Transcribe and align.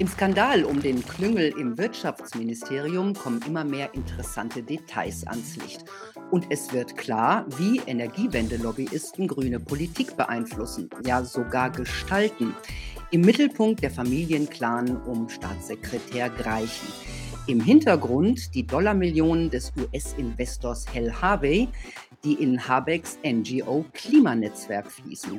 Im 0.00 0.08
Skandal 0.08 0.64
um 0.64 0.80
den 0.80 1.04
Klüngel 1.04 1.52
im 1.58 1.76
Wirtschaftsministerium 1.76 3.12
kommen 3.12 3.42
immer 3.46 3.64
mehr 3.64 3.92
interessante 3.92 4.62
Details 4.62 5.26
ans 5.26 5.56
Licht. 5.56 5.84
Und 6.30 6.46
es 6.48 6.72
wird 6.72 6.96
klar, 6.96 7.44
wie 7.58 7.82
Energiewende-Lobbyisten 7.86 9.28
grüne 9.28 9.60
Politik 9.60 10.16
beeinflussen, 10.16 10.88
ja 11.04 11.22
sogar 11.22 11.68
gestalten. 11.68 12.54
Im 13.10 13.20
Mittelpunkt 13.20 13.82
der 13.82 13.90
Familienclan 13.90 14.96
um 15.02 15.28
Staatssekretär 15.28 16.30
Greichen. 16.30 16.88
Im 17.50 17.60
Hintergrund 17.60 18.54
die 18.54 18.64
Dollarmillionen 18.64 19.50
des 19.50 19.72
US-Investors 19.76 20.86
Hell 20.94 21.12
Harvey, 21.12 21.66
die 22.22 22.34
in 22.34 22.68
Habecks 22.68 23.18
NGO 23.26 23.84
Klimanetzwerk 23.92 24.88
fließen. 24.88 25.36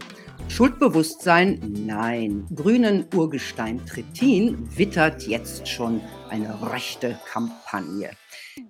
Schuldbewusstsein? 0.50 1.62
Nein. 1.86 2.46
Grünen 2.54 3.06
Urgestein 3.16 3.80
Trittin 3.86 4.58
wittert 4.78 5.26
jetzt 5.26 5.70
schon 5.70 6.02
eine 6.30 6.54
rechte 6.74 7.18
Kampagne. 7.32 8.10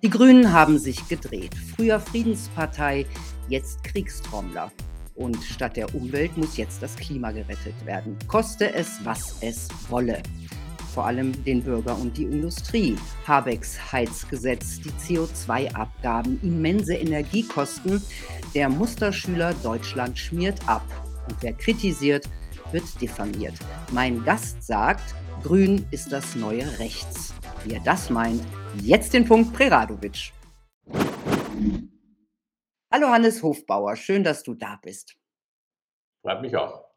Die 0.04 0.10
Grünen 0.10 0.52
haben 0.52 0.78
sich 0.78 1.08
gedreht. 1.08 1.56
Früher 1.74 1.98
Friedenspartei, 1.98 3.06
jetzt 3.48 3.82
Kriegstrommler. 3.82 4.70
Und 5.16 5.42
statt 5.42 5.76
der 5.76 5.92
Umwelt 5.96 6.36
muss 6.36 6.56
jetzt 6.56 6.80
das 6.80 6.94
Klima 6.94 7.32
gerettet 7.32 7.74
werden. 7.84 8.16
Koste 8.28 8.72
es, 8.72 9.04
was 9.04 9.38
es 9.40 9.68
wolle 9.88 10.22
vor 10.92 11.06
allem 11.06 11.44
den 11.44 11.62
Bürger 11.62 11.96
und 11.96 12.16
die 12.16 12.24
Industrie. 12.24 12.96
Habecks 13.26 13.92
Heizgesetz, 13.92 14.80
die 14.80 14.90
CO2-Abgaben, 14.90 16.38
immense 16.42 16.94
Energiekosten. 16.94 18.02
Der 18.54 18.68
Musterschüler 18.68 19.54
Deutschland 19.62 20.18
schmiert 20.18 20.58
ab. 20.68 20.84
Und 21.28 21.42
wer 21.42 21.54
kritisiert, 21.54 22.28
wird 22.72 23.00
diffamiert. 23.00 23.54
Mein 23.92 24.22
Gast 24.24 24.62
sagt, 24.62 25.14
Grün 25.42 25.86
ist 25.90 26.12
das 26.12 26.36
neue 26.36 26.78
Rechts. 26.78 27.34
Wie 27.64 27.74
er 27.74 27.80
das 27.80 28.10
meint, 28.10 28.42
jetzt 28.82 29.14
den 29.14 29.24
Punkt 29.24 29.52
Preradovic. 29.52 30.32
Hallo 32.92 33.08
Hannes 33.08 33.42
Hofbauer, 33.42 33.96
schön, 33.96 34.22
dass 34.22 34.42
du 34.42 34.54
da 34.54 34.78
bist. 34.82 35.16
Freut 36.22 36.42
mich 36.42 36.54
auch. 36.54 36.91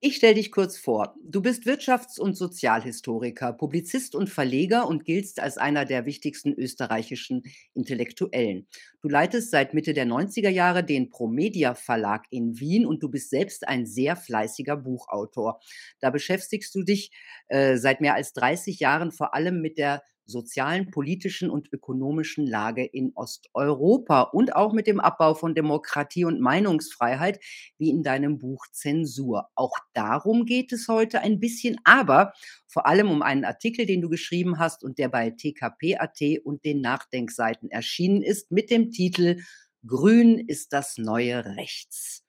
Ich 0.00 0.14
stelle 0.14 0.34
dich 0.34 0.52
kurz 0.52 0.78
vor. 0.78 1.16
Du 1.24 1.42
bist 1.42 1.64
Wirtschafts- 1.64 2.20
und 2.20 2.36
Sozialhistoriker, 2.36 3.52
Publizist 3.52 4.14
und 4.14 4.30
Verleger 4.30 4.86
und 4.86 5.04
giltst 5.04 5.40
als 5.40 5.58
einer 5.58 5.84
der 5.84 6.06
wichtigsten 6.06 6.52
österreichischen 6.52 7.42
Intellektuellen. 7.74 8.68
Du 9.02 9.08
leitest 9.08 9.50
seit 9.50 9.74
Mitte 9.74 9.94
der 9.94 10.06
90er 10.06 10.50
Jahre 10.50 10.84
den 10.84 11.10
Promedia 11.10 11.74
Verlag 11.74 12.26
in 12.30 12.60
Wien 12.60 12.86
und 12.86 13.02
du 13.02 13.08
bist 13.08 13.30
selbst 13.30 13.66
ein 13.66 13.86
sehr 13.86 14.14
fleißiger 14.14 14.76
Buchautor. 14.76 15.58
Da 15.98 16.10
beschäftigst 16.10 16.72
du 16.76 16.84
dich 16.84 17.10
äh, 17.48 17.76
seit 17.76 18.00
mehr 18.00 18.14
als 18.14 18.32
30 18.34 18.78
Jahren 18.78 19.10
vor 19.10 19.34
allem 19.34 19.60
mit 19.60 19.78
der 19.78 20.04
sozialen, 20.28 20.90
politischen 20.90 21.50
und 21.50 21.72
ökonomischen 21.72 22.46
Lage 22.46 22.84
in 22.84 23.12
Osteuropa 23.14 24.22
und 24.22 24.54
auch 24.54 24.72
mit 24.72 24.86
dem 24.86 25.00
Abbau 25.00 25.34
von 25.34 25.54
Demokratie 25.54 26.24
und 26.24 26.40
Meinungsfreiheit, 26.40 27.40
wie 27.78 27.90
in 27.90 28.02
deinem 28.02 28.38
Buch 28.38 28.66
Zensur. 28.70 29.48
Auch 29.54 29.74
darum 29.94 30.44
geht 30.44 30.72
es 30.72 30.86
heute 30.86 31.20
ein 31.20 31.40
bisschen, 31.40 31.80
aber 31.84 32.32
vor 32.66 32.86
allem 32.86 33.10
um 33.10 33.22
einen 33.22 33.44
Artikel, 33.44 33.86
den 33.86 34.02
du 34.02 34.08
geschrieben 34.08 34.58
hast 34.58 34.84
und 34.84 34.98
der 34.98 35.08
bei 35.08 35.30
TKP.at 35.30 36.20
und 36.44 36.64
den 36.64 36.80
Nachdenkseiten 36.80 37.70
erschienen 37.70 38.22
ist 38.22 38.52
mit 38.52 38.70
dem 38.70 38.90
Titel 38.90 39.40
Grün 39.86 40.38
ist 40.38 40.72
das 40.72 40.98
neue 40.98 41.44
Rechts. 41.56 42.27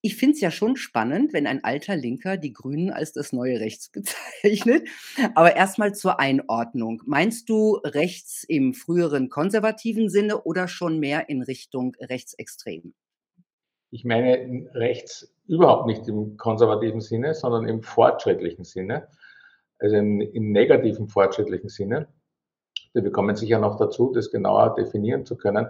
Ich 0.00 0.16
finde 0.16 0.34
es 0.34 0.40
ja 0.40 0.52
schon 0.52 0.76
spannend, 0.76 1.32
wenn 1.32 1.48
ein 1.48 1.64
alter 1.64 1.96
Linker 1.96 2.36
die 2.36 2.52
Grünen 2.52 2.90
als 2.90 3.12
das 3.12 3.32
neue 3.32 3.58
Rechts 3.58 3.88
bezeichnet. 3.92 4.88
Aber 5.34 5.56
erstmal 5.56 5.94
zur 5.94 6.20
Einordnung. 6.20 7.02
Meinst 7.06 7.48
du 7.48 7.80
rechts 7.84 8.44
im 8.44 8.74
früheren 8.74 9.28
konservativen 9.28 10.08
Sinne 10.08 10.42
oder 10.42 10.68
schon 10.68 11.00
mehr 11.00 11.28
in 11.28 11.42
Richtung 11.42 11.96
rechtsextrem? 12.00 12.94
Ich 13.90 14.04
meine 14.04 14.68
rechts 14.74 15.34
überhaupt 15.46 15.86
nicht 15.86 16.06
im 16.08 16.36
konservativen 16.36 17.00
Sinne, 17.00 17.34
sondern 17.34 17.66
im 17.66 17.82
fortschrittlichen 17.82 18.64
Sinne, 18.64 19.08
also 19.78 19.96
im, 19.96 20.20
im 20.20 20.52
negativen 20.52 21.08
fortschrittlichen 21.08 21.70
Sinne. 21.70 22.06
Wir 22.92 23.10
kommen 23.10 23.34
sicher 23.34 23.58
noch 23.58 23.78
dazu, 23.78 24.12
das 24.12 24.30
genauer 24.30 24.74
definieren 24.74 25.24
zu 25.24 25.36
können. 25.36 25.68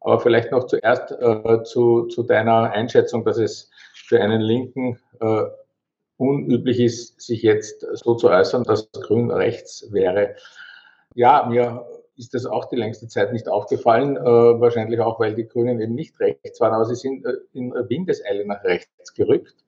Aber 0.00 0.20
vielleicht 0.20 0.52
noch 0.52 0.64
zuerst 0.64 1.10
äh, 1.12 1.62
zu, 1.64 2.06
zu 2.06 2.22
deiner 2.22 2.70
Einschätzung, 2.70 3.24
dass 3.24 3.38
es 3.38 3.70
für 3.94 4.20
einen 4.20 4.40
Linken 4.40 4.98
äh, 5.20 5.44
unüblich 6.16 6.80
ist, 6.80 7.20
sich 7.20 7.42
jetzt 7.42 7.86
so 7.92 8.14
zu 8.14 8.28
äußern, 8.28 8.64
dass 8.64 8.90
Grün 8.92 9.30
rechts 9.30 9.92
wäre. 9.92 10.36
Ja, 11.14 11.46
mir 11.48 11.86
ist 12.16 12.34
das 12.34 12.46
auch 12.46 12.66
die 12.66 12.76
längste 12.76 13.06
Zeit 13.08 13.32
nicht 13.32 13.48
aufgefallen, 13.48 14.16
äh, 14.16 14.20
wahrscheinlich 14.20 15.00
auch, 15.00 15.20
weil 15.20 15.34
die 15.34 15.46
Grünen 15.46 15.80
eben 15.80 15.94
nicht 15.94 16.18
rechts 16.20 16.60
waren, 16.60 16.74
aber 16.74 16.84
sie 16.84 16.96
sind 16.96 17.24
äh, 17.24 17.34
in 17.52 17.72
Windeseile 17.72 18.44
nach 18.44 18.62
rechts 18.64 19.14
gerückt. 19.14 19.64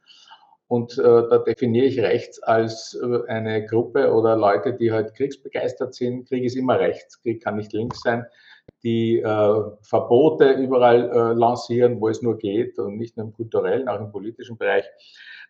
Und 0.66 0.98
äh, 0.98 1.02
da 1.02 1.38
definiere 1.38 1.86
ich 1.86 2.00
rechts 2.00 2.40
als 2.42 2.98
äh, 3.00 3.26
eine 3.28 3.66
Gruppe 3.66 4.12
oder 4.12 4.36
Leute, 4.36 4.72
die 4.74 4.92
halt 4.92 5.14
kriegsbegeistert 5.14 5.94
sind. 5.94 6.28
Krieg 6.28 6.44
ist 6.44 6.56
immer 6.56 6.78
rechts, 6.78 7.20
Krieg 7.22 7.42
kann 7.42 7.56
nicht 7.56 7.72
links 7.72 8.02
sein 8.02 8.24
die 8.82 9.18
äh, 9.18 9.62
Verbote 9.82 10.52
überall 10.52 11.10
äh, 11.10 11.32
lancieren, 11.34 12.00
wo 12.00 12.08
es 12.08 12.22
nur 12.22 12.38
geht 12.38 12.78
und 12.78 12.96
nicht 12.96 13.16
nur 13.16 13.26
im 13.26 13.32
kulturellen, 13.32 13.88
auch 13.88 14.00
im 14.00 14.10
politischen 14.10 14.56
Bereich, 14.56 14.84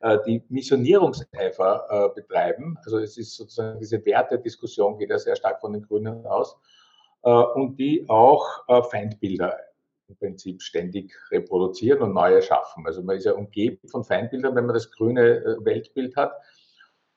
äh, 0.01 0.19
die 0.27 0.43
Missionierungseifer 0.49 1.87
äh, 1.91 2.21
betreiben. 2.21 2.77
Also 2.85 2.99
es 2.99 3.17
ist 3.17 3.37
sozusagen 3.37 3.79
diese 3.79 4.05
Wertediskussion 4.05 4.99
geht 4.99 5.11
ja 5.11 5.19
sehr 5.19 5.37
stark 5.37 5.61
von 5.61 5.73
den 5.73 5.83
Grünen 5.83 6.27
aus 6.27 6.57
äh, 7.23 7.31
und 7.31 7.79
die 7.79 8.05
auch 8.09 8.67
äh, 8.69 8.83
Feindbilder 8.83 9.59
im 10.09 10.17
Prinzip 10.17 10.63
ständig 10.63 11.15
reproduzieren 11.31 12.03
und 12.03 12.15
neue 12.15 12.43
schaffen. 12.43 12.85
Also 12.87 13.03
man 13.03 13.17
ist 13.17 13.27
ja 13.27 13.33
umgeben 13.33 13.87
von 13.89 14.03
Feindbildern, 14.03 14.57
wenn 14.57 14.67
man 14.67 14.75
das 14.75 14.91
grüne 14.91 15.59
Weltbild 15.61 16.17
hat. 16.17 16.33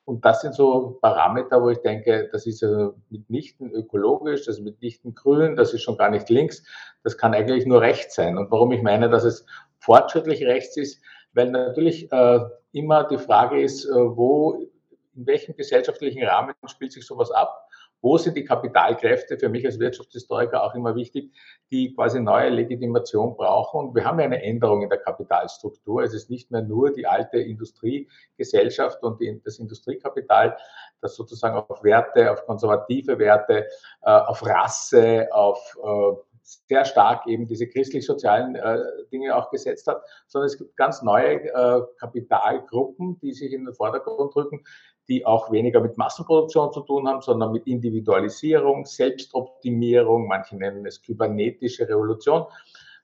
Und 0.04 0.24
das 0.24 0.42
sind 0.42 0.54
so 0.54 0.98
Parameter, 1.00 1.62
wo 1.62 1.70
ich 1.70 1.78
denke, 1.78 2.28
das 2.30 2.46
ist 2.46 2.62
also 2.62 2.94
mitnichten 3.08 3.70
ökologisch, 3.70 4.44
das 4.44 4.58
ist 4.58 4.64
mitnichten 4.64 5.14
grün, 5.14 5.56
das 5.56 5.72
ist 5.72 5.82
schon 5.82 5.96
gar 5.96 6.10
nicht 6.10 6.28
links, 6.28 6.62
das 7.02 7.16
kann 7.16 7.32
eigentlich 7.32 7.64
nur 7.64 7.80
rechts 7.80 8.14
sein. 8.14 8.36
Und 8.36 8.50
warum 8.50 8.72
ich 8.72 8.82
meine, 8.82 9.08
dass 9.08 9.24
es 9.24 9.46
fortschrittlich 9.78 10.44
rechts 10.44 10.76
ist, 10.76 11.00
weil 11.32 11.50
natürlich 11.50 12.12
äh, 12.12 12.40
immer 12.72 13.04
die 13.04 13.18
Frage 13.18 13.62
ist, 13.62 13.86
äh, 13.86 13.92
wo, 13.94 14.68
in 15.14 15.26
welchem 15.26 15.56
gesellschaftlichen 15.56 16.22
Rahmen 16.22 16.54
spielt 16.66 16.92
sich 16.92 17.06
sowas 17.06 17.30
ab? 17.30 17.68
Wo 18.04 18.18
sind 18.18 18.36
die 18.36 18.44
Kapitalkräfte, 18.44 19.38
für 19.38 19.48
mich 19.48 19.64
als 19.64 19.78
Wirtschaftshistoriker 19.78 20.62
auch 20.62 20.74
immer 20.74 20.94
wichtig, 20.94 21.32
die 21.70 21.94
quasi 21.94 22.20
neue 22.20 22.50
Legitimation 22.50 23.34
brauchen? 23.34 23.80
Und 23.80 23.94
wir 23.94 24.04
haben 24.04 24.18
ja 24.20 24.26
eine 24.26 24.42
Änderung 24.42 24.82
in 24.82 24.90
der 24.90 24.98
Kapitalstruktur. 24.98 26.02
Es 26.02 26.12
ist 26.12 26.28
nicht 26.28 26.50
mehr 26.50 26.60
nur 26.60 26.92
die 26.92 27.06
alte 27.06 27.38
Industriegesellschaft 27.38 29.02
und 29.02 29.22
die, 29.22 29.40
das 29.42 29.58
Industriekapital, 29.58 30.54
das 31.00 31.16
sozusagen 31.16 31.56
auf 31.56 31.82
Werte, 31.82 32.30
auf 32.30 32.44
konservative 32.44 33.18
Werte, 33.18 33.68
äh, 34.02 34.10
auf 34.10 34.44
Rasse, 34.44 35.28
auf 35.32 35.74
äh, 35.82 36.33
sehr 36.44 36.84
stark 36.84 37.26
eben 37.26 37.46
diese 37.46 37.66
christlich-sozialen 37.66 38.54
äh, 38.54 38.78
Dinge 39.10 39.34
auch 39.34 39.50
gesetzt 39.50 39.86
hat, 39.86 40.02
sondern 40.26 40.46
es 40.46 40.58
gibt 40.58 40.76
ganz 40.76 41.02
neue 41.02 41.42
äh, 41.44 41.82
Kapitalgruppen, 41.98 43.18
die 43.20 43.32
sich 43.32 43.52
in 43.52 43.64
den 43.64 43.74
Vordergrund 43.74 44.36
rücken, 44.36 44.62
die 45.08 45.24
auch 45.24 45.50
weniger 45.50 45.80
mit 45.80 45.96
Massenproduktion 45.96 46.72
zu 46.72 46.80
tun 46.80 47.08
haben, 47.08 47.22
sondern 47.22 47.52
mit 47.52 47.66
Individualisierung, 47.66 48.84
Selbstoptimierung, 48.84 50.26
manche 50.26 50.56
nennen 50.56 50.86
es 50.86 51.00
kybernetische 51.02 51.88
Revolution. 51.88 52.44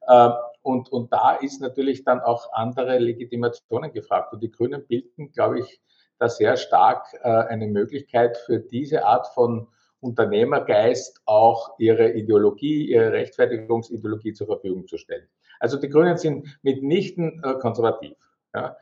Äh, 0.07 0.31
und, 0.63 0.93
und 0.93 1.13
da 1.13 1.37
ist 1.37 1.61
natürlich 1.61 2.05
dann 2.05 2.21
auch 2.21 2.53
andere 2.53 2.99
Legitimationen 2.99 3.93
gefragt. 3.93 4.35
Und 4.35 4.43
die 4.43 4.51
Grünen 4.51 4.87
bilden, 4.87 5.33
glaube 5.33 5.61
ich, 5.61 5.81
da 6.19 6.29
sehr 6.29 6.59
stark 6.59 7.07
äh, 7.23 7.29
eine 7.29 7.67
Möglichkeit 7.67 8.37
für 8.37 8.61
diese 8.61 9.07
Art 9.07 9.29
von 9.29 9.69
Unternehmergeist 10.01 11.21
auch 11.27 11.75
ihre 11.79 12.13
Ideologie, 12.13 12.91
ihre 12.91 13.13
Rechtfertigungsideologie 13.13 14.33
zur 14.33 14.47
Verfügung 14.47 14.87
zu 14.87 14.97
stellen. 14.97 15.29
Also 15.59 15.79
die 15.79 15.89
Grünen 15.89 16.17
sind 16.17 16.59
mitnichten 16.63 17.43
äh, 17.45 17.55
konservativ. 17.55 18.17
Ja. 18.55 18.77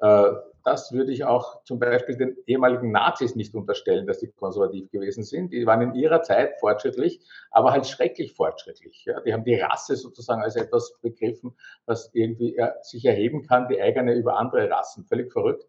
Äh, 0.00 0.32
das 0.64 0.92
würde 0.92 1.12
ich 1.12 1.24
auch 1.24 1.64
zum 1.64 1.80
Beispiel 1.80 2.16
den 2.16 2.36
ehemaligen 2.46 2.92
Nazis 2.92 3.34
nicht 3.34 3.52
unterstellen, 3.54 4.06
dass 4.06 4.20
sie 4.20 4.28
konservativ 4.28 4.90
gewesen 4.92 5.24
sind. 5.24 5.52
Die 5.52 5.66
waren 5.66 5.82
in 5.82 5.94
ihrer 5.94 6.22
Zeit 6.22 6.60
fortschrittlich, 6.60 7.20
aber 7.50 7.72
halt 7.72 7.86
schrecklich 7.86 8.34
fortschrittlich. 8.34 9.04
Ja. 9.04 9.20
Die 9.20 9.32
haben 9.32 9.44
die 9.44 9.56
Rasse 9.56 9.96
sozusagen 9.96 10.40
als 10.42 10.54
etwas 10.54 10.94
begriffen, 11.02 11.56
was 11.84 12.10
irgendwie 12.12 12.56
sich 12.82 13.04
erheben 13.04 13.44
kann, 13.44 13.66
die 13.68 13.82
eigene 13.82 14.14
über 14.14 14.38
andere 14.38 14.70
Rassen. 14.70 15.04
Völlig 15.04 15.32
verrückt. 15.32 15.66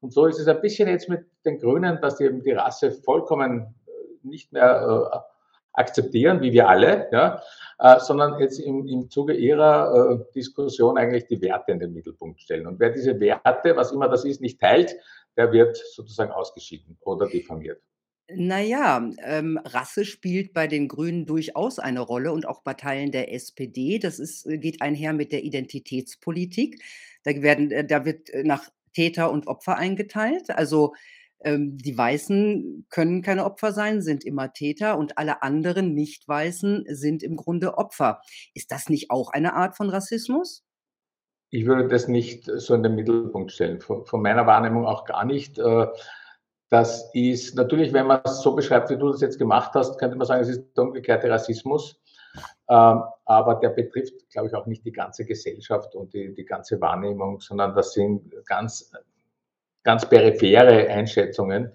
Und 0.00 0.12
so 0.12 0.26
ist 0.26 0.38
es 0.38 0.46
ein 0.46 0.60
bisschen 0.60 0.88
jetzt 0.88 1.08
mit 1.08 1.26
den 1.44 1.58
Grünen, 1.58 2.00
dass 2.00 2.16
die 2.16 2.24
eben 2.24 2.42
die 2.42 2.52
Rasse 2.52 2.92
vollkommen 2.92 3.62
äh, 3.62 3.77
nicht 4.28 4.52
mehr 4.52 5.10
äh, 5.12 5.18
akzeptieren, 5.72 6.40
wie 6.40 6.52
wir 6.52 6.68
alle, 6.68 7.08
ja, 7.12 7.42
äh, 7.78 8.00
sondern 8.00 8.40
jetzt 8.40 8.58
im, 8.58 8.86
im 8.86 9.10
Zuge 9.10 9.34
ihrer 9.34 10.12
äh, 10.12 10.32
Diskussion 10.34 10.98
eigentlich 10.98 11.26
die 11.26 11.40
Werte 11.40 11.72
in 11.72 11.78
den 11.78 11.92
Mittelpunkt 11.92 12.40
stellen. 12.40 12.66
Und 12.66 12.80
wer 12.80 12.90
diese 12.90 13.18
Werte, 13.20 13.76
was 13.76 13.92
immer 13.92 14.08
das 14.08 14.24
ist, 14.24 14.40
nicht 14.40 14.60
teilt, 14.60 14.96
der 15.36 15.52
wird 15.52 15.76
sozusagen 15.76 16.32
ausgeschieden 16.32 16.98
oder 17.04 17.28
diffamiert. 17.28 17.80
Na 18.30 18.60
ja, 18.60 19.10
ähm, 19.24 19.58
Rasse 19.64 20.04
spielt 20.04 20.52
bei 20.52 20.66
den 20.66 20.88
Grünen 20.88 21.24
durchaus 21.24 21.78
eine 21.78 22.00
Rolle 22.00 22.32
und 22.32 22.46
auch 22.46 22.60
bei 22.62 22.74
Teilen 22.74 23.10
der 23.10 23.32
SPD. 23.32 23.98
Das 23.98 24.18
ist 24.18 24.46
äh, 24.46 24.58
geht 24.58 24.82
einher 24.82 25.14
mit 25.14 25.32
der 25.32 25.44
Identitätspolitik. 25.44 26.82
Da 27.22 27.40
werden 27.40 27.70
äh, 27.70 27.86
da 27.86 28.04
wird, 28.04 28.28
nach 28.42 28.68
Täter 28.92 29.30
und 29.30 29.46
Opfer 29.46 29.76
eingeteilt. 29.76 30.50
Also, 30.50 30.94
die 31.44 31.96
Weißen 31.96 32.86
können 32.90 33.22
keine 33.22 33.44
Opfer 33.44 33.72
sein, 33.72 34.02
sind 34.02 34.24
immer 34.24 34.52
Täter 34.52 34.98
und 34.98 35.18
alle 35.18 35.42
anderen 35.42 35.94
Nicht-Weißen 35.94 36.84
sind 36.88 37.22
im 37.22 37.36
Grunde 37.36 37.78
Opfer. 37.78 38.20
Ist 38.54 38.72
das 38.72 38.88
nicht 38.88 39.10
auch 39.10 39.30
eine 39.30 39.54
Art 39.54 39.76
von 39.76 39.88
Rassismus? 39.88 40.64
Ich 41.50 41.66
würde 41.66 41.88
das 41.88 42.08
nicht 42.08 42.50
so 42.56 42.74
in 42.74 42.82
den 42.82 42.94
Mittelpunkt 42.94 43.52
stellen. 43.52 43.80
Von, 43.80 44.04
von 44.04 44.20
meiner 44.20 44.46
Wahrnehmung 44.46 44.84
auch 44.86 45.04
gar 45.04 45.24
nicht. 45.24 45.58
Äh, 45.58 45.86
Das 46.70 47.08
ist 47.14 47.54
natürlich, 47.54 47.94
wenn 47.94 48.06
man 48.06 48.20
es 48.24 48.42
so 48.42 48.54
beschreibt, 48.54 48.90
wie 48.90 48.98
du 48.98 49.10
das 49.10 49.22
jetzt 49.22 49.38
gemacht 49.38 49.72
hast, 49.74 49.98
könnte 49.98 50.16
man 50.16 50.26
sagen, 50.26 50.42
es 50.42 50.50
ist 50.50 50.76
der 50.76 50.84
umgekehrte 50.84 51.30
Rassismus. 51.30 51.98
Ähm, 52.68 53.02
Aber 53.24 53.54
der 53.54 53.70
betrifft, 53.70 54.28
glaube 54.30 54.48
ich, 54.48 54.54
auch 54.54 54.66
nicht 54.66 54.84
die 54.84 54.92
ganze 54.92 55.24
Gesellschaft 55.24 55.94
und 55.94 56.12
die, 56.12 56.34
die 56.34 56.44
ganze 56.44 56.78
Wahrnehmung, 56.80 57.40
sondern 57.40 57.74
das 57.74 57.94
sind 57.94 58.30
ganz, 58.44 58.92
ganz 59.82 60.08
periphere 60.08 60.88
Einschätzungen. 60.88 61.72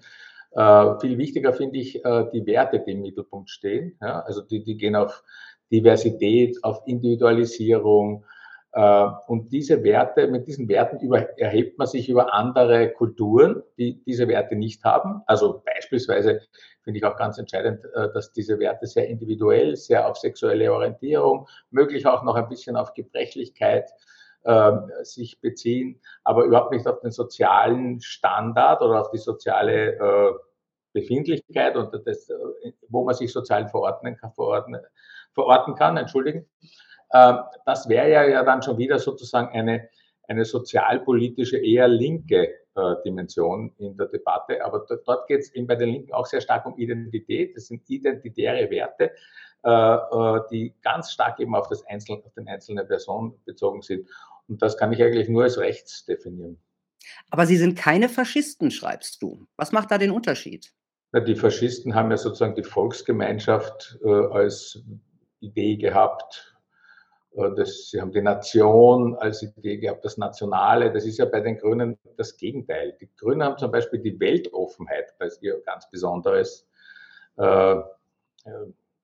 Äh, 0.52 1.00
Viel 1.00 1.18
wichtiger 1.18 1.52
finde 1.52 1.78
ich 1.78 2.04
äh, 2.04 2.26
die 2.32 2.46
Werte, 2.46 2.80
die 2.80 2.92
im 2.92 3.02
Mittelpunkt 3.02 3.50
stehen. 3.50 3.96
Ja? 4.00 4.20
Also 4.20 4.42
die, 4.42 4.62
die 4.62 4.76
gehen 4.76 4.96
auf 4.96 5.22
Diversität, 5.70 6.62
auf 6.62 6.82
Individualisierung, 6.86 8.24
äh, 8.74 9.08
und 9.28 9.52
diese 9.52 9.84
Werte, 9.84 10.26
mit 10.26 10.48
diesen 10.48 10.68
Werten 10.68 10.98
über, 10.98 11.38
erhebt 11.38 11.78
man 11.78 11.86
sich 11.86 12.08
über 12.08 12.34
andere 12.34 12.90
Kulturen, 12.90 13.62
die 13.78 14.02
diese 14.04 14.26
Werte 14.26 14.56
nicht 14.56 14.82
haben. 14.82 15.22
Also 15.26 15.62
beispielsweise 15.64 16.40
finde 16.82 16.98
ich 16.98 17.04
auch 17.04 17.16
ganz 17.16 17.38
entscheidend, 17.38 17.84
äh, 17.94 18.08
dass 18.12 18.32
diese 18.32 18.58
Werte 18.58 18.86
sehr 18.86 19.08
individuell, 19.08 19.76
sehr 19.76 20.08
auf 20.08 20.16
sexuelle 20.16 20.72
Orientierung, 20.72 21.46
möglich 21.70 22.06
auch 22.06 22.24
noch 22.24 22.34
ein 22.34 22.48
bisschen 22.48 22.74
auf 22.74 22.94
Gebrechlichkeit 22.94 23.90
äh, 24.44 24.72
sich 25.02 25.40
beziehen, 25.40 26.00
aber 26.22 26.44
überhaupt 26.44 26.72
nicht 26.72 26.86
auf 26.86 27.00
den 27.00 27.10
sozialen 27.10 28.00
Standard 28.00 28.82
oder 28.82 29.00
auf 29.00 29.10
die 29.10 29.18
soziale 29.18 29.96
äh, 29.96 30.32
Befindlichkeit 30.92 31.76
und 31.76 31.92
das, 32.06 32.30
äh, 32.30 32.72
wo 32.88 33.04
man 33.04 33.14
sich 33.14 33.32
sozial 33.32 33.68
verordnen 33.68 34.16
kann, 34.16 34.32
verordnen, 34.32 34.80
verorten 35.32 35.74
kann, 35.74 35.96
entschuldigen. 35.96 36.48
Ähm, 37.12 37.38
das 37.66 37.88
wäre 37.88 38.10
ja, 38.10 38.24
ja 38.24 38.44
dann 38.44 38.62
schon 38.62 38.78
wieder 38.78 38.98
sozusagen 38.98 39.48
eine, 39.48 39.88
eine 40.28 40.44
sozialpolitische, 40.44 41.58
eher 41.58 41.88
linke 41.88 42.54
äh, 42.76 42.94
Dimension 43.04 43.72
in 43.78 43.96
der 43.96 44.06
Debatte. 44.06 44.64
Aber 44.64 44.86
dort 45.04 45.26
geht 45.26 45.40
es 45.40 45.54
eben 45.54 45.66
bei 45.66 45.76
den 45.76 45.90
Linken 45.90 46.12
auch 46.12 46.26
sehr 46.26 46.40
stark 46.40 46.66
um 46.66 46.76
Identität. 46.76 47.56
Das 47.56 47.66
sind 47.66 47.88
identitäre 47.88 48.70
Werte, 48.70 49.12
äh, 49.64 49.70
äh, 49.70 50.40
die 50.50 50.74
ganz 50.82 51.12
stark 51.12 51.40
eben 51.40 51.54
auf, 51.54 51.68
das 51.68 51.86
Einzel 51.86 52.22
auf 52.24 52.34
den 52.34 52.48
einzelnen 52.48 52.86
Person 52.86 53.40
bezogen 53.44 53.82
sind. 53.82 54.08
Und 54.48 54.62
das 54.62 54.76
kann 54.76 54.92
ich 54.92 55.02
eigentlich 55.02 55.28
nur 55.28 55.44
als 55.44 55.58
rechts 55.58 56.04
definieren. 56.04 56.58
Aber 57.30 57.46
Sie 57.46 57.56
sind 57.56 57.76
keine 57.76 58.08
Faschisten, 58.08 58.70
schreibst 58.70 59.22
du. 59.22 59.46
Was 59.56 59.72
macht 59.72 59.90
da 59.90 59.98
den 59.98 60.10
Unterschied? 60.10 60.72
Ja, 61.12 61.20
die 61.20 61.36
Faschisten 61.36 61.94
haben 61.94 62.10
ja 62.10 62.16
sozusagen 62.16 62.54
die 62.54 62.62
Volksgemeinschaft 62.62 63.98
äh, 64.04 64.08
als 64.08 64.82
Idee 65.40 65.76
gehabt, 65.76 66.54
äh, 67.36 67.50
das, 67.56 67.90
sie 67.90 68.00
haben 68.00 68.12
die 68.12 68.22
Nation 68.22 69.16
als 69.16 69.42
Idee 69.42 69.78
gehabt, 69.78 70.04
das 70.04 70.16
Nationale. 70.16 70.92
Das 70.92 71.04
ist 71.04 71.18
ja 71.18 71.24
bei 71.24 71.40
den 71.40 71.58
Grünen 71.58 71.98
das 72.16 72.36
Gegenteil. 72.36 72.96
Die 73.00 73.10
Grünen 73.16 73.42
haben 73.42 73.58
zum 73.58 73.70
Beispiel 73.70 74.00
die 74.00 74.18
Weltoffenheit 74.18 75.14
als 75.18 75.40
ihr 75.42 75.60
ganz 75.64 75.88
besonderes 75.90 76.66
äh, 77.36 77.72
äh, 77.74 77.82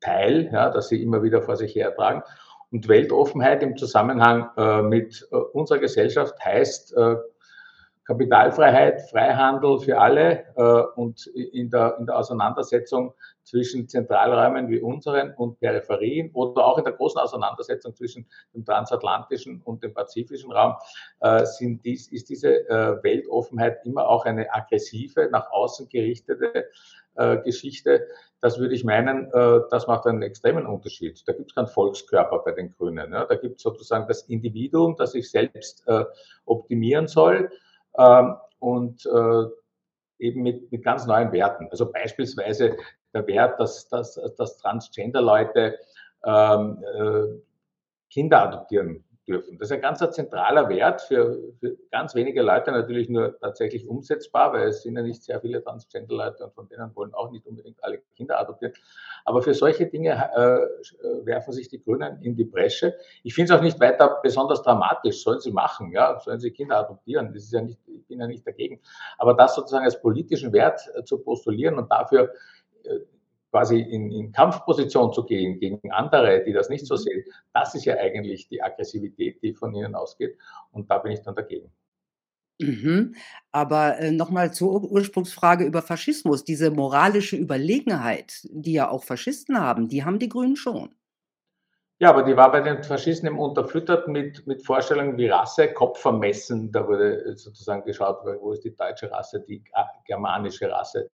Teil, 0.01 0.51
ja, 0.53 0.71
das 0.71 0.89
sie 0.89 1.03
immer 1.03 1.23
wieder 1.23 1.43
vor 1.43 1.57
sich 1.57 1.75
hertragen. 1.75 2.23
Und 2.73 2.89
Weltoffenheit 2.89 3.63
im 3.63 3.77
Zusammenhang 3.77 4.51
äh, 4.57 4.83
mit 4.83 5.27
äh, 5.33 5.37
unserer 5.37 5.79
Gesellschaft 5.79 6.35
heißt 6.45 6.97
äh, 6.97 7.17
Kapitalfreiheit, 8.11 9.03
Freihandel 9.09 9.79
für 9.79 10.01
alle 10.01 10.45
äh, 10.57 11.01
und 11.01 11.29
in 11.29 11.71
der, 11.71 11.97
in 12.01 12.07
der 12.07 12.19
Auseinandersetzung 12.19 13.15
zwischen 13.45 13.89
Zentralräumen 13.89 14.69
wie 14.69 14.81
unseren 14.81 15.33
und 15.35 15.61
Peripherien 15.61 16.33
oder 16.33 16.67
auch 16.67 16.79
in 16.79 16.85
der 16.85 16.95
großen 16.95 17.21
Auseinandersetzung 17.21 17.95
zwischen 17.95 18.27
dem 18.53 18.65
transatlantischen 18.65 19.63
und 19.63 19.85
dem 19.85 19.95
pazifischen 19.95 20.51
Raum 20.51 20.75
äh, 21.21 21.45
sind 21.45 21.85
dies, 21.85 22.11
ist 22.11 22.29
diese 22.31 22.69
äh, 22.69 23.01
Weltoffenheit 23.01 23.79
immer 23.87 24.09
auch 24.09 24.25
eine 24.25 24.53
aggressive, 24.53 25.29
nach 25.31 25.49
außen 25.53 25.89
gerichtete 25.89 26.67
äh, 27.15 27.37
Geschichte. 27.45 28.09
Das 28.41 28.59
würde 28.59 28.75
ich 28.75 28.83
meinen, 28.83 29.33
äh, 29.33 29.61
das 29.71 29.87
macht 29.87 30.07
einen 30.07 30.23
extremen 30.23 30.67
Unterschied. 30.67 31.23
Da 31.29 31.33
gibt 31.33 31.53
es 31.53 31.55
keinen 31.55 31.69
Volkskörper 31.69 32.41
bei 32.45 32.51
den 32.51 32.73
Grünen. 32.73 33.13
Ja. 33.13 33.25
Da 33.27 33.37
gibt 33.37 33.59
es 33.59 33.63
sozusagen 33.63 34.09
das 34.09 34.23
Individuum, 34.23 34.97
das 34.97 35.13
sich 35.13 35.31
selbst 35.31 35.85
äh, 35.87 36.05
optimieren 36.45 37.07
soll 37.07 37.53
und 38.59 39.07
äh, 39.07 39.45
eben 40.19 40.43
mit, 40.43 40.71
mit 40.71 40.85
ganz 40.85 41.07
neuen 41.07 41.33
Werten. 41.33 41.69
Also 41.71 41.91
beispielsweise 41.91 42.77
der 43.15 43.27
Wert, 43.27 43.59
dass, 43.59 43.89
dass, 43.89 44.21
dass 44.37 44.59
Transgender-Leute 44.59 45.79
ähm, 46.25 46.85
äh, 46.85 47.41
Kinder 48.11 48.43
adoptieren 48.43 49.05
dürfen. 49.27 49.59
Das 49.59 49.69
ist 49.69 49.73
ein 49.73 49.81
ganz 49.81 49.99
zentraler 49.99 50.69
Wert 50.69 51.03
für, 51.03 51.39
für, 51.59 51.77
ganz 51.91 52.15
wenige 52.15 52.43
Leute 52.43 52.73
natürlich 52.73 53.09
nur 53.09 53.39
tatsächlich 53.39 53.89
umsetzbar, 53.89 54.53
weil 54.53 54.69
es 54.69 54.83
sind 54.83 54.97
ja 54.97 55.03
nicht 55.03 55.23
sehr 55.23 55.41
viele 55.41 55.63
Transgender-Leute 55.63 56.45
und 56.45 56.55
von 56.55 56.69
denen 56.69 56.95
wollen 56.95 57.15
auch 57.15 57.31
nicht 57.31 57.47
unbedingt 57.47 57.83
alle 57.83 57.99
Kinder 58.17 58.39
adoptieren. 58.41 58.73
Aber 59.25 59.43
für 59.43 59.55
solche 59.55 59.87
Dinge 59.87 60.11
äh, 60.13 61.27
werfen 61.27 61.53
sich 61.53 61.69
die 61.69 61.83
Grünen 61.83 62.21
in 62.23 62.37
die 62.37 62.45
Bresche. 62.45 62.97
Ich 63.23 63.35
finde 63.35 63.53
es 63.53 63.59
auch 63.59 63.63
nicht 63.63 63.81
weiter 63.81 64.21
besonders 64.23 64.63
dramatisch. 64.63 65.23
Sollen 65.23 65.41
sie 65.41 65.53
machen, 65.53 65.93
ja, 65.93 66.19
sollen 66.21 66.41
sie 66.41 66.51
Kinder 66.51 66.79
adoptieren. 66.79 67.33
Das 67.33 67.45
ist 67.45 67.53
ja 67.53 67.63
nicht, 67.63 67.79
ich 67.87 68.07
bin 68.07 68.21
ja 68.21 68.27
nicht 68.27 68.47
dagegen. 68.47 68.81
Aber 69.19 69.35
das 69.35 69.55
sozusagen 69.55 69.85
als 69.85 70.01
politischen 70.01 70.53
Wert 70.53 70.81
äh, 70.95 71.05
zu 71.05 71.19
postulieren 71.19 71.79
und 71.79 71.91
dafür 71.91 72.33
äh, 72.85 73.01
quasi 73.51 73.81
in, 73.81 74.11
in 74.11 74.33
Kampfposition 74.33 75.13
zu 75.13 75.25
gehen 75.25 75.59
gegen 75.59 75.91
andere, 75.93 76.45
die 76.45 76.53
das 76.53 76.69
nicht 76.69 76.87
so 76.87 76.95
mhm. 76.95 76.99
sehen, 76.99 77.25
das 77.53 77.75
ist 77.75 77.85
ja 77.85 77.97
eigentlich 77.97 78.49
die 78.49 78.63
Aggressivität, 78.63 79.43
die 79.43 79.55
von 79.55 79.75
ihnen 79.75 79.95
ausgeht. 79.95 80.37
Und 80.71 80.91
da 80.91 80.99
bin 80.99 81.13
ich 81.13 81.23
dann 81.23 81.35
dagegen. 81.35 81.71
Mhm. 82.61 83.15
Aber, 83.53 83.99
äh, 83.99 84.11
noch 84.11 84.31
mal 84.31 84.53
zur 84.53 84.73
Ur 84.73 84.91
Ursprungsfrage 84.91 85.65
über 85.65 85.83
Faschismus. 85.83 86.45
Diese 86.45 86.71
moralische 86.71 87.37
Überlegenheit, 87.37 88.47
die 88.51 88.75
ja 88.75 88.91
auch 88.91 89.05
Faschisten 89.05 89.59
haben, 89.59 89.89
die 89.89 90.05
haben 90.05 90.19
die 90.19 90.29
Grünen 90.29 90.57
schon. 90.57 90.95
Ja, 91.99 92.11
aber 92.11 92.23
die 92.23 92.37
war 92.37 92.51
bei 92.51 92.61
den 92.61 92.83
Faschisten 92.83 93.29
eben 93.29 93.39
unterfüttert 93.39 94.09
mit, 94.09 94.47
mit 94.47 94.65
Vorstellungen 94.65 95.19
wie 95.19 95.29
Rasse, 95.29 95.73
Kopfvermessen. 95.73 96.73
Da 96.73 96.87
wurde 96.87 97.37
sozusagen 97.37 97.85
geschaut, 97.85 98.25
wo 98.41 98.53
ist 98.53 98.65
die 98.65 98.75
deutsche 98.75 99.11
Rasse, 99.11 99.41
die 99.41 99.63
germanische 100.07 100.71
Rasse. 100.71 101.11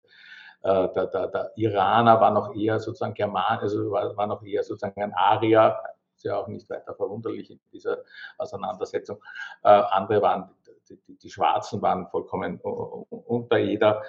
Äh, 0.64 0.88
der, 0.94 1.08
der, 1.08 1.28
der 1.28 1.52
Iraner 1.56 2.22
war 2.22 2.32
noch 2.32 2.56
eher 2.56 2.80
sozusagen 2.80 3.14
German, 3.14 3.60
also 3.60 3.92
war, 3.92 4.16
war 4.16 4.28
noch 4.28 4.44
eher 4.44 4.64
sozusagen 4.64 5.02
ein 5.02 5.14
Arier, 5.14 5.78
ist 6.16 6.24
ja 6.24 6.38
auch 6.38 6.48
nicht 6.48 6.70
weiter 6.70 6.96
verwunderlich 6.96 7.52
in 7.52 7.60
dieser 7.72 7.98
Auseinandersetzung. 8.38 9.22
Äh, 9.64 9.70
andere 9.70 10.22
waren, 10.22 10.50
die, 10.90 10.98
die, 11.08 11.18
die 11.18 11.30
Schwarzen 11.30 11.82
waren 11.82 12.08
vollkommen 12.08 12.60
unter 12.62 13.58
jeder 13.58 14.04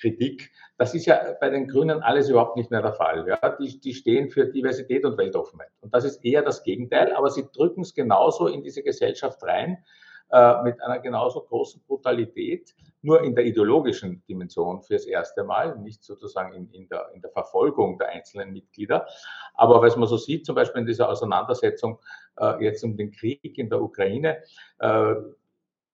Kritik. 0.00 0.50
Das 0.78 0.94
ist 0.94 1.06
ja 1.06 1.36
bei 1.40 1.50
den 1.50 1.68
Grünen 1.68 2.02
alles 2.02 2.28
überhaupt 2.28 2.56
nicht 2.56 2.70
mehr 2.70 2.82
der 2.82 2.94
Fall. 2.94 3.28
Ja? 3.28 3.56
Die, 3.60 3.80
die 3.80 3.94
stehen 3.94 4.30
für 4.30 4.46
Diversität 4.46 5.04
und 5.04 5.16
Weltoffenheit. 5.16 5.70
Und 5.80 5.94
das 5.94 6.04
ist 6.04 6.24
eher 6.24 6.42
das 6.42 6.64
Gegenteil, 6.64 7.14
aber 7.14 7.30
sie 7.30 7.48
drücken 7.52 7.82
es 7.82 7.94
genauso 7.94 8.48
in 8.48 8.62
diese 8.62 8.82
Gesellschaft 8.82 9.42
rein, 9.44 9.84
äh, 10.32 10.62
mit 10.62 10.80
einer 10.82 10.98
genauso 11.00 11.42
großen 11.42 11.82
Brutalität, 11.86 12.74
nur 13.02 13.22
in 13.22 13.34
der 13.34 13.44
ideologischen 13.46 14.22
Dimension 14.28 14.82
fürs 14.82 15.06
erste 15.06 15.42
Mal, 15.44 15.78
nicht 15.78 16.04
sozusagen 16.04 16.52
in, 16.52 16.70
in, 16.70 16.88
der, 16.88 17.10
in 17.14 17.20
der 17.20 17.30
Verfolgung 17.30 17.98
der 17.98 18.08
einzelnen 18.08 18.52
Mitglieder. 18.52 19.06
Aber 19.54 19.80
was 19.82 19.96
man 19.96 20.08
so 20.08 20.16
sieht, 20.16 20.46
zum 20.46 20.54
Beispiel 20.54 20.82
in 20.82 20.86
dieser 20.86 21.08
Auseinandersetzung 21.08 21.98
äh, 22.38 22.62
jetzt 22.64 22.84
um 22.84 22.96
den 22.96 23.10
Krieg 23.10 23.58
in 23.58 23.70
der 23.70 23.80
Ukraine, 23.80 24.38
äh, 24.78 24.86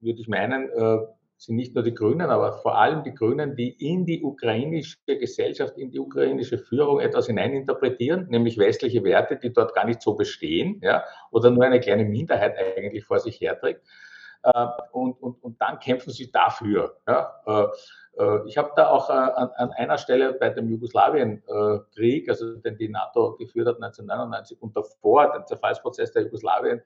würde 0.01 0.21
ich 0.21 0.29
meinen, 0.29 0.69
äh, 0.71 0.99
sind 1.39 1.57
nicht 1.57 1.75
nur 1.75 1.85
die 1.85 1.95
Grünen, 1.95 2.31
aber 2.31 2.55
vor 2.55 2.79
allem 2.79 3.05
die 3.05 3.15
Grünen, 3.15 3.57
die 3.57 3.71
in 3.71 4.07
die 4.07 4.23
ukrainische 4.23 4.97
Gesellschaft, 5.07 5.77
in 5.77 5.91
die 5.91 5.99
ukrainische 5.99 6.59
Führung 6.59 7.01
etwas 7.01 7.27
hineininterpretieren, 7.27 8.29
nämlich 8.29 8.57
westliche 8.57 9.05
Werte, 9.05 9.37
die 9.37 9.53
dort 9.53 9.75
gar 9.75 9.85
nicht 9.85 10.01
so 10.01 10.15
bestehen, 10.15 10.81
ja, 10.83 11.05
oder 11.31 11.51
nur 11.51 11.65
eine 11.65 11.81
kleine 11.81 12.05
Minderheit 12.05 12.55
eigentlich 12.77 13.05
vor 13.05 13.19
sich 13.19 13.41
herträgt. 13.41 13.83
Äh, 14.47 14.67
und, 14.93 15.21
und, 15.21 15.43
und 15.43 15.61
dann 15.61 15.81
kämpfen 15.81 16.13
sie 16.13 16.31
dafür. 16.31 16.97
Ja? 17.09 17.41
Äh, 17.47 18.23
äh, 18.23 18.47
ich 18.47 18.57
habe 18.57 18.71
da 18.77 18.91
auch 18.91 19.11
an, 19.11 19.51
an, 19.57 19.73
einer 19.73 19.99
Stelle 19.99 20.35
bei 20.35 20.51
dem 20.51 20.69
Jugoslawienkrieg, 20.69 22.29
also 22.29 22.55
den 22.59 22.77
die 22.77 22.89
NATO 22.89 23.37
geführt 23.37 23.67
hat 23.67 23.77
1999 23.77 24.63
und 24.63 24.77
davor, 24.77 25.33
den 25.33 25.47
Zerfallsprozess 25.47 26.13
der 26.13 26.25
Jugoslawien, 26.25 26.83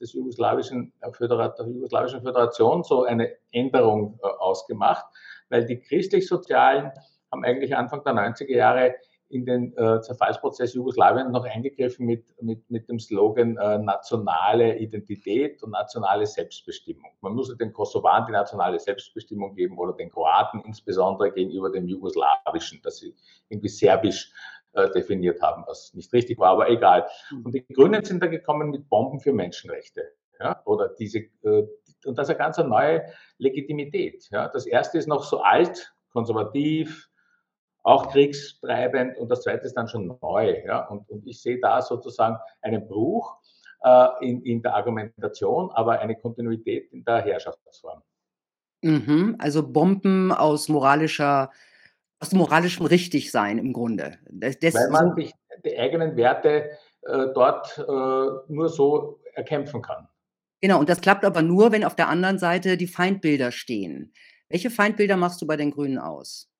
des 0.00 0.14
jugoslawischen, 0.14 0.94
der 1.02 1.66
jugoslawischen 1.66 2.22
Föderation 2.22 2.82
so 2.82 3.04
eine 3.04 3.30
Änderung 3.52 4.18
ausgemacht, 4.22 5.04
weil 5.50 5.66
die 5.66 5.80
christlich-sozialen 5.80 6.92
haben 7.30 7.44
eigentlich 7.44 7.76
Anfang 7.76 8.02
der 8.04 8.14
90er 8.14 8.54
Jahre 8.54 8.94
in 9.28 9.44
den 9.44 9.76
äh, 9.76 10.00
Zerfallsprozess 10.00 10.74
Jugoslawien 10.74 11.32
noch 11.32 11.44
eingegriffen 11.44 12.06
mit, 12.06 12.24
mit, 12.42 12.70
mit 12.70 12.88
dem 12.88 12.98
Slogan 12.98 13.56
äh, 13.56 13.78
nationale 13.78 14.78
Identität 14.78 15.62
und 15.62 15.70
nationale 15.70 16.26
Selbstbestimmung. 16.26 17.10
Man 17.20 17.34
muss 17.34 17.56
den 17.56 17.72
Kosovaren 17.72 18.26
die 18.26 18.32
nationale 18.32 18.78
Selbstbestimmung 18.78 19.54
geben 19.54 19.78
oder 19.78 19.92
den 19.94 20.10
Kroaten 20.10 20.60
insbesondere 20.64 21.32
gegenüber 21.32 21.70
dem 21.70 21.88
Jugoslawischen, 21.88 22.80
das 22.82 22.98
sie 22.98 23.14
irgendwie 23.48 23.68
serbisch 23.68 24.32
äh, 24.74 24.90
definiert 24.90 25.40
haben, 25.40 25.64
was 25.66 25.94
nicht 25.94 26.12
richtig 26.12 26.38
war, 26.38 26.50
aber 26.50 26.68
egal. 26.68 27.08
Mhm. 27.30 27.46
Und 27.46 27.54
die 27.54 27.66
Grünen 27.66 28.04
sind 28.04 28.22
da 28.22 28.26
gekommen 28.26 28.70
mit 28.70 28.88
Bomben 28.88 29.20
für 29.20 29.32
Menschenrechte. 29.32 30.02
Ja, 30.40 30.60
oder 30.64 30.88
diese, 30.88 31.20
äh, 31.42 31.66
und 32.04 32.18
das 32.18 32.28
ist 32.28 32.30
eine 32.30 32.38
ganz 32.38 32.58
neue 32.58 33.04
Legitimität. 33.38 34.28
Ja. 34.30 34.48
Das 34.48 34.66
erste 34.66 34.98
ist 34.98 35.06
noch 35.06 35.24
so 35.24 35.40
alt, 35.40 35.94
konservativ, 36.10 37.08
auch 37.84 38.08
kriegstreibend 38.10 39.16
und 39.18 39.30
das 39.30 39.42
zweite 39.42 39.66
ist 39.66 39.74
dann 39.74 39.86
schon 39.86 40.16
neu. 40.20 40.62
Ja? 40.66 40.86
Und, 40.88 41.08
und 41.08 41.26
ich 41.26 41.40
sehe 41.40 41.60
da 41.60 41.80
sozusagen 41.82 42.38
einen 42.62 42.88
Bruch 42.88 43.36
äh, 43.82 44.08
in, 44.22 44.42
in 44.42 44.62
der 44.62 44.74
Argumentation, 44.74 45.70
aber 45.72 46.00
eine 46.00 46.16
Kontinuität 46.16 46.90
in 46.92 47.04
der 47.04 47.22
Herrschaftsform. 47.22 48.02
Mhm, 48.82 49.36
also 49.38 49.70
Bomben 49.70 50.32
aus 50.32 50.68
moralischer, 50.68 51.50
aus 52.20 52.32
moralischem 52.32 52.86
Richtigsein 52.86 53.58
im 53.58 53.72
Grunde. 53.72 54.18
Das, 54.30 54.58
das 54.58 54.74
Weil 54.74 54.90
man 54.90 55.14
sich 55.14 55.32
die 55.64 55.78
eigenen 55.78 56.16
Werte 56.16 56.70
äh, 57.02 57.26
dort 57.34 57.78
äh, 57.78 58.52
nur 58.52 58.68
so 58.68 59.20
erkämpfen 59.34 59.82
kann. 59.82 60.08
Genau, 60.62 60.80
und 60.80 60.88
das 60.88 61.02
klappt 61.02 61.26
aber 61.26 61.42
nur, 61.42 61.72
wenn 61.72 61.84
auf 61.84 61.96
der 61.96 62.08
anderen 62.08 62.38
Seite 62.38 62.78
die 62.78 62.86
Feindbilder 62.86 63.52
stehen. 63.52 64.14
Welche 64.48 64.70
Feindbilder 64.70 65.18
machst 65.18 65.42
du 65.42 65.46
bei 65.46 65.56
den 65.56 65.70
Grünen 65.70 65.98
aus? 65.98 66.50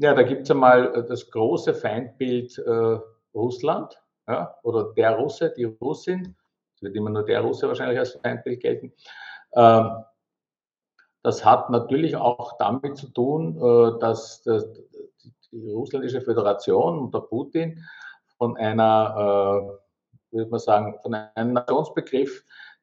Ja, 0.00 0.14
da 0.14 0.22
gibt 0.22 0.44
es 0.44 0.50
einmal 0.50 0.94
äh, 0.94 1.04
das 1.04 1.30
große 1.30 1.74
Feindbild 1.74 2.56
äh, 2.56 2.98
Russland 3.34 4.00
ja, 4.26 4.56
oder 4.62 4.94
der 4.94 5.16
Russe, 5.16 5.52
die 5.54 5.64
Russin. 5.64 6.34
Es 6.74 6.80
wird 6.80 6.96
immer 6.96 7.10
nur 7.10 7.22
der 7.22 7.42
Russe 7.42 7.68
wahrscheinlich 7.68 7.98
als 7.98 8.12
Feindbild 8.12 8.60
gelten. 8.60 8.94
Ähm, 9.52 10.02
das 11.22 11.44
hat 11.44 11.68
natürlich 11.68 12.16
auch 12.16 12.56
damit 12.56 12.96
zu 12.96 13.08
tun, 13.08 13.58
äh, 13.58 13.98
dass, 14.00 14.42
dass 14.42 14.72
die 15.52 15.70
russländische 15.70 16.22
Föderation 16.22 16.98
unter 16.98 17.20
Putin 17.20 17.84
von 18.38 18.56
einer, 18.56 19.78
äh, 20.32 20.34
würde 20.34 20.50
man 20.50 20.60
sagen, 20.60 20.98
von 21.02 21.12
einem 21.12 21.52
Nationsbegriff 21.52 22.42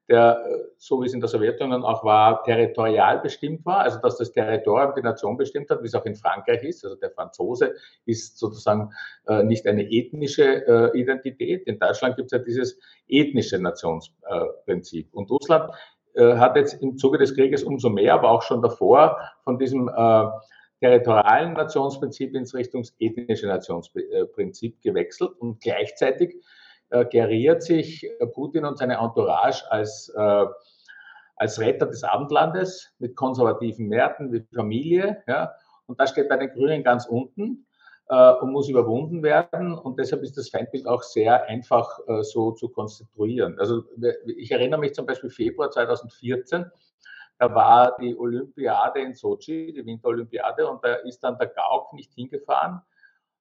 der, 0.10 0.44
äh, 0.46 0.58
so 0.78 1.02
wie 1.02 1.06
es 1.06 1.14
in 1.14 1.20
der 1.20 1.30
Sowjetunion 1.30 1.84
auch 1.84 2.04
war, 2.04 2.44
territorial 2.44 3.20
bestimmt 3.20 3.66
war, 3.66 3.80
also 3.80 4.00
dass 4.00 4.18
das 4.18 4.32
Territorium 4.32 4.94
die 4.96 5.02
Nation 5.02 5.38
bestimmt 5.38 5.70
hat, 5.70 5.82
wie 5.82 5.88
es 5.88 5.96
auch 5.96 6.06
in 6.06 6.16
Frankreich 6.16 6.64
ist. 6.64 6.86
Also 6.86 6.96
der 6.96 7.12
Franzose 7.12 7.76
ist 8.06 8.38
sozusagen 8.38 8.92
äh, 9.28 9.44
nicht 9.44 9.68
eine 9.68 9.84
ethnische 9.92 10.66
äh, 10.66 11.00
Identität. 11.00 11.68
In 11.68 11.80
Deutschland 11.80 12.16
gibt 12.16 12.28
es 12.28 12.32
ja 12.32 12.40
dieses 12.40 12.80
ethnische 13.08 13.60
Nationsprinzip. 13.60 15.14
Und 15.14 15.30
Russland 15.30 15.72
äh, 16.16 16.36
hat 16.38 16.56
jetzt 16.56 16.82
im 16.82 16.98
Zuge 16.98 17.18
des 17.18 17.36
Krieges 17.36 17.64
umso 17.64 17.90
mehr, 17.90 18.14
aber 18.14 18.32
auch 18.32 18.42
schon 18.42 18.62
davor 18.62 19.20
von 19.44 19.60
diesem 19.60 19.90
äh, 19.90 20.26
territorialen 20.80 21.54
Nationsprinzip 21.54 22.34
ins 22.36 22.54
Richtung 22.54 22.84
ethnische 23.00 23.48
Nationsprinzip 23.48 24.82
gewechselt 24.82 25.32
und 25.40 25.60
gleichzeitig 25.60 26.36
äh, 26.89 27.06
geriert 27.06 27.63
sich 27.63 28.03
äh, 28.03 28.27
Putin 28.27 28.65
und 28.65 28.77
seine 28.77 28.96
Entourage 28.96 29.63
als, 29.70 30.10
äh, 30.15 30.46
als 31.36 31.60
Retter 31.60 31.86
des 31.86 32.03
Abendlandes 32.03 32.94
mit 33.00 33.15
konservativen 33.15 33.89
Werten 33.91 34.32
wie 34.32 34.46
Familie. 34.56 35.24
Ja? 35.27 35.53
Und 35.86 36.00
das 36.00 36.12
steht 36.12 36.29
bei 36.29 36.38
den 36.38 36.50
Grünen 36.50 36.84
ganz 36.84 37.06
unten 37.06 37.65
äh, 38.10 38.34
und 38.34 38.51
muss 38.51 38.70
überwunden 38.70 39.24
werden. 39.24 39.74
Und 39.74 40.00
deshalb 40.00 40.24
ist 40.24 40.38
das 40.38 40.50
Feindbild 40.50 40.88
auch 40.88 41.03
sehr 41.03 41.46
einfach 41.46 42.00
äh, 42.08 42.24
so 42.24 42.51
zu 42.51 42.70
konstituieren. 42.70 43.60
Also 43.60 43.84
ich 44.25 44.51
erinnere 44.51 44.79
mich 44.79 44.94
zum 44.94 45.06
Beispiel 45.06 45.29
Februar 45.29 45.72
2014. 45.72 46.65
Da 47.39 47.53
war 47.53 47.96
die 48.00 48.17
Olympiade 48.17 49.01
in 49.01 49.13
Sochi, 49.13 49.72
die 49.72 49.86
Winterolympiade, 49.86 50.67
und 50.67 50.84
da 50.84 50.96
ist 50.96 51.20
dann 51.20 51.38
der 51.38 51.48
Gauck 51.48 51.94
nicht 51.94 52.12
hingefahren, 52.13 52.82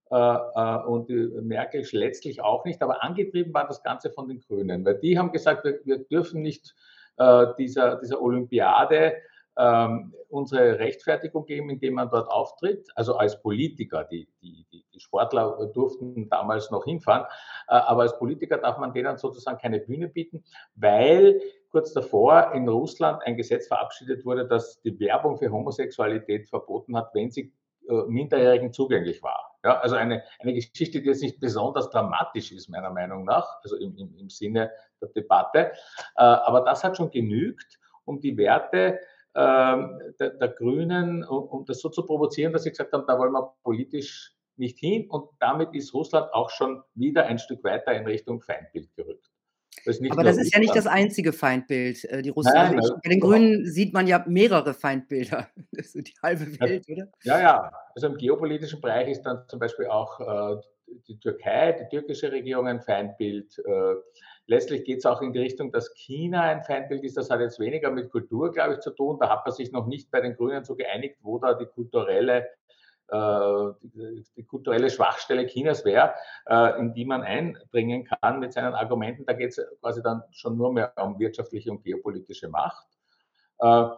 und 0.08 1.08
die 1.08 1.28
Merkel 1.42 1.84
letztlich 1.90 2.40
auch 2.40 2.64
nicht, 2.64 2.80
aber 2.80 3.02
angetrieben 3.02 3.52
war 3.52 3.66
das 3.66 3.82
Ganze 3.82 4.10
von 4.10 4.28
den 4.28 4.40
Grünen, 4.40 4.84
weil 4.84 4.98
die 4.98 5.18
haben 5.18 5.32
gesagt, 5.32 5.64
wir, 5.64 5.80
wir 5.84 5.98
dürfen 5.98 6.42
nicht 6.42 6.75
äh, 7.18 7.46
dieser, 7.58 7.96
dieser 7.96 8.20
Olympiade 8.20 9.14
ähm, 9.58 10.12
unsere 10.28 10.78
Rechtfertigung 10.78 11.46
geben, 11.46 11.70
indem 11.70 11.94
man 11.94 12.10
dort 12.10 12.28
auftritt, 12.28 12.88
also 12.94 13.16
als 13.16 13.40
Politiker. 13.40 14.04
Die, 14.04 14.28
die, 14.42 14.66
die 14.70 15.00
Sportler 15.00 15.70
durften 15.72 16.28
damals 16.28 16.70
noch 16.70 16.84
hinfahren, 16.84 17.25
äh, 17.68 17.75
aber 17.75 18.02
als 18.02 18.18
Politiker 18.18 18.58
darf 18.58 18.78
man 18.78 18.92
denen 18.92 19.16
sozusagen 19.16 19.58
keine 19.58 19.80
Bühne 19.80 20.08
bieten, 20.08 20.44
weil 20.75 21.40
kurz 21.70 21.92
davor 21.94 22.52
in 22.52 22.68
Russland 22.68 23.22
ein 23.25 23.36
Gesetz 23.36 23.66
verabschiedet 23.66 24.25
wurde, 24.25 24.46
das 24.46 24.80
die 24.82 24.98
Werbung 25.00 25.38
für 25.38 25.50
Homosexualität 25.50 26.48
verboten 26.48 26.96
hat, 26.96 27.14
wenn 27.14 27.30
sie 27.30 27.52
äh, 27.88 28.02
Minderjährigen 28.08 28.72
zugänglich 28.72 29.22
war. 29.22 29.55
Ja, 29.64 29.78
also 29.80 29.96
eine, 29.96 30.22
eine 30.38 30.54
Geschichte, 30.54 31.00
die 31.00 31.08
jetzt 31.08 31.22
nicht 31.22 31.40
besonders 31.40 31.90
dramatisch 31.90 32.52
ist, 32.52 32.68
meiner 32.68 32.90
Meinung 32.90 33.25
nach, 33.25 33.60
also 33.62 33.76
im, 33.76 33.96
im, 33.96 34.14
im 34.16 34.30
Sinne 34.30 34.70
der 35.00 35.08
Debatte. 35.08 35.72
Äh, 36.16 36.22
aber 36.22 36.60
das 36.60 36.84
hat 36.84 36.96
schon 36.96 37.10
genügt, 37.10 37.78
um 38.04 38.20
die 38.20 38.36
Werte 38.36 39.00
äh, 39.34 39.76
der, 40.18 40.30
der, 40.30 40.48
Grünen, 40.48 41.25
um, 41.25 41.44
um, 41.44 41.64
das 41.64 41.80
so 41.80 41.88
zu 41.88 42.06
provozieren, 42.06 42.52
dass 42.52 42.62
sie 42.62 42.70
gesagt 42.70 42.92
haben, 42.92 43.04
da 43.06 43.18
wollen 43.18 43.32
wir 43.32 43.54
politisch 43.62 44.34
nicht 44.56 44.78
hin. 44.78 45.08
Und 45.10 45.28
damit 45.40 45.75
ist 45.75 45.92
Russland 45.92 46.32
auch 46.32 46.50
schon 46.50 46.82
wieder 46.94 47.26
ein 47.26 47.38
Stück 47.38 47.62
weiter 47.64 47.92
in 47.92 48.06
Richtung 48.06 48.40
Feindbild 48.40 48.94
gerückt. 48.96 49.30
Das 49.85 50.00
Aber 50.11 50.25
das 50.25 50.38
ist 50.38 50.52
ja 50.52 50.61
nicht 50.61 50.75
das 50.75 50.87
einzige 50.87 51.33
Feindbild, 51.33 52.04
äh, 52.06 52.23
die 52.23 52.30
Russen. 52.30 52.52
Nein, 52.54 52.76
also 52.76 52.95
bei 53.02 53.11
den 53.11 53.21
Grünen 53.21 53.66
sieht 53.66 53.92
man 53.92 54.06
ja 54.06 54.25
mehrere 54.26 54.75
Feindbilder. 54.75 55.49
Das 55.73 55.95
ist 55.95 56.09
die 56.09 56.14
halbe 56.23 56.47
Welt, 56.59 56.88
oder? 56.88 57.09
Ja, 57.23 57.40
ja. 57.40 57.71
Also 57.95 58.06
im 58.06 58.16
geopolitischen 58.16 58.80
Bereich 58.80 59.09
ist 59.09 59.23
dann 59.23 59.45
zum 59.47 59.59
Beispiel 59.59 59.87
auch 59.87 60.21
äh, 60.21 60.61
die 61.09 61.18
Türkei, 61.21 61.73
die 61.73 61.88
türkische 61.88 62.33
Regierung 62.33 62.66
ein 62.66 62.80
Feindbild. 62.80 63.59
Äh, 63.59 63.95
letztlich 64.47 64.85
geht 64.85 64.99
es 64.99 65.06
auch 65.06 65.21
in 65.21 65.33
die 65.33 65.40
Richtung, 65.40 65.73
dass 65.73 65.92
China 65.95 66.42
ein 66.42 66.62
Feindbild 66.62 67.04
ist. 67.04 67.16
Das 67.16 67.30
hat 67.30 67.40
jetzt 67.40 67.61
weniger 67.61 67.90
mit 67.90 68.11
Kultur, 68.11 68.52
glaube 68.52 68.75
ich, 68.75 68.80
zu 68.80 68.90
tun. 68.90 69.18
Da 69.21 69.28
hat 69.28 69.45
man 69.45 69.54
sich 69.54 69.73
noch 69.73 69.87
nicht 69.87 70.11
bei 70.11 70.21
den 70.21 70.35
Grünen 70.35 70.64
so 70.64 70.76
geeinigt, 70.76 71.18
wo 71.23 71.38
da 71.38 71.54
die 71.54 71.66
kulturelle 71.66 72.49
die, 73.12 74.25
die, 74.36 74.44
kulturelle 74.44 74.90
Schwachstelle 74.90 75.46
Chinas 75.46 75.84
wäre, 75.84 76.14
äh, 76.46 76.78
in 76.78 76.92
die 76.92 77.04
man 77.04 77.22
einbringen 77.22 78.04
kann 78.04 78.40
mit 78.40 78.52
seinen 78.52 78.75
Argumenten. 78.75 79.25
Da 79.26 79.32
geht 79.32 79.50
es 79.50 79.64
quasi 79.80 80.02
dann 80.02 80.22
schon 80.30 80.56
nur 80.56 80.72
mehr 80.72 80.92
um 80.96 81.18
wirtschaftliche 81.18 81.70
und 81.70 81.84
geopolitische 81.84 82.48
Macht. 82.48 82.86
Äh, 83.58 83.88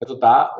also 0.00 0.14
da 0.14 0.56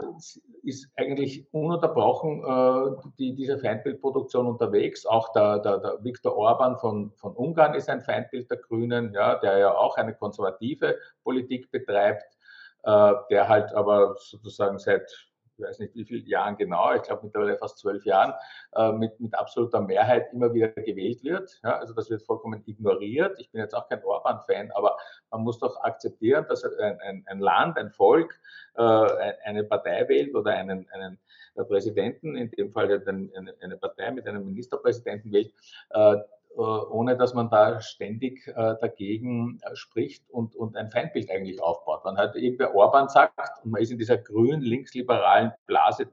ist 0.64 0.90
eigentlich 0.96 1.46
ununterbrochen 1.52 2.42
äh, 2.42 3.08
die, 3.18 3.34
diese 3.34 3.58
Feindbildproduktion 3.58 4.46
unterwegs. 4.46 5.06
Auch 5.06 5.32
der, 5.32 5.60
der, 5.60 5.78
der 5.78 6.02
Viktor 6.02 6.36
Orban 6.36 6.76
von, 6.78 7.12
von 7.12 7.36
Ungarn 7.36 7.74
ist 7.74 7.88
ein 7.88 8.02
Feindbild 8.02 8.50
der 8.50 8.58
Grünen, 8.58 9.14
ja, 9.14 9.36
der 9.36 9.58
ja 9.58 9.74
auch 9.76 9.96
eine 9.96 10.14
konservative 10.14 10.98
Politik 11.22 11.70
betreibt, 11.70 12.36
äh, 12.82 13.12
der 13.30 13.48
halt 13.48 13.72
aber 13.74 14.16
sozusagen 14.18 14.78
seit 14.78 15.27
ich 15.58 15.64
weiß 15.64 15.78
nicht 15.80 15.94
wie 15.94 16.04
viele 16.04 16.26
Jahren 16.28 16.56
genau, 16.56 16.94
ich 16.94 17.02
glaube 17.02 17.22
mittlerweile 17.24 17.56
fast 17.58 17.78
zwölf 17.78 18.04
Jahren, 18.04 18.32
äh, 18.74 18.92
mit, 18.92 19.18
mit 19.20 19.34
absoluter 19.34 19.80
Mehrheit 19.80 20.32
immer 20.32 20.52
wieder 20.54 20.68
gewählt 20.68 21.22
wird. 21.24 21.58
Ja, 21.62 21.78
also 21.78 21.94
das 21.94 22.10
wird 22.10 22.22
vollkommen 22.22 22.62
ignoriert. 22.66 23.38
Ich 23.40 23.50
bin 23.50 23.60
jetzt 23.60 23.74
auch 23.74 23.88
kein 23.88 24.02
Orban-Fan, 24.02 24.70
aber 24.72 24.96
man 25.30 25.42
muss 25.42 25.58
doch 25.58 25.82
akzeptieren, 25.82 26.46
dass 26.48 26.64
ein, 26.64 27.00
ein, 27.00 27.24
ein 27.26 27.40
Land, 27.40 27.76
ein 27.76 27.90
Volk 27.90 28.38
äh, 28.74 28.82
eine 28.82 29.64
Partei 29.64 30.08
wählt 30.08 30.34
oder 30.34 30.52
einen, 30.52 30.88
einen 30.90 31.18
Präsidenten, 31.66 32.36
in 32.36 32.50
dem 32.50 32.72
Fall 32.72 33.02
eine, 33.06 33.54
eine 33.60 33.76
Partei 33.76 34.12
mit 34.12 34.26
einem 34.26 34.44
Ministerpräsidenten 34.44 35.32
wählt, 35.32 35.52
äh, 35.90 35.98
äh, 35.98 36.22
ohne 36.56 37.16
dass 37.16 37.34
man 37.34 37.50
da 37.50 37.80
ständig 37.80 38.46
äh, 38.48 38.74
dagegen 38.80 39.60
äh, 39.62 39.76
spricht 39.76 40.28
und, 40.30 40.56
und 40.56 40.76
ein 40.76 40.90
Feindbild 40.90 41.30
eigentlich 41.30 41.62
aufbaut. 41.62 42.04
Man 42.04 42.16
hat 42.16 42.34
eben 42.36 42.56
bei 42.56 42.72
Orban 42.72 43.08
sagt, 43.08 43.64
und 43.64 43.70
man 43.70 43.82
ist 43.82 43.92
in 43.92 43.98
dieser 43.98 44.18
grün 44.18 44.60
linksliberalen 44.60 45.52
Blase, 45.66 46.08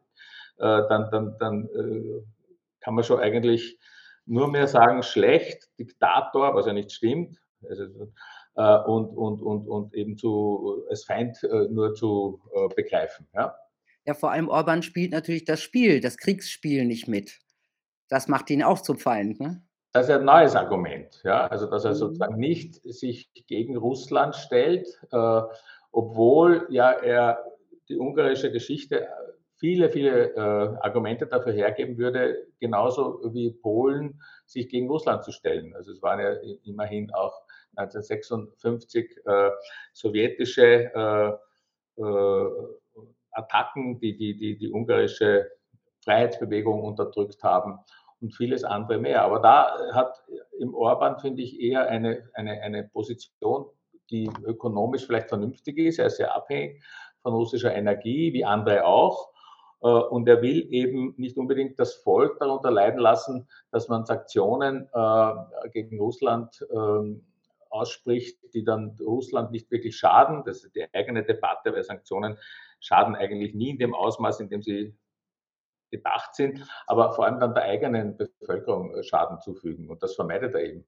dann, 0.58 1.10
dann, 1.12 1.36
dann 1.38 1.68
kann 2.80 2.96
man 2.96 3.04
schon 3.04 3.20
eigentlich 3.20 3.78
nur 4.26 4.48
mehr 4.48 4.70
sagen, 4.70 5.04
schlecht, 5.04 5.68
Diktator, 5.78 6.56
was 6.56 6.66
ja 6.66 6.72
nicht 6.72 6.94
stimmt, 6.94 7.38
also, 7.62 7.84
und, 8.54 9.18
und, 9.18 9.42
und, 9.42 9.68
und 9.68 9.94
eben 9.94 10.18
zu, 10.18 10.86
als 10.90 11.04
Feind 11.04 11.38
nur 11.72 11.94
zu 11.94 12.40
begreifen. 12.74 13.28
Ja? 13.34 13.54
ja, 14.06 14.14
vor 14.14 14.32
allem 14.32 14.48
Orban 14.48 14.84
spielt 14.84 15.12
natürlich 15.12 15.46
das 15.46 15.62
Spiel, 15.62 16.00
das 16.00 16.18
Kriegsspiel 16.18 16.86
nicht 16.86 17.08
mit. 17.08 17.40
Das 18.08 18.28
macht 18.28 18.50
ihn 18.50 18.64
auch 18.64 18.82
zum 18.82 18.98
Feind. 18.98 19.40
Ne? 19.40 19.65
Das 19.96 20.10
ist 20.10 20.12
ein 20.14 20.26
neues 20.26 20.58
Argument, 20.58 21.22
ja, 21.24 21.48
also 21.48 21.68
dass 21.68 21.86
er 21.86 21.92
mhm. 21.92 21.96
sozusagen 21.96 22.36
nicht 22.36 22.76
sich 22.84 23.32
gegen 23.48 23.78
Russland 23.78 24.36
stellt, 24.36 24.90
äh, 25.14 25.42
obwohl 25.94 26.68
ja 26.70 26.92
er 26.92 27.42
die 27.88 27.96
ungarische 27.96 28.52
Geschichte 28.52 29.08
viele, 29.56 29.90
viele 29.90 30.34
äh, 30.34 30.78
Argumente 30.82 31.28
dafür 31.28 31.54
hergeben 31.54 31.98
würde, 31.98 32.46
genauso 32.60 33.22
wie 33.34 33.52
Polen 33.52 34.22
sich 34.46 34.68
gegen 34.68 34.90
Russland 34.90 35.24
zu 35.24 35.32
stellen. 35.32 35.74
Also 35.78 35.94
es 35.94 36.02
waren 36.02 36.20
ja 36.20 36.34
immerhin 36.66 37.10
auch 37.14 37.44
1956 37.78 39.22
äh, 39.26 39.50
sowjetische 39.94 40.92
äh, 40.94 42.02
äh, 42.02 42.50
Attacken, 43.32 43.98
die, 44.02 44.18
die 44.18 44.36
die, 44.36 44.58
die 44.58 44.70
ungarische 44.74 45.50
Freiheitsbewegung 46.04 46.84
unterdrückt 46.84 47.42
haben 47.44 47.80
und 48.22 48.36
vieles 48.36 48.64
andere 48.64 49.00
mehr. 49.00 49.24
Aber 49.24 49.40
da 49.40 49.94
hat 49.94 50.24
im 50.60 50.74
Orban, 50.74 51.20
finde 51.20 51.42
ich, 51.42 51.60
eher 51.60 51.88
eine, 51.88 52.30
eine, 52.34 52.62
eine 52.62 52.84
Position, 52.84 53.66
die 54.10 54.30
ökonomisch 54.44 55.06
vielleicht 55.06 55.30
vernünftig 55.30 55.78
ist. 55.78 56.00
Er 56.00 56.08
ist 56.08 56.18
sehr 56.18 56.36
abhängig 56.36 56.84
von 57.22 57.34
russischer 57.34 57.74
Energie, 57.74 58.34
wie 58.34 58.46
andere 58.46 58.86
auch. 58.86 59.30
Äh, 59.82 59.88
und 59.88 60.28
er 60.28 60.42
will 60.42 60.68
eben 60.72 61.14
nicht 61.18 61.38
unbedingt 61.38 61.80
das 61.80 61.96
Volk 61.96 62.40
darunter 62.40 62.72
leiden 62.72 63.00
lassen, 63.00 63.48
dass 63.72 63.88
man 63.88 64.06
Sanktionen 64.06 64.90
äh, 64.94 65.70
gegen 65.72 66.00
Russland 66.00 66.66
ähm, 66.72 67.26
ausspricht, 67.70 68.40
die 68.54 68.64
dann 68.64 68.98
Russland 69.00 69.52
nicht 69.52 69.70
wirklich 69.70 69.98
schaden. 69.98 70.44
Das 70.46 70.64
ist 70.64 70.76
die 70.76 70.86
eigene 70.94 71.24
Debatte, 71.24 71.74
weil 71.74 71.84
Sanktionen 71.84 72.38
schaden 72.80 73.16
eigentlich 73.16 73.54
nie 73.54 73.72
in 73.72 73.80
dem 73.80 73.94
Ausmaß, 73.94 74.40
in 74.40 74.50
dem 74.50 74.62
sie 74.62 74.96
gedacht 75.92 76.36
sind, 76.36 76.66
aber 76.88 77.14
vor 77.14 77.26
allem 77.26 77.40
dann 77.40 77.54
der 77.54 77.64
eigenen 77.64 78.18
Bevölkerung 78.18 78.96
äh, 78.96 79.04
Schaden 79.04 79.40
zufügen. 79.40 79.90
Und 79.90 80.04
das 80.04 80.16
vermeidet 80.16 80.54
er 80.54 80.64
eben. 80.64 80.86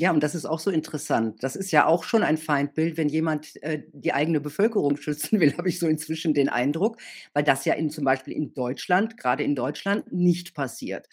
Ja, 0.00 0.12
und 0.12 0.22
das 0.22 0.34
ist 0.34 0.46
auch 0.46 0.60
so 0.60 0.70
interessant. 0.70 1.42
Das 1.42 1.56
ist 1.56 1.72
ja 1.72 1.84
auch 1.84 2.04
schon 2.04 2.22
ein 2.22 2.38
Feindbild, 2.38 2.96
wenn 2.96 3.10
jemand 3.10 3.62
äh, 3.62 3.82
die 3.92 4.14
eigene 4.14 4.40
Bevölkerung 4.40 4.96
schützen 4.96 5.40
will, 5.40 5.54
habe 5.58 5.68
ich 5.68 5.78
so 5.78 5.88
inzwischen 5.88 6.32
den 6.32 6.48
Eindruck, 6.48 6.96
weil 7.34 7.44
das 7.44 7.66
ja 7.66 7.74
in, 7.74 7.90
zum 7.90 8.04
Beispiel 8.04 8.32
in 8.32 8.54
Deutschland, 8.54 9.18
gerade 9.18 9.44
in 9.44 9.54
Deutschland, 9.54 10.10
nicht 10.10 10.54
passiert. 10.54 11.06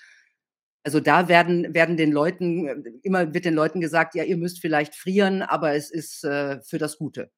Also 0.85 1.01
da 1.01 1.27
werden, 1.27 1.73
werden 1.73 1.97
den 1.97 2.13
Leuten, 2.13 2.65
äh, 2.65 2.91
immer 3.03 3.33
wird 3.33 3.43
den 3.43 3.55
Leuten 3.55 3.81
gesagt, 3.81 4.15
ja, 4.15 4.23
ihr 4.23 4.37
müsst 4.37 4.61
vielleicht 4.61 4.95
frieren, 4.95 5.41
aber 5.41 5.73
es 5.73 5.91
ist 5.91 6.23
äh, 6.23 6.61
für 6.61 6.77
das 6.77 6.97
Gute. 6.97 7.29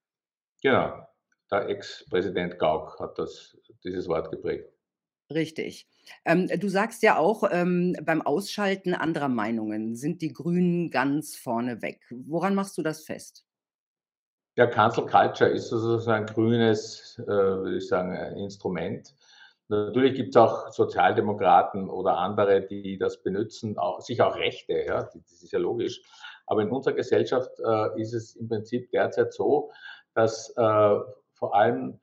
Genau, 0.61 1.07
der 1.51 1.67
Ex-Präsident 1.67 2.59
Gauck 2.59 2.99
hat 2.99 3.17
das, 3.17 3.57
dieses 3.83 4.07
Wort 4.07 4.29
geprägt. 4.29 4.69
Richtig. 5.31 5.87
Ähm, 6.25 6.47
du 6.47 6.69
sagst 6.69 7.03
ja 7.03 7.17
auch, 7.17 7.43
ähm, 7.51 7.95
beim 8.03 8.21
Ausschalten 8.21 8.95
anderer 8.95 9.29
Meinungen 9.29 9.95
sind 9.95 10.21
die 10.21 10.33
Grünen 10.33 10.89
ganz 10.89 11.35
vorne 11.35 11.83
weg. 11.83 12.01
Woran 12.09 12.55
machst 12.55 12.77
du 12.77 12.81
das 12.81 13.03
fest? 13.03 13.45
Ja, 14.55 14.65
Cancel 14.65 15.05
Culture 15.05 15.49
ist 15.49 15.69
sozusagen 15.69 16.25
ein 16.25 16.33
grünes, 16.33 17.17
äh, 17.19 17.27
würde 17.27 17.77
ich 17.77 17.87
sagen, 17.87 18.13
Instrument. 18.37 19.13
Natürlich 19.67 20.15
gibt 20.15 20.29
es 20.29 20.35
auch 20.35 20.71
Sozialdemokraten 20.71 21.89
oder 21.89 22.17
andere, 22.17 22.65
die 22.65 22.97
das 22.97 23.21
benutzen, 23.21 23.77
auch, 23.77 24.01
sich 24.01 24.19
auch 24.21 24.35
Rechte, 24.35 24.83
ja, 24.83 25.03
das 25.03 25.43
ist 25.43 25.51
ja 25.51 25.59
logisch. 25.59 26.01
Aber 26.47 26.63
in 26.63 26.71
unserer 26.71 26.95
Gesellschaft 26.95 27.51
äh, 27.59 28.01
ist 28.01 28.13
es 28.13 28.35
im 28.35 28.49
Prinzip 28.49 28.89
derzeit 28.89 29.31
so, 29.31 29.71
dass 30.15 30.49
äh, 30.57 30.95
vor 31.33 31.55
allem 31.55 31.99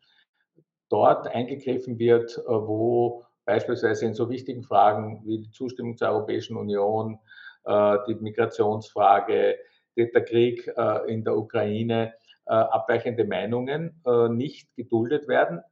dort 0.89 1.27
eingegriffen 1.29 1.99
wird, 1.99 2.39
äh, 2.39 2.49
wo 2.49 3.25
beispielsweise 3.45 4.07
in 4.07 4.15
so 4.15 4.29
wichtigen 4.29 4.63
Fragen 4.63 5.23
wie 5.25 5.39
die 5.39 5.51
Zustimmung 5.51 5.97
zur 5.97 6.09
Europäischen 6.09 6.57
Union, 6.57 7.19
äh, 7.65 7.99
die 8.09 8.15
Migrationsfrage, 8.15 9.59
der 9.97 10.25
Krieg 10.25 10.71
äh, 10.77 11.11
in 11.13 11.25
der 11.25 11.37
Ukraine, 11.37 12.15
abweichende 12.49 13.25
Meinungen 13.25 14.01
nicht 14.31 14.73
geduldet 14.77 15.27
werden. 15.27 15.63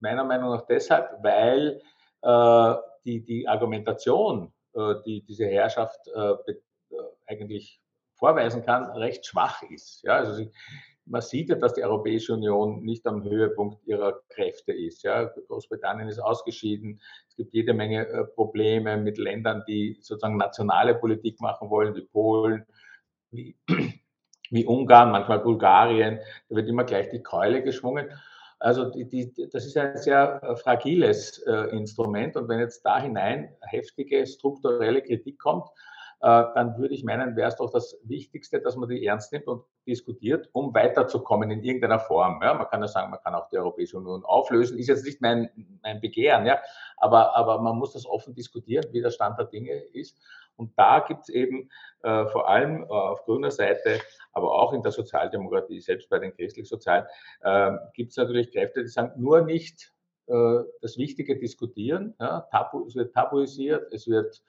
Meiner 0.00 0.24
Meinung 0.24 0.50
nach 0.50 0.66
deshalb, 0.66 1.22
weil 1.22 1.80
die, 3.04 3.24
die 3.24 3.46
Argumentation, 3.46 4.52
die 5.06 5.22
diese 5.28 5.46
Herrschaft 5.46 6.10
eigentlich 7.28 7.80
vorweisen 8.14 8.64
kann, 8.64 8.90
recht 8.96 9.26
schwach 9.26 9.62
ist. 9.62 10.02
Ja, 10.02 10.16
also 10.16 10.34
sie, 10.34 10.50
man 11.06 11.20
sieht 11.20 11.50
ja, 11.50 11.56
dass 11.56 11.74
die 11.74 11.84
Europäische 11.84 12.32
Union 12.32 12.82
nicht 12.82 13.06
am 13.06 13.22
Höhepunkt 13.24 13.86
ihrer 13.86 14.20
Kräfte 14.28 14.72
ist. 14.72 15.02
Ja. 15.02 15.26
Großbritannien 15.48 16.08
ist 16.08 16.18
ausgeschieden. 16.18 17.00
Es 17.28 17.36
gibt 17.36 17.54
jede 17.54 17.74
Menge 17.74 18.06
äh, 18.06 18.24
Probleme 18.24 18.96
mit 18.96 19.18
Ländern, 19.18 19.64
die 19.68 19.98
sozusagen 20.00 20.36
nationale 20.36 20.94
Politik 20.94 21.40
machen 21.40 21.70
wollen, 21.70 21.94
wie 21.94 22.02
Polen, 22.02 22.66
wie, 23.30 23.56
wie 24.50 24.64
Ungarn, 24.64 25.10
manchmal 25.10 25.40
Bulgarien. 25.40 26.20
Da 26.48 26.56
wird 26.56 26.68
immer 26.68 26.84
gleich 26.84 27.10
die 27.10 27.22
Keule 27.22 27.62
geschwungen. 27.62 28.08
Also 28.58 28.90
die, 28.90 29.06
die, 29.06 29.34
das 29.52 29.66
ist 29.66 29.76
ein 29.76 29.98
sehr 29.98 30.42
äh, 30.42 30.56
fragiles 30.56 31.38
äh, 31.46 31.76
Instrument. 31.76 32.36
Und 32.36 32.48
wenn 32.48 32.60
jetzt 32.60 32.82
da 32.82 32.98
hinein 32.98 33.54
heftige 33.60 34.26
strukturelle 34.26 35.02
Kritik 35.02 35.38
kommt, 35.38 35.68
dann 36.24 36.78
würde 36.78 36.94
ich 36.94 37.04
meinen, 37.04 37.36
wäre 37.36 37.48
es 37.48 37.56
doch 37.56 37.70
das 37.70 37.98
Wichtigste, 38.04 38.58
dass 38.58 38.76
man 38.76 38.88
die 38.88 39.04
ernst 39.04 39.30
nimmt 39.30 39.46
und 39.46 39.64
diskutiert, 39.86 40.48
um 40.52 40.72
weiterzukommen 40.72 41.50
in 41.50 41.62
irgendeiner 41.62 41.98
Form. 41.98 42.40
Ja, 42.42 42.54
man 42.54 42.66
kann 42.68 42.80
ja 42.80 42.88
sagen, 42.88 43.10
man 43.10 43.20
kann 43.20 43.34
auch 43.34 43.48
die 43.50 43.58
Europäische 43.58 43.98
Union 43.98 44.24
auflösen, 44.24 44.78
ist 44.78 44.88
jetzt 44.88 45.04
nicht 45.04 45.20
mein, 45.20 45.50
mein 45.82 46.00
Begehren, 46.00 46.46
ja, 46.46 46.60
aber, 46.96 47.36
aber 47.36 47.60
man 47.60 47.76
muss 47.76 47.92
das 47.92 48.06
offen 48.06 48.34
diskutieren, 48.34 48.86
wie 48.92 49.02
der 49.02 49.10
Stand 49.10 49.38
der 49.38 49.46
Dinge 49.46 49.72
ist. 49.72 50.18
Und 50.56 50.72
da 50.78 51.00
gibt 51.00 51.22
es 51.22 51.28
eben 51.28 51.68
äh, 52.02 52.26
vor 52.26 52.48
allem 52.48 52.84
äh, 52.84 52.86
auf 52.86 53.24
grüner 53.24 53.50
Seite, 53.50 54.00
aber 54.32 54.52
auch 54.52 54.72
in 54.72 54.82
der 54.82 54.92
Sozialdemokratie, 54.92 55.80
selbst 55.80 56.08
bei 56.08 56.18
den 56.18 56.34
christlich-sozialen, 56.34 57.06
äh, 57.42 57.72
gibt 57.92 58.12
es 58.12 58.16
natürlich 58.16 58.50
Kräfte, 58.52 58.82
die 58.82 58.88
sagen, 58.88 59.12
nur 59.20 59.42
nicht 59.42 59.92
äh, 60.26 60.60
das 60.80 60.96
Wichtige 60.96 61.38
diskutieren. 61.38 62.14
Ja, 62.18 62.46
tabu, 62.50 62.86
es 62.86 62.94
wird 62.94 63.12
tabuisiert, 63.12 63.92
es 63.92 64.08
wird 64.08 64.42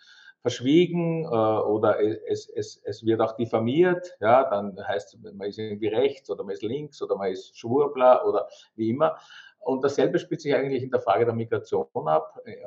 verschwiegen 0.46 1.24
äh, 1.24 1.28
oder 1.28 2.00
es, 2.30 2.48
es, 2.48 2.80
es 2.84 3.04
wird 3.04 3.20
auch 3.20 3.36
diffamiert, 3.36 4.16
ja, 4.20 4.48
dann 4.48 4.78
heißt 4.78 5.16
es, 5.16 5.34
man 5.34 5.48
ist 5.48 5.58
irgendwie 5.58 5.88
rechts 5.88 6.30
oder 6.30 6.44
man 6.44 6.54
ist 6.54 6.62
links 6.62 7.02
oder 7.02 7.16
man 7.18 7.32
ist 7.32 7.58
Schwurbler 7.58 8.24
oder 8.28 8.48
wie 8.76 8.92
immer. 8.92 9.18
Und 9.58 9.84
dasselbe 9.84 10.20
spielt 10.20 10.42
sich 10.42 10.54
eigentlich 10.54 10.84
in 10.84 10.92
der 10.92 11.00
Frage 11.00 11.26
der 11.26 11.34
Migration 11.34 11.88
ab. 12.08 12.40
Äh, 12.46 12.58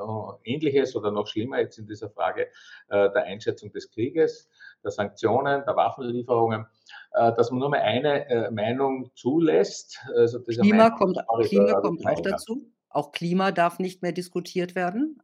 ähnliches 0.42 0.96
oder 0.96 1.12
noch 1.12 1.28
schlimmer 1.28 1.60
jetzt 1.60 1.78
in 1.78 1.86
dieser 1.86 2.10
Frage 2.10 2.48
äh, 2.88 3.12
der 3.12 3.22
Einschätzung 3.22 3.70
des 3.70 3.92
Krieges, 3.92 4.48
der 4.82 4.90
Sanktionen, 4.90 5.62
der 5.64 5.76
Waffenlieferungen, 5.76 6.66
äh, 7.12 7.32
dass 7.34 7.52
man 7.52 7.60
nur 7.60 7.70
mal 7.70 7.82
eine 7.82 8.28
äh, 8.28 8.50
Meinung 8.50 9.12
zulässt. 9.14 10.00
Also 10.16 10.42
Klima 10.42 10.90
kommt, 10.90 11.16
Klima 11.44 11.80
kommt 11.80 12.04
auch 12.04 12.20
dazu. 12.22 12.72
Auch 12.88 13.12
Klima 13.12 13.52
darf 13.52 13.78
nicht 13.78 14.02
mehr 14.02 14.10
diskutiert 14.10 14.74
werden. 14.74 15.22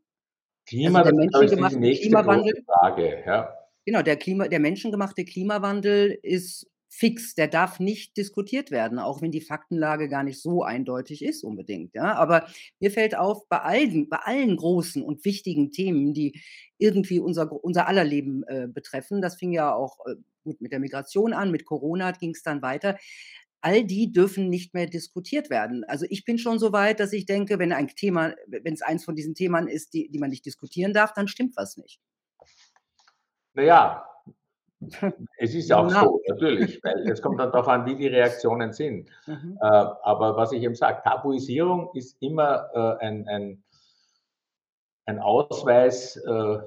Klima, 0.66 1.00
also 1.00 1.10
der 1.10 1.18
menschengemachte 1.18 1.78
Klimawandel. 1.78 2.64
Frage, 2.66 3.22
ja. 3.26 3.54
Genau, 3.84 4.02
der, 4.02 4.16
Klima, 4.16 4.48
der 4.48 4.60
menschengemachte 4.60 5.24
Klimawandel 5.24 6.18
ist 6.22 6.70
fix, 6.88 7.34
der 7.34 7.48
darf 7.48 7.80
nicht 7.80 8.16
diskutiert 8.16 8.70
werden, 8.70 9.00
auch 9.00 9.20
wenn 9.20 9.32
die 9.32 9.40
Faktenlage 9.40 10.08
gar 10.08 10.22
nicht 10.22 10.40
so 10.40 10.62
eindeutig 10.62 11.24
ist 11.24 11.42
unbedingt. 11.42 11.92
Ja? 11.92 12.14
Aber 12.14 12.46
mir 12.78 12.92
fällt 12.92 13.16
auf, 13.16 13.48
bei 13.48 13.58
allen, 13.58 14.08
bei 14.08 14.18
allen 14.18 14.56
großen 14.56 15.02
und 15.02 15.24
wichtigen 15.24 15.72
Themen, 15.72 16.14
die 16.14 16.40
irgendwie 16.78 17.18
unser, 17.18 17.52
unser 17.64 17.88
aller 17.88 18.04
Leben 18.04 18.44
äh, 18.44 18.68
betreffen, 18.68 19.20
das 19.20 19.34
fing 19.34 19.50
ja 19.50 19.74
auch 19.74 19.98
äh, 20.06 20.14
gut 20.44 20.60
mit 20.60 20.70
der 20.70 20.78
Migration 20.78 21.32
an, 21.32 21.50
mit 21.50 21.64
Corona 21.64 22.12
ging 22.12 22.30
es 22.30 22.44
dann 22.44 22.62
weiter, 22.62 22.96
all 23.64 23.82
die 23.82 24.12
dürfen 24.12 24.50
nicht 24.50 24.74
mehr 24.74 24.86
diskutiert 24.86 25.48
werden. 25.48 25.84
Also 25.84 26.04
ich 26.10 26.26
bin 26.26 26.36
schon 26.36 26.58
so 26.58 26.72
weit, 26.72 27.00
dass 27.00 27.14
ich 27.14 27.24
denke, 27.24 27.58
wenn 27.58 27.72
ein 27.72 27.88
Thema, 27.88 28.34
wenn 28.46 28.74
es 28.74 28.82
eins 28.82 29.06
von 29.06 29.16
diesen 29.16 29.34
Themen 29.34 29.68
ist, 29.68 29.94
die, 29.94 30.10
die 30.10 30.18
man 30.18 30.28
nicht 30.28 30.44
diskutieren 30.44 30.92
darf, 30.92 31.14
dann 31.14 31.28
stimmt 31.28 31.56
was 31.56 31.78
nicht. 31.78 31.98
Naja, 33.54 34.04
es 35.38 35.54
ist 35.54 35.72
auch 35.72 35.88
so, 35.88 36.20
natürlich, 36.28 36.78
weil 36.84 37.10
es 37.10 37.22
kommt 37.22 37.40
dann 37.40 37.52
darauf 37.52 37.68
an, 37.68 37.86
wie 37.86 37.96
die 37.96 38.08
Reaktionen 38.08 38.74
sind. 38.74 39.08
Mhm. 39.26 39.58
Äh, 39.58 39.64
aber 39.64 40.36
was 40.36 40.52
ich 40.52 40.62
eben 40.62 40.74
sage, 40.74 41.00
Tabuisierung 41.02 41.88
ist 41.94 42.20
immer 42.20 42.68
äh, 42.74 43.06
ein, 43.06 43.26
ein, 43.28 43.62
ein 45.06 45.18
Ausweis 45.20 46.16
äh, 46.18 46.58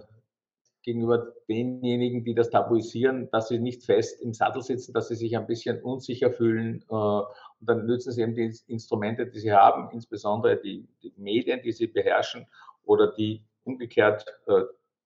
gegenüber 0.88 1.34
denjenigen, 1.50 2.24
die 2.24 2.34
das 2.34 2.50
tabuisieren, 2.50 3.30
dass 3.32 3.50
sie 3.50 3.60
nicht 3.60 3.84
fest 3.84 4.22
im 4.22 4.34
Sattel 4.34 4.62
sitzen, 4.62 4.94
dass 4.94 5.10
sie 5.10 5.16
sich 5.16 5.36
ein 5.36 5.46
bisschen 5.46 5.82
unsicher 5.82 6.32
fühlen. 6.32 6.82
Äh, 6.90 6.94
und 6.94 7.28
dann 7.60 7.86
nützen 7.86 8.14
sie 8.14 8.22
eben 8.22 8.34
die 8.34 8.56
Instrumente, 8.68 9.28
die 9.28 9.40
sie 9.40 9.52
haben, 9.52 9.90
insbesondere 9.92 10.56
die, 10.56 10.88
die 11.04 11.14
Medien, 11.18 11.62
die 11.62 11.74
sie 11.74 11.88
beherrschen 11.88 12.48
oder 12.86 13.12
die 13.12 13.44
umgekehrt 13.66 14.26
äh, 14.48 14.62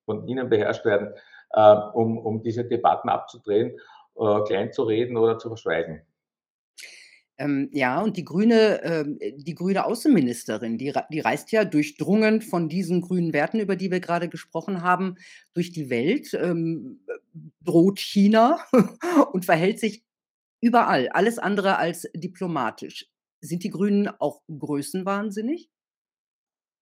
von 0.06 0.28
ihnen 0.28 0.50
beherrscht 0.50 0.86
werden, 0.86 1.16
äh, 1.50 1.76
um, 1.94 2.20
um 2.20 2.44
diese 2.44 2.64
Debatten 2.64 3.10
abzudrehen, 3.10 3.78
klein 4.46 4.74
zu 4.74 4.84
reden 4.84 5.16
oder 5.16 5.40
zu 5.40 5.48
verschweigen. 5.48 6.02
Ähm, 7.42 7.70
ja, 7.72 8.00
und 8.02 8.18
die 8.18 8.24
grüne, 8.24 8.84
ähm, 8.84 9.18
die 9.20 9.56
grüne 9.56 9.86
Außenministerin, 9.86 10.78
die, 10.78 10.94
die 11.10 11.20
reist 11.20 11.52
ja 11.52 11.66
durchdrungen 11.66 12.42
von 12.42 12.70
diesen 12.70 13.02
grünen 13.02 13.34
Werten, 13.34 13.60
über 13.60 13.76
die 13.76 13.90
wir 13.90 14.00
gerade 14.00 14.30
gesprochen 14.30 14.84
haben, 14.84 15.16
durch 15.56 15.72
die 15.72 15.90
Welt, 15.90 16.36
ähm, 16.36 17.04
droht 17.62 18.00
China 18.00 18.60
und 19.34 19.46
verhält 19.46 19.80
sich 19.80 20.04
überall, 20.62 21.10
alles 21.10 21.40
andere 21.40 21.78
als 21.78 22.08
diplomatisch. 22.14 23.10
Sind 23.42 23.64
die 23.64 23.72
Grünen 23.72 24.08
auch 24.08 24.44
größenwahnsinnig? 24.48 25.72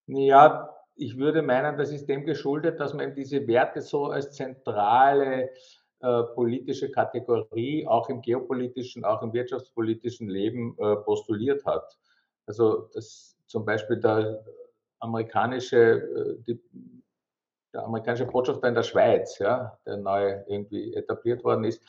Ja, 0.08 0.76
ich 0.96 1.16
würde 1.16 1.42
meinen, 1.42 1.78
das 1.78 1.94
ist 1.94 2.10
dem 2.10 2.26
geschuldet, 2.26 2.82
dass 2.82 2.94
man 2.94 3.16
diese 3.16 3.48
Werte 3.48 3.80
so 3.80 4.08
als 4.08 4.32
zentrale 4.32 5.52
äh, 6.02 6.24
politische 6.36 6.92
Kategorie 6.92 7.86
auch 7.88 8.10
im 8.10 8.22
geopolitischen, 8.22 9.04
auch 9.04 9.22
im 9.22 9.34
wirtschaftspolitischen 9.34 10.30
Leben 10.30 10.76
äh, 10.80 10.96
postuliert 10.98 11.66
hat. 11.66 11.98
Also 12.46 12.90
das 12.94 13.38
zum 13.48 13.66
Beispiel 13.66 13.98
der 13.98 14.44
amerikanische, 15.00 15.78
äh, 15.78 16.36
die, 16.48 16.62
der 17.74 17.84
amerikanische 17.84 18.26
Botschafter 18.26 18.68
in 18.68 18.76
der 18.76 18.84
Schweiz, 18.84 19.40
ja, 19.40 19.78
der 19.86 19.98
neu 19.98 20.42
irgendwie 20.48 20.94
etabliert 20.94 21.44
worden 21.44 21.66
ist, 21.66 21.84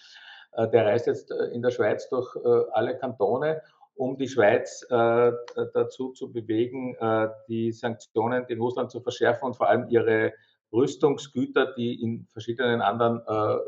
der 0.53 0.85
reist 0.85 1.07
jetzt 1.07 1.31
in 1.31 1.63
der 1.63 1.71
Schweiz 1.71 2.09
durch 2.09 2.37
alle 2.73 2.99
Kantone 2.99 3.63
um 4.01 4.17
die 4.17 4.29
Schweiz 4.29 4.83
äh, 4.89 5.33
dazu 5.75 6.13
zu 6.13 6.33
bewegen, 6.33 6.95
äh, 6.99 7.29
die 7.49 7.71
Sanktionen 7.71 8.47
gegen 8.47 8.63
Russland 8.63 8.91
zu 8.91 9.01
verschärfen 9.01 9.45
und 9.47 9.57
vor 9.57 9.69
allem 9.69 9.89
ihre 9.91 10.33
Rüstungsgüter, 10.73 11.75
die 11.75 12.01
in 12.03 12.27
verschiedenen 12.33 12.81
anderen 12.81 13.21
äh, 13.27 13.59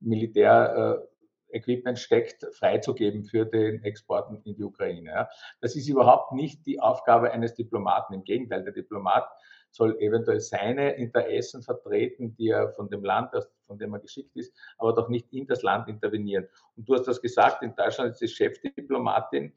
Militärequipment 0.00 1.98
steckt, 1.98 2.46
freizugeben 2.54 3.24
für 3.24 3.44
den 3.44 3.82
Exporten 3.82 4.40
in 4.44 4.54
die 4.56 4.64
Ukraine. 4.64 5.10
Ja. 5.10 5.28
Das 5.60 5.76
ist 5.76 5.88
überhaupt 5.88 6.32
nicht 6.32 6.66
die 6.66 6.80
Aufgabe 6.80 7.30
eines 7.30 7.54
Diplomaten. 7.54 8.14
Im 8.14 8.24
Gegenteil, 8.24 8.64
der 8.64 8.72
Diplomat 8.72 9.28
soll 9.70 9.98
eventuell 10.00 10.40
seine 10.40 10.92
Interessen 10.96 11.62
vertreten, 11.62 12.34
die 12.36 12.48
er 12.48 12.72
von 12.72 12.88
dem 12.88 13.04
Land, 13.04 13.30
von 13.66 13.78
dem 13.78 13.92
er 13.92 14.00
geschickt 14.00 14.34
ist, 14.36 14.54
aber 14.78 14.94
doch 14.94 15.08
nicht 15.08 15.32
in 15.32 15.46
das 15.46 15.62
Land 15.62 15.88
intervenieren. 15.88 16.48
Und 16.76 16.88
du 16.88 16.94
hast 16.94 17.06
das 17.06 17.20
gesagt, 17.20 17.62
in 17.62 17.74
Deutschland 17.74 18.12
ist 18.12 18.20
die 18.20 18.28
Chefdiplomatin, 18.28 19.52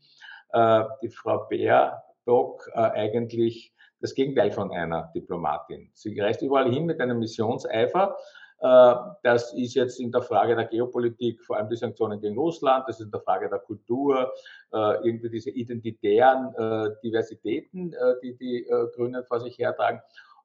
äh, 0.54 0.84
die 1.02 1.10
Frau 1.10 1.48
Baerbock, 1.50 2.70
äh, 2.74 2.80
eigentlich 2.80 3.74
das 4.02 4.16
Gegenteil 4.16 4.52
von 4.52 4.72
einer 4.72 5.12
Diplomatin. 5.16 5.92
Sie 5.94 6.20
reist 6.20 6.42
überall 6.42 6.72
hin 6.72 6.86
mit 6.86 7.00
einem 7.00 7.20
Missionseifer, 7.20 8.18
äh, 8.18 8.41
das 8.62 9.54
ist 9.54 9.74
jetzt 9.74 10.00
in 10.00 10.12
der 10.12 10.22
Frage 10.22 10.56
der 10.56 10.66
Geopolitik, 10.66 11.44
vor 11.44 11.58
allem 11.58 11.70
die 11.70 11.76
Sanktionen 11.76 12.22
gegen 12.22 12.38
Russland, 12.38 12.86
das 12.88 13.00
ist 13.00 13.06
in 13.06 13.12
der 13.12 13.22
Frage 13.22 13.50
der 13.50 13.60
Kultur, 13.60 14.32
äh, 14.72 15.08
irgendwie 15.08 15.30
diese 15.30 15.50
identitären 15.50 16.54
äh, 16.56 16.92
Diversitäten, 17.04 17.96
die 18.22 18.38
die 18.38 18.68
Grünen 18.96 19.24
vor 19.26 19.40
sich 19.40 19.58
hertragen. 19.58 20.02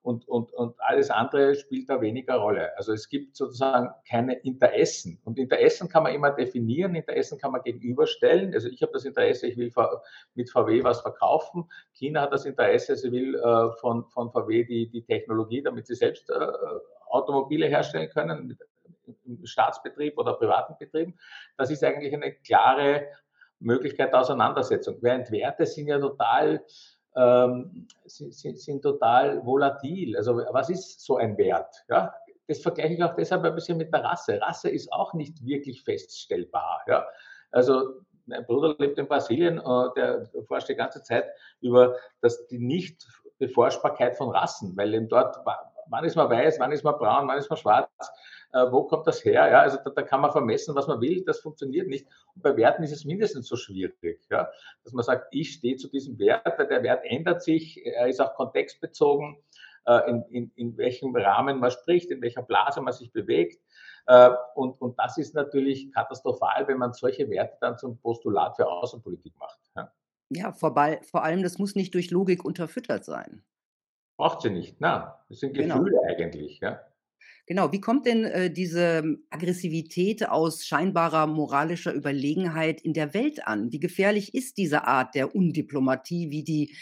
Und, 0.07 0.29
und, 0.29 0.53
und 0.53 0.77
alles 0.79 1.11
andere 1.11 1.57
spielt 1.57 1.91
da 1.91 2.01
weniger 2.01 2.37
Rolle. 2.37 2.71
Also 2.79 2.93
es 2.93 3.09
gibt 3.09 3.35
sozusagen 3.35 3.91
keine 4.09 4.35
Interessen. 4.35 5.21
Und 5.25 5.37
Interessen 5.37 5.89
kann 5.89 6.05
man 6.05 6.15
immer 6.15 6.31
definieren, 6.31 6.95
Interessen 6.95 7.39
kann 7.39 7.51
man 7.51 7.63
gegenüberstellen. 7.63 8.55
Also 8.55 8.69
ich 8.69 8.81
habe 8.83 8.93
das 8.93 9.05
Interesse, 9.05 9.49
ich 9.49 9.57
will 9.57 9.73
mit 10.37 10.49
VW 10.49 10.85
was 10.85 11.01
verkaufen. 11.01 11.69
China 11.93 12.21
hat 12.21 12.33
das 12.33 12.45
Interesse, 12.45 12.95
sie 12.95 13.11
will 13.11 13.37
von, 13.81 14.09
von 14.11 14.31
VW 14.31 14.63
die, 14.63 14.89
die 14.89 15.03
Technologie, 15.03 15.61
damit 15.61 15.89
sie 15.89 15.97
selbst 15.97 16.31
Automobile 17.09 17.67
herstellen 17.67 18.11
können, 18.11 18.59
im 19.25 19.47
Staatsbetrieb 19.47 20.19
oder 20.19 20.35
privaten 20.35 20.75
Betrieben. 20.79 21.17
Das 21.57 21.71
ist 21.71 21.83
eigentlich 21.85 22.13
eine 22.13 22.33
klare 22.33 23.07
Möglichkeit 23.59 24.13
der 24.13 24.21
Auseinandersetzung. 24.21 24.99
Während 25.01 25.31
Werte 25.31 25.67
sind 25.67 25.89
ja 25.89 25.99
total, 25.99 26.65
ähm, 27.17 27.87
sind, 28.05 28.59
sind, 28.59 28.83
total 28.83 29.45
volatil. 29.45 30.17
Also 30.17 30.37
was 30.51 30.71
ist 30.71 31.01
so 31.01 31.17
ein 31.17 31.37
Wert? 31.39 31.85
Ja? 31.89 32.15
Das 32.49 32.61
vergleiche 32.61 32.95
ich 32.95 33.03
auch 33.03 33.15
deshalb 33.15 33.45
ein 33.45 33.55
bisschen 33.55 33.79
mit 33.79 33.93
der 33.93 34.05
Rasse. 34.05 34.41
Rasse 34.41 34.71
ist 34.71 34.93
auch 34.93 35.15
nicht 35.15 35.45
wirklich 35.45 35.83
feststellbar. 35.83 36.83
Ja? 36.87 37.07
Also 37.51 38.01
mein 38.27 38.45
Bruder 38.45 38.75
lebt 38.79 38.99
in 38.99 39.07
Brasilien, 39.07 39.59
äh, 39.59 39.89
der 39.97 40.27
forscht 40.47 40.69
die 40.69 40.75
ganze 40.75 41.03
Zeit 41.03 41.27
über 41.61 41.97
das, 42.21 42.47
die 42.49 42.59
Nicht-Beforschbarkeit 42.59 44.17
von 44.17 44.31
Rassen, 44.31 44.77
weil 44.77 44.93
eben 44.95 45.09
dort 45.09 45.39
wann 45.89 46.05
ist 46.05 46.17
man 46.17 46.31
weiß, 46.31 46.59
wann 46.61 46.73
ist 46.73 46.85
man 46.85 46.97
braun, 46.97 47.29
wann 47.29 47.39
ist 47.39 47.51
man 47.51 47.57
schwarz, 47.57 47.89
äh, 48.53 48.71
wo 48.71 48.85
kommt 48.85 49.07
das 49.07 49.25
her? 49.25 49.49
Ja, 49.51 49.61
also 49.61 49.79
da, 49.85 49.91
da, 49.91 50.03
kann 50.03 50.21
man 50.21 50.33
vermessen, 50.33 50.75
was 50.75 50.87
man 50.87 51.01
will, 51.01 51.25
das 51.25 51.41
funktioniert 51.41 51.89
nicht. 51.89 52.07
Und 52.35 52.43
bei 52.43 52.57
Werten 52.57 52.83
ist 52.83 52.93
es 52.93 53.05
mindestens 53.05 53.49
so 53.49 53.57
schwierig, 53.57 54.27
ja, 54.31 54.49
dass 54.85 54.93
man 54.93 55.05
sagt, 55.05 55.29
ich 55.31 55.53
stehe 55.53 55.77
zu 55.77 55.89
diesem 55.89 56.19
Wert, 56.19 56.59
weil 56.59 56.69
der 56.69 56.83
Wert 56.83 57.05
ändert 57.05 57.43
sich, 57.43 57.85
er 57.85 58.09
ist 58.09 58.21
auch 58.21 58.35
kontextbezogen, 58.35 59.37
äh, 59.87 60.11
in, 60.11 60.23
in, 60.31 60.53
in 60.57 60.77
welchem 60.77 61.15
Rahmen 61.15 61.61
man 61.61 61.71
spricht, 61.71 62.11
in 62.11 62.21
welcher 62.23 62.43
Blase 62.43 62.81
man 62.81 62.93
sich 62.93 63.13
bewegt. 63.13 63.61
Äh, 64.07 64.31
und, 64.55 64.81
und 64.81 64.99
das 64.99 65.19
ist 65.19 65.35
natürlich 65.35 65.93
katastrophal, 65.93 66.67
wenn 66.69 66.79
man 66.79 66.93
solche 66.93 67.29
Werte 67.29 67.57
dann 67.61 67.79
zum 67.79 67.99
Postulat 67.99 68.57
für 68.57 68.67
Außenpolitik 68.67 69.35
macht. 69.39 69.59
Ja, 69.75 69.93
ja 70.31 70.53
vorbei, 70.53 71.01
vor 71.11 71.25
allem, 71.25 71.43
das 71.43 71.59
muss 71.59 71.75
nicht 71.75 71.95
durch 71.95 72.11
Logik 72.11 72.45
unterfüttert 72.45 73.05
sein. 73.05 73.43
Braucht 74.19 74.43
sie 74.43 74.51
nicht, 74.51 74.77
na, 74.81 75.25
das 75.29 75.41
sind 75.41 75.55
Genau. 75.55 75.79
Gefühle 75.79 75.99
eigentlich, 76.09 76.61
ja. 76.61 76.81
Genau, 77.49 77.71
wie 77.71 77.81
kommt 77.81 78.07
denn, 78.07 78.25
äh, 78.25 78.51
diese 78.51 79.19
Aggressivität 79.31 80.29
aus 80.29 80.67
scheinbarer 80.67 81.29
moralischer 81.29 81.95
Überlegenheit 81.95 82.81
in 82.81 82.93
der 82.93 83.15
Welt 83.15 83.47
an? 83.47 83.71
Wie 83.71 83.79
gefährlich 83.79 84.35
ist 84.35 84.59
diese 84.59 84.85
Art 84.85 85.15
der 85.15 85.35
Undiplomatie, 85.37 86.31
wie 86.33 86.43
die 86.43 86.75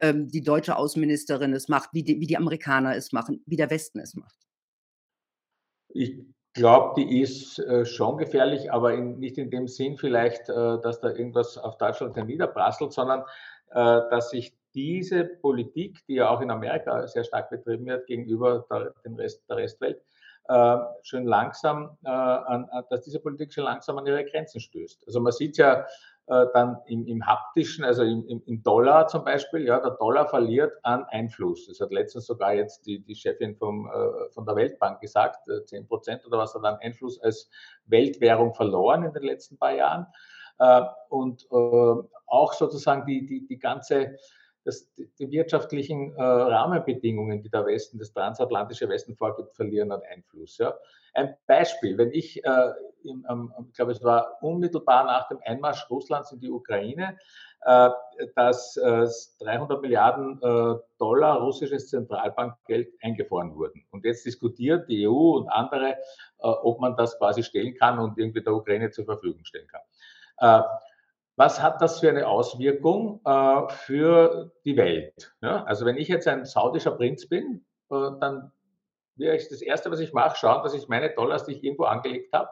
ähm, 0.00 0.28
die 0.28 0.42
deutsche 0.42 0.76
Außenministerin 0.76 1.52
es 1.52 1.66
macht, 1.68 1.90
wie 1.92 2.04
die 2.04 2.20
wie 2.20 2.26
die 2.28 2.36
Amerikaner 2.36 2.94
es 2.96 3.10
machen, 3.12 3.42
wie 3.46 3.56
der 3.56 3.70
Westen 3.70 3.98
es 3.98 4.14
macht? 4.14 4.36
Ich 5.90 6.16
glaube, 6.54 6.94
die 7.00 7.20
ist, 7.20 7.58
äh, 7.58 7.84
schon 7.84 8.16
gefährlich, 8.18 8.72
aber 8.72 8.94
in 8.94 9.18
nicht 9.18 9.38
in 9.38 9.50
dem 9.50 9.68
Sinn 9.68 9.96
vielleicht, 9.96 10.48
äh, 10.48 10.54
dass 10.80 11.00
da 11.00 11.10
irgendwas 11.10 11.56
auf 11.58 11.76
Deutschland 11.78 12.16
herniederprasselt, 12.16 12.92
sondern, 12.92 13.20
äh, 13.70 13.74
dass 14.10 14.30
sich 14.30 14.54
diese 14.74 15.24
Politik, 15.24 16.04
die 16.06 16.14
ja 16.14 16.30
auch 16.30 16.40
in 16.40 16.50
Amerika 16.50 17.06
sehr 17.06 17.24
stark 17.24 17.50
betrieben 17.50 17.86
wird 17.86 18.06
gegenüber 18.06 18.64
der, 18.70 18.94
dem 19.04 19.14
Rest 19.14 19.48
der 19.48 19.56
Restwelt, 19.56 20.02
äh, 20.48 20.76
schön 21.02 21.24
langsam, 21.24 21.96
äh, 22.04 22.08
an, 22.08 22.68
dass 22.90 23.02
diese 23.02 23.20
Politik 23.20 23.52
schon 23.52 23.64
langsam 23.64 23.98
an 23.98 24.06
ihre 24.06 24.24
Grenzen 24.24 24.60
stößt. 24.60 25.04
Also 25.06 25.20
man 25.20 25.32
sieht 25.32 25.56
ja 25.56 25.86
äh, 26.26 26.46
dann 26.54 26.78
im, 26.86 27.06
im 27.06 27.26
haptischen, 27.26 27.84
also 27.84 28.02
im, 28.02 28.26
im, 28.26 28.42
im, 28.46 28.62
Dollar 28.62 29.08
zum 29.08 29.24
Beispiel, 29.24 29.66
ja, 29.66 29.80
der 29.80 29.92
Dollar 29.92 30.28
verliert 30.28 30.72
an 30.82 31.04
Einfluss. 31.06 31.66
Das 31.66 31.80
hat 31.80 31.92
letztens 31.92 32.26
sogar 32.26 32.54
jetzt 32.54 32.86
die, 32.86 33.00
die 33.00 33.14
Chefin 33.14 33.56
vom, 33.56 33.86
äh, 33.86 34.30
von 34.30 34.46
der 34.46 34.56
Weltbank 34.56 35.00
gesagt, 35.00 35.48
10 35.66 35.82
äh, 35.82 35.86
Prozent 35.86 36.24
oder 36.24 36.38
was 36.38 36.54
hat 36.54 36.64
an 36.64 36.78
Einfluss 36.80 37.20
als 37.20 37.50
Weltwährung 37.86 38.54
verloren 38.54 39.02
in 39.02 39.12
den 39.12 39.24
letzten 39.24 39.58
paar 39.58 39.74
Jahren. 39.74 40.06
Äh, 40.58 40.82
und 41.08 41.46
auch 41.50 42.52
sozusagen 42.52 43.04
die, 43.04 43.26
die, 43.26 43.46
die 43.46 43.58
ganze 43.58 44.16
dass 44.64 44.92
die 44.94 45.30
wirtschaftlichen 45.30 46.14
äh, 46.14 46.22
Rahmenbedingungen, 46.22 47.42
die 47.42 47.50
der 47.50 47.66
Westen, 47.66 47.98
das 47.98 48.12
transatlantische 48.12 48.88
Westen 48.88 49.16
vorgibt, 49.16 49.54
verlieren 49.54 49.90
an 49.90 50.02
Einfluss. 50.10 50.58
Ja. 50.58 50.74
Ein 51.14 51.34
Beispiel, 51.46 51.98
wenn 51.98 52.12
ich, 52.12 52.44
äh, 52.44 52.72
im, 53.04 53.26
ähm, 53.28 53.52
ich 53.68 53.74
glaube, 53.74 53.92
es 53.92 54.02
war 54.02 54.38
unmittelbar 54.40 55.04
nach 55.04 55.28
dem 55.28 55.38
Einmarsch 55.44 55.88
Russlands 55.90 56.32
in 56.32 56.40
die 56.40 56.50
Ukraine, 56.50 57.18
äh, 57.64 57.90
dass 58.34 58.74
300 58.74 59.82
Milliarden 59.82 60.40
äh, 60.42 60.78
Dollar 60.98 61.40
russisches 61.40 61.88
Zentralbankgeld 61.88 62.88
eingefroren 63.02 63.54
wurden. 63.54 63.84
Und 63.90 64.04
jetzt 64.04 64.26
diskutiert 64.26 64.88
die 64.88 65.06
EU 65.08 65.36
und 65.36 65.48
andere, 65.48 65.90
äh, 65.90 65.96
ob 66.40 66.80
man 66.80 66.96
das 66.96 67.18
quasi 67.18 67.42
stellen 67.42 67.74
kann 67.76 67.98
und 67.98 68.18
irgendwie 68.18 68.42
der 68.42 68.54
Ukraine 68.54 68.90
zur 68.90 69.04
Verfügung 69.04 69.44
stellen 69.44 69.68
kann. 69.68 69.82
Was 71.36 71.62
hat 71.62 71.80
das 71.80 72.00
für 72.00 72.10
eine 72.10 72.28
Auswirkung 72.28 73.20
äh, 73.24 73.68
für 73.68 74.52
die 74.64 74.76
Welt? 74.76 75.34
Ja, 75.40 75.64
also 75.64 75.86
wenn 75.86 75.96
ich 75.96 76.08
jetzt 76.08 76.28
ein 76.28 76.44
saudischer 76.44 76.92
Prinz 76.92 77.28
bin, 77.28 77.64
äh, 77.90 78.10
dann 78.20 78.52
wäre 79.16 79.36
ich 79.36 79.48
das 79.48 79.62
Erste, 79.62 79.90
was 79.90 80.00
ich 80.00 80.12
mache, 80.12 80.36
schauen, 80.36 80.62
dass 80.62 80.74
ich 80.74 80.88
meine 80.88 81.10
Dollars, 81.10 81.44
die 81.44 81.52
ich 81.52 81.64
irgendwo 81.64 81.84
angelegt 81.84 82.32
habe, 82.32 82.50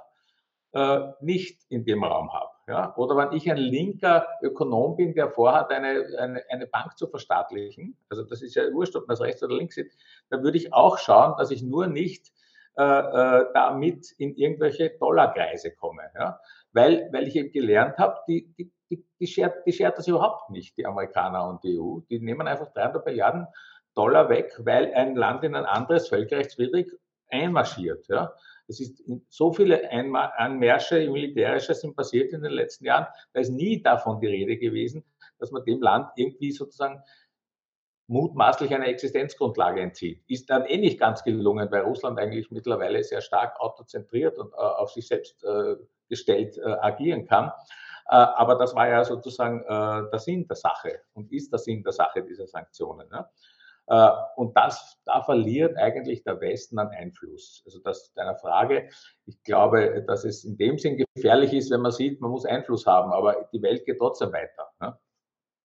äh, 0.73 1.13
nicht 1.21 1.63
in 1.69 1.85
dem 1.85 2.05
Raum 2.05 2.33
habe. 2.33 2.51
Ja? 2.69 2.95
Oder 2.97 3.17
wenn 3.17 3.33
ich 3.33 3.51
ein 3.51 3.57
linker 3.57 4.27
Ökonom 4.43 4.97
bin, 4.97 5.15
der 5.15 5.29
vorhat, 5.31 5.71
eine, 5.71 6.07
eine, 6.19 6.43
eine 6.49 6.67
Bank 6.67 6.97
zu 6.97 7.09
verstaatlichen, 7.09 7.97
also 8.09 8.23
das 8.23 8.43
ist 8.43 8.55
ja 8.55 8.73
wurscht, 8.73 8.97
ob 8.97 9.07
das 9.09 9.21
rechts 9.21 9.43
oder 9.43 9.57
links 9.57 9.77
ist, 9.77 9.99
dann 10.31 10.43
würde 10.43 10.57
ich 10.57 10.73
auch 10.73 10.99
schauen, 10.99 11.35
dass 11.39 11.51
ich 11.51 11.63
nur 11.63 11.87
nicht 11.87 12.33
äh, 12.77 12.83
äh, 12.83 13.47
damit 13.53 14.13
in 14.13 14.37
irgendwelche 14.37 14.91
Dollarkreise 14.91 15.73
komme. 15.73 16.03
Ja? 16.15 16.41
Weil, 16.73 17.09
weil 17.13 17.29
ich 17.29 17.37
eben 17.37 17.53
gelernt 17.53 17.99
habe, 17.99 18.19
die, 18.29 18.53
die, 18.59 18.73
die, 18.91 19.05
die, 19.19 19.27
schert, 19.27 19.67
die 19.67 19.73
schert 19.73 19.99
das 19.99 20.09
überhaupt 20.09 20.51
nicht, 20.51 20.77
die 20.77 20.87
Amerikaner 20.87 21.49
und 21.49 21.63
die 21.65 21.79
EU. 21.79 22.01
Die 22.09 22.21
nehmen 22.21 22.47
einfach 22.47 22.73
300 22.73 23.05
Milliarden 23.05 23.47
Dollar 23.95 24.29
weg, 24.29 24.53
weil 24.59 24.93
ein 24.95 25.17
Land 25.17 25.45
in 25.45 25.55
ein 25.55 25.65
anderes 25.65 26.09
völkerrechtswidrig 26.09 26.91
einmarschiert. 27.29 28.07
Ja. 28.09 28.35
Es 28.67 28.81
ist 28.81 29.03
so 29.29 29.53
viele 29.53 29.91
Einmärsche 29.91 31.11
militärische 31.11 31.75
sind 31.75 31.97
passiert 31.97 32.33
in 32.33 32.43
den 32.43 32.53
letzten 32.53 32.85
Jahren, 32.85 33.07
da 33.33 33.41
ist 33.41 33.51
nie 33.51 33.83
davon 33.83 34.21
die 34.21 34.29
Rede 34.29 34.57
gewesen, 34.59 35.05
dass 35.39 35.51
man 35.51 35.65
dem 35.65 35.81
Land 35.81 36.11
irgendwie 36.17 36.53
sozusagen 36.53 37.03
mutmaßlich 38.07 38.75
eine 38.75 38.87
Existenzgrundlage 38.87 39.81
entzieht. 39.81 40.23
Ist 40.27 40.51
dann 40.51 40.67
eh 40.67 40.79
nicht 40.79 40.99
ganz 40.99 41.23
gelungen, 41.23 41.71
weil 41.71 41.83
Russland 41.83 42.19
eigentlich 42.19 42.51
mittlerweile 42.51 43.03
sehr 43.05 43.21
stark 43.21 43.59
autozentriert 43.61 44.37
und 44.37 44.53
äh, 44.53 44.57
auf 44.57 44.91
sich 44.91 45.07
selbst 45.07 45.43
äh, 45.45 45.77
gestellt 46.11 46.59
äh, 46.59 46.77
agieren 46.81 47.27
kann. 47.27 47.47
Äh, 47.47 48.17
aber 48.17 48.57
das 48.57 48.75
war 48.75 48.89
ja 48.89 49.05
sozusagen 49.05 49.63
äh, 49.63 50.11
der 50.11 50.19
Sinn 50.19 50.47
der 50.47 50.57
Sache 50.57 51.01
und 51.15 51.33
ist 51.33 51.51
der 51.51 51.59
Sinn 51.59 51.83
der 51.83 51.93
Sache 51.93 52.23
dieser 52.23 52.47
Sanktionen. 52.47 53.09
Ne? 53.09 53.27
Und 54.37 54.57
das, 54.57 55.01
da 55.05 55.21
verliert 55.21 55.77
eigentlich 55.77 56.23
der 56.23 56.41
Westen 56.41 56.79
an 56.79 56.91
Einfluss. 56.91 57.61
Also 57.67 57.81
das 57.81 58.13
deiner 58.13 58.37
Frage, 58.37 58.89
ich 59.27 59.43
glaube, 59.43 60.05
dass 60.07 60.25
es 60.25 60.45
in 60.45 60.57
dem 60.57 60.79
Sinn 60.79 61.05
gefährlich 61.17 61.53
ist, 61.53 61.73
wenn 61.73 61.81
man 61.81 61.91
sieht, 61.91 62.21
man 62.21 62.31
muss 62.31 62.45
Einfluss 62.45 62.87
haben, 62.87 63.13
aber 63.13 63.49
die 63.53 63.61
Welt 63.63 63.85
geht 63.87 63.99
trotzdem 63.99 64.33
weiter. 64.33 64.71
Ne? 64.81 64.97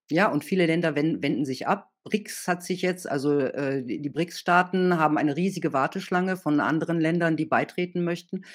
Ja, 0.10 0.32
und 0.32 0.44
viele 0.44 0.66
Länder 0.66 0.96
wenden 0.96 1.46
sich 1.46 1.68
ab. 1.68 1.92
BRICS 2.04 2.48
hat 2.48 2.64
sich 2.64 2.84
jetzt, 2.84 3.10
also 3.10 3.40
äh, 3.40 3.84
die 3.84 4.10
BRICS-Staaten 4.10 5.00
haben 5.00 5.18
eine 5.18 5.36
riesige 5.36 5.74
Warteschlange 5.74 6.38
von 6.38 6.60
anderen 6.60 7.02
Ländern, 7.02 7.36
die 7.36 7.48
beitreten 7.48 8.04
möchten. 8.04 8.46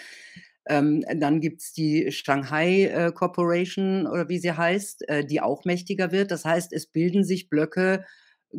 Ähm, 0.71 1.05
dann 1.17 1.41
gibt 1.41 1.63
es 1.63 1.73
die 1.73 2.13
Shanghai 2.13 2.85
äh, 2.85 3.13
Corporation 3.13 4.07
oder 4.07 4.29
wie 4.29 4.39
sie 4.39 4.53
heißt, 4.53 5.09
äh, 5.09 5.25
die 5.25 5.41
auch 5.41 5.65
mächtiger 5.65 6.13
wird. 6.13 6.31
Das 6.31 6.45
heißt, 6.45 6.73
es 6.73 6.87
bilden 6.87 7.25
sich 7.25 7.49
Blöcke 7.49 8.07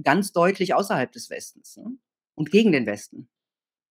ganz 0.04 0.34
deutlich 0.34 0.74
außerhalb 0.74 1.12
des 1.12 1.30
Westens 1.30 1.78
ne? 1.78 1.92
und 2.36 2.52
gegen 2.52 2.74
den 2.74 2.86
Westen. 2.86 3.30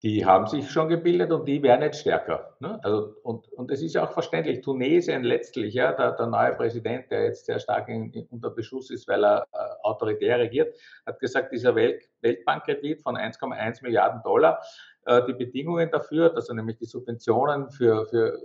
Die 0.02 0.24
haben 0.24 0.46
sich 0.46 0.70
schon 0.70 0.88
gebildet 0.88 1.30
und 1.30 1.46
die 1.46 1.62
werden 1.62 1.83
jetzt 1.83 2.00
stärker. 2.00 2.56
Ne? 2.61 2.78
Also, 2.83 3.16
und, 3.22 3.52
und 3.52 3.70
es 3.70 3.83
ist 3.83 3.94
ja 3.94 4.04
auch 4.04 4.12
verständlich, 4.12 4.62
Tunesien 4.62 5.24
letztlich, 5.24 5.74
ja, 5.74 5.92
der, 5.92 6.12
der 6.12 6.26
neue 6.26 6.54
Präsident, 6.54 7.11
der 7.11 7.24
jetzt 7.24 7.44
sehr 7.44 7.59
stark 7.59 7.88
in, 7.88 8.11
in, 8.12 8.26
unter 8.26 8.48
Beschuss 8.48 8.90
ist, 8.90 9.06
weil 9.09 9.22
er 9.22 9.44
äh, 9.52 9.59
autoritär 9.83 10.38
regiert, 10.38 10.74
hat 11.04 11.20
gesagt, 11.20 11.52
dieser 11.52 11.74
Welt, 11.74 12.09
Weltbankkredit 12.22 13.02
von 13.02 13.16
1,1 13.16 13.83
Milliarden 13.83 14.22
Dollar, 14.22 14.62
die 15.06 15.32
Bedingungen 15.32 15.90
dafür, 15.90 16.28
dass 16.30 16.48
er 16.48 16.54
nämlich 16.54 16.76
die 16.76 16.84
Subventionen 16.84 17.70
für, 17.70 18.06
für 18.06 18.38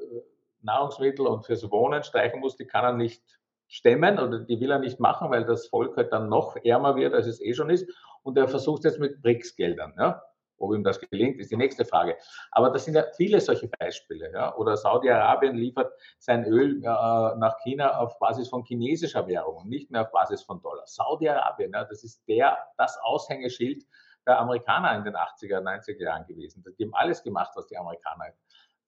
Nahrungsmittel 0.61 1.27
und 1.27 1.45
fürs 1.45 1.69
Wohnen 1.69 2.03
streichen 2.03 2.39
muss, 2.39 2.55
die 2.55 2.65
kann 2.65 2.83
er 2.83 2.93
nicht 2.93 3.23
stemmen 3.67 4.19
oder 4.19 4.39
die 4.39 4.59
will 4.59 4.71
er 4.71 4.79
nicht 4.79 4.99
machen, 4.99 5.31
weil 5.31 5.45
das 5.45 5.67
Volk 5.67 5.97
halt 5.97 6.11
dann 6.11 6.29
noch 6.29 6.55
ärmer 6.63 6.95
wird, 6.95 7.13
als 7.13 7.27
es 7.27 7.41
eh 7.41 7.53
schon 7.53 7.69
ist. 7.69 7.89
Und 8.23 8.37
er 8.37 8.47
versucht 8.47 8.83
jetzt 8.83 8.99
mit 8.99 9.21
BRICS-Geldern. 9.21 9.93
Ja? 9.97 10.21
Ob 10.57 10.73
ihm 10.73 10.83
das 10.83 10.99
gelingt, 10.99 11.39
ist 11.39 11.51
die 11.51 11.57
nächste 11.57 11.85
Frage. 11.85 12.17
Aber 12.51 12.69
das 12.69 12.85
sind 12.85 12.93
ja 12.93 13.03
viele 13.15 13.41
solche 13.41 13.67
Beispiele. 13.67 14.31
Ja? 14.31 14.55
Oder 14.55 14.77
Saudi-Arabien 14.77 15.55
liefert 15.55 15.91
sein 16.19 16.45
Öl 16.45 16.77
äh, 16.77 16.81
nach 16.83 17.57
China 17.63 17.97
auf 17.99 18.17
Basis 18.19 18.49
von 18.49 18.63
chinesischer 18.63 19.27
Währung 19.27 19.57
und 19.57 19.69
nicht 19.69 19.91
mehr 19.91 20.01
auf 20.01 20.11
Basis 20.11 20.43
von 20.43 20.61
Dollar. 20.61 20.85
Saudi-Arabien, 20.85 21.71
ja, 21.73 21.83
das 21.83 22.03
ist 22.03 22.27
der, 22.27 22.57
das 22.77 22.97
Aushängeschild 23.03 23.83
der 24.25 24.39
Amerikaner 24.39 24.95
in 24.97 25.03
den 25.03 25.15
80er, 25.15 25.61
90er 25.61 26.03
Jahren 26.03 26.25
gewesen. 26.25 26.63
Die 26.77 26.83
haben 26.83 26.93
alles 26.93 27.23
gemacht, 27.23 27.51
was 27.55 27.67
die 27.67 27.77
Amerikaner 27.77 28.33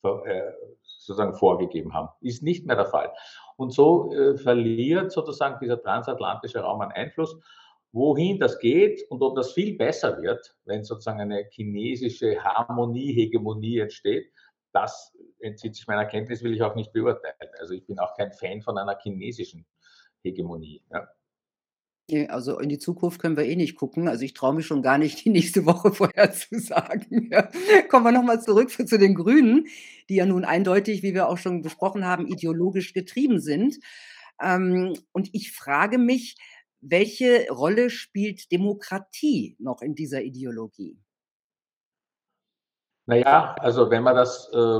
äh, 0.03 0.51
sozusagen 0.83 1.33
vorgegeben 1.33 1.93
haben. 1.93 2.09
Ist 2.21 2.43
nicht 2.43 2.65
mehr 2.65 2.75
der 2.75 2.85
Fall. 2.85 3.11
Und 3.55 3.73
so 3.73 4.13
äh, 4.13 4.37
verliert 4.37 5.11
sozusagen 5.11 5.59
dieser 5.59 5.81
transatlantische 5.81 6.59
Raum 6.59 6.81
an 6.81 6.91
Einfluss. 6.91 7.37
Wohin 7.91 8.39
das 8.39 8.59
geht 8.59 9.01
und 9.09 9.21
ob 9.23 9.35
das 9.35 9.53
viel 9.53 9.77
besser 9.77 10.21
wird, 10.21 10.55
wenn 10.65 10.83
sozusagen 10.83 11.21
eine 11.21 11.45
chinesische 11.49 12.43
Harmonie, 12.43 13.13
Hegemonie 13.13 13.79
entsteht, 13.79 14.31
das 14.73 15.17
entzieht 15.39 15.75
sich 15.75 15.87
meiner 15.87 16.05
Kenntnis, 16.05 16.43
will 16.43 16.53
ich 16.53 16.61
auch 16.61 16.75
nicht 16.75 16.93
beurteilen. 16.93 17.51
Also 17.59 17.73
ich 17.73 17.85
bin 17.85 17.97
auch 17.99 18.15
kein 18.15 18.31
Fan 18.31 18.61
von 18.61 18.77
einer 18.77 18.97
chinesischen 18.99 19.65
Hegemonie. 20.23 20.83
Ja. 20.91 21.07
Also 22.29 22.57
in 22.59 22.69
die 22.69 22.79
Zukunft 22.79 23.19
können 23.21 23.35
wir 23.35 23.45
eh 23.45 23.57
nicht 23.57 23.75
gucken. 23.75 24.07
Also 24.07 24.23
ich 24.23 24.33
traue 24.33 24.55
mich 24.55 24.65
schon 24.65 24.81
gar 24.81 24.97
nicht, 24.97 25.25
die 25.25 25.29
nächste 25.29 25.65
Woche 25.65 25.91
vorherzusagen. 25.93 27.29
Ja. 27.31 27.49
Kommen 27.89 28.05
wir 28.05 28.11
nochmal 28.11 28.41
zurück 28.41 28.69
zu 28.71 28.97
den 28.97 29.15
Grünen, 29.15 29.67
die 30.09 30.15
ja 30.15 30.25
nun 30.25 30.45
eindeutig, 30.45 31.03
wie 31.03 31.13
wir 31.13 31.27
auch 31.27 31.37
schon 31.37 31.61
besprochen 31.61 32.05
haben, 32.05 32.27
ideologisch 32.27 32.93
getrieben 32.93 33.39
sind. 33.39 33.77
Ähm, 34.41 34.93
und 35.11 35.29
ich 35.33 35.51
frage 35.51 35.97
mich, 35.97 36.37
welche 36.79 37.47
Rolle 37.49 37.89
spielt 37.89 38.51
Demokratie 38.51 39.57
noch 39.59 39.81
in 39.81 39.95
dieser 39.95 40.21
Ideologie? 40.21 40.97
Naja, 43.05 43.55
also 43.59 43.89
wenn 43.89 44.03
man 44.03 44.15
das 44.15 44.49
äh, 44.53 44.79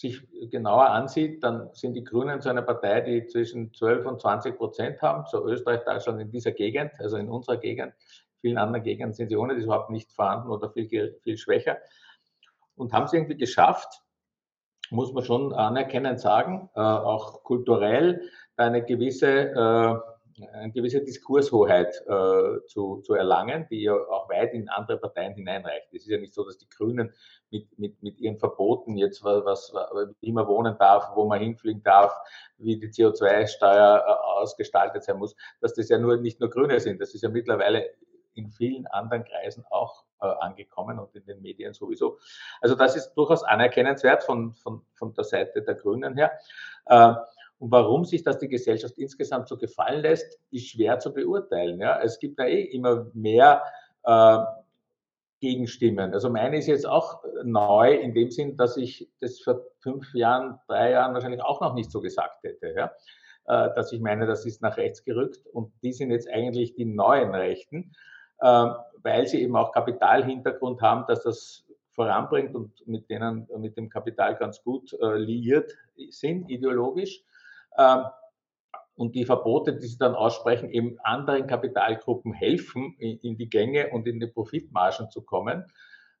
sich 0.00 0.26
genauer 0.50 0.90
ansieht, 0.90 1.44
dann 1.44 1.68
sind 1.72 1.94
die 1.94 2.04
Grünen 2.04 2.40
so 2.40 2.48
eine 2.48 2.62
Partei, 2.62 3.00
die 3.02 3.26
zwischen 3.26 3.72
12 3.74 4.06
und 4.06 4.20
20 4.20 4.56
Prozent 4.56 5.02
haben, 5.02 5.24
so 5.30 5.46
Österreich, 5.46 5.84
Deutschland 5.84 6.20
in 6.20 6.30
dieser 6.30 6.52
Gegend, 6.52 6.92
also 6.98 7.16
in 7.16 7.28
unserer 7.28 7.58
Gegend. 7.58 7.92
In 7.92 8.40
vielen 8.40 8.58
anderen 8.58 8.82
Gegenden 8.82 9.12
sind 9.12 9.28
sie 9.28 9.36
ohne 9.36 9.54
das 9.54 9.64
überhaupt 9.64 9.90
nicht 9.90 10.10
vorhanden 10.12 10.50
oder 10.50 10.70
viel, 10.70 11.18
viel 11.22 11.36
schwächer. 11.36 11.78
Und 12.76 12.92
haben 12.92 13.04
es 13.04 13.12
irgendwie 13.12 13.36
geschafft, 13.36 14.02
muss 14.90 15.12
man 15.12 15.22
schon 15.22 15.52
anerkennend 15.52 16.20
sagen, 16.20 16.70
äh, 16.74 16.80
auch 16.80 17.42
kulturell 17.42 18.22
eine 18.56 18.82
gewisse 18.84 19.28
äh, 19.28 20.09
eine 20.52 20.72
gewisse 20.72 21.02
Diskurshoheit 21.02 21.94
äh, 22.06 22.64
zu, 22.66 23.00
zu 23.02 23.14
erlangen, 23.14 23.66
die 23.70 23.82
ja 23.82 23.94
auch 23.94 24.28
weit 24.28 24.52
in 24.54 24.68
andere 24.68 24.98
Parteien 24.98 25.34
hineinreicht. 25.34 25.88
Es 25.92 26.02
ist 26.02 26.10
ja 26.10 26.18
nicht 26.18 26.34
so, 26.34 26.44
dass 26.44 26.58
die 26.58 26.68
Grünen 26.68 27.12
mit, 27.50 27.78
mit, 27.78 28.02
mit 28.02 28.18
ihren 28.20 28.38
Verboten 28.38 28.96
jetzt, 28.96 29.22
was, 29.24 29.44
was, 29.44 29.72
wie 30.20 30.32
man 30.32 30.46
wohnen 30.46 30.76
darf, 30.78 31.10
wo 31.14 31.26
man 31.26 31.40
hinfliegen 31.40 31.82
darf, 31.82 32.14
wie 32.58 32.78
die 32.78 32.88
CO2-Steuer 32.88 34.04
äh, 34.06 34.40
ausgestaltet 34.40 35.04
sein 35.04 35.18
muss, 35.18 35.34
dass 35.60 35.74
das 35.74 35.88
ja 35.88 35.98
nur 35.98 36.16
nicht 36.16 36.40
nur 36.40 36.50
Grüne 36.50 36.80
sind. 36.80 37.00
Das 37.00 37.14
ist 37.14 37.22
ja 37.22 37.28
mittlerweile 37.28 37.90
in 38.34 38.50
vielen 38.50 38.86
anderen 38.86 39.24
Kreisen 39.24 39.64
auch 39.70 40.04
äh, 40.20 40.26
angekommen 40.26 40.98
und 40.98 41.14
in 41.14 41.24
den 41.26 41.42
Medien 41.42 41.74
sowieso. 41.74 42.18
Also 42.60 42.74
das 42.74 42.96
ist 42.96 43.14
durchaus 43.14 43.42
anerkennenswert 43.42 44.22
von, 44.22 44.54
von, 44.54 44.82
von 44.94 45.12
der 45.14 45.24
Seite 45.24 45.62
der 45.62 45.74
Grünen 45.74 46.14
her. 46.16 46.38
Und 47.60 47.70
warum 47.70 48.06
sich 48.06 48.22
das 48.22 48.38
die 48.38 48.48
Gesellschaft 48.48 48.96
insgesamt 48.96 49.46
so 49.46 49.58
gefallen 49.58 50.00
lässt, 50.00 50.40
ist 50.50 50.68
schwer 50.68 50.98
zu 50.98 51.12
beurteilen. 51.12 51.78
Ja. 51.78 52.00
Es 52.02 52.18
gibt 52.18 52.38
ja 52.38 52.46
eh 52.46 52.62
immer 52.62 53.06
mehr 53.12 53.62
äh, 54.02 54.38
Gegenstimmen. 55.40 56.14
Also 56.14 56.30
meine 56.30 56.56
ist 56.56 56.68
jetzt 56.68 56.86
auch 56.86 57.22
neu 57.44 57.94
in 57.94 58.14
dem 58.14 58.30
Sinn, 58.30 58.56
dass 58.56 58.78
ich 58.78 59.10
das 59.20 59.40
vor 59.40 59.60
fünf 59.80 60.14
Jahren, 60.14 60.58
drei 60.68 60.92
Jahren 60.92 61.12
wahrscheinlich 61.12 61.42
auch 61.42 61.60
noch 61.60 61.74
nicht 61.74 61.90
so 61.90 62.00
gesagt 62.00 62.42
hätte. 62.44 62.72
Ja. 62.74 62.92
Äh, 63.46 63.74
dass 63.74 63.92
ich 63.92 64.00
meine, 64.00 64.26
das 64.26 64.46
ist 64.46 64.62
nach 64.62 64.78
rechts 64.78 65.04
gerückt 65.04 65.44
und 65.52 65.70
die 65.82 65.92
sind 65.92 66.10
jetzt 66.10 66.30
eigentlich 66.30 66.76
die 66.76 66.86
neuen 66.86 67.34
Rechten, 67.34 67.92
äh, 68.40 68.68
weil 69.02 69.26
sie 69.26 69.42
eben 69.42 69.56
auch 69.56 69.72
Kapitalhintergrund 69.72 70.80
haben, 70.80 71.04
dass 71.08 71.24
das 71.24 71.66
voranbringt 71.90 72.54
und 72.54 72.86
mit 72.86 73.10
denen, 73.10 73.46
mit 73.58 73.76
dem 73.76 73.90
Kapital 73.90 74.36
ganz 74.36 74.62
gut 74.62 74.94
äh, 74.94 75.18
liiert 75.18 75.76
sind, 76.08 76.48
ideologisch 76.48 77.22
und 77.76 79.14
die 79.14 79.24
Verbote, 79.24 79.76
die 79.76 79.86
sie 79.86 79.98
dann 79.98 80.14
aussprechen, 80.14 80.70
eben 80.70 80.98
anderen 81.02 81.46
Kapitalgruppen 81.46 82.34
helfen, 82.34 82.94
in 82.98 83.38
die 83.38 83.48
Gänge 83.48 83.90
und 83.90 84.06
in 84.06 84.20
die 84.20 84.26
Profitmargen 84.26 85.10
zu 85.10 85.22
kommen. 85.22 85.64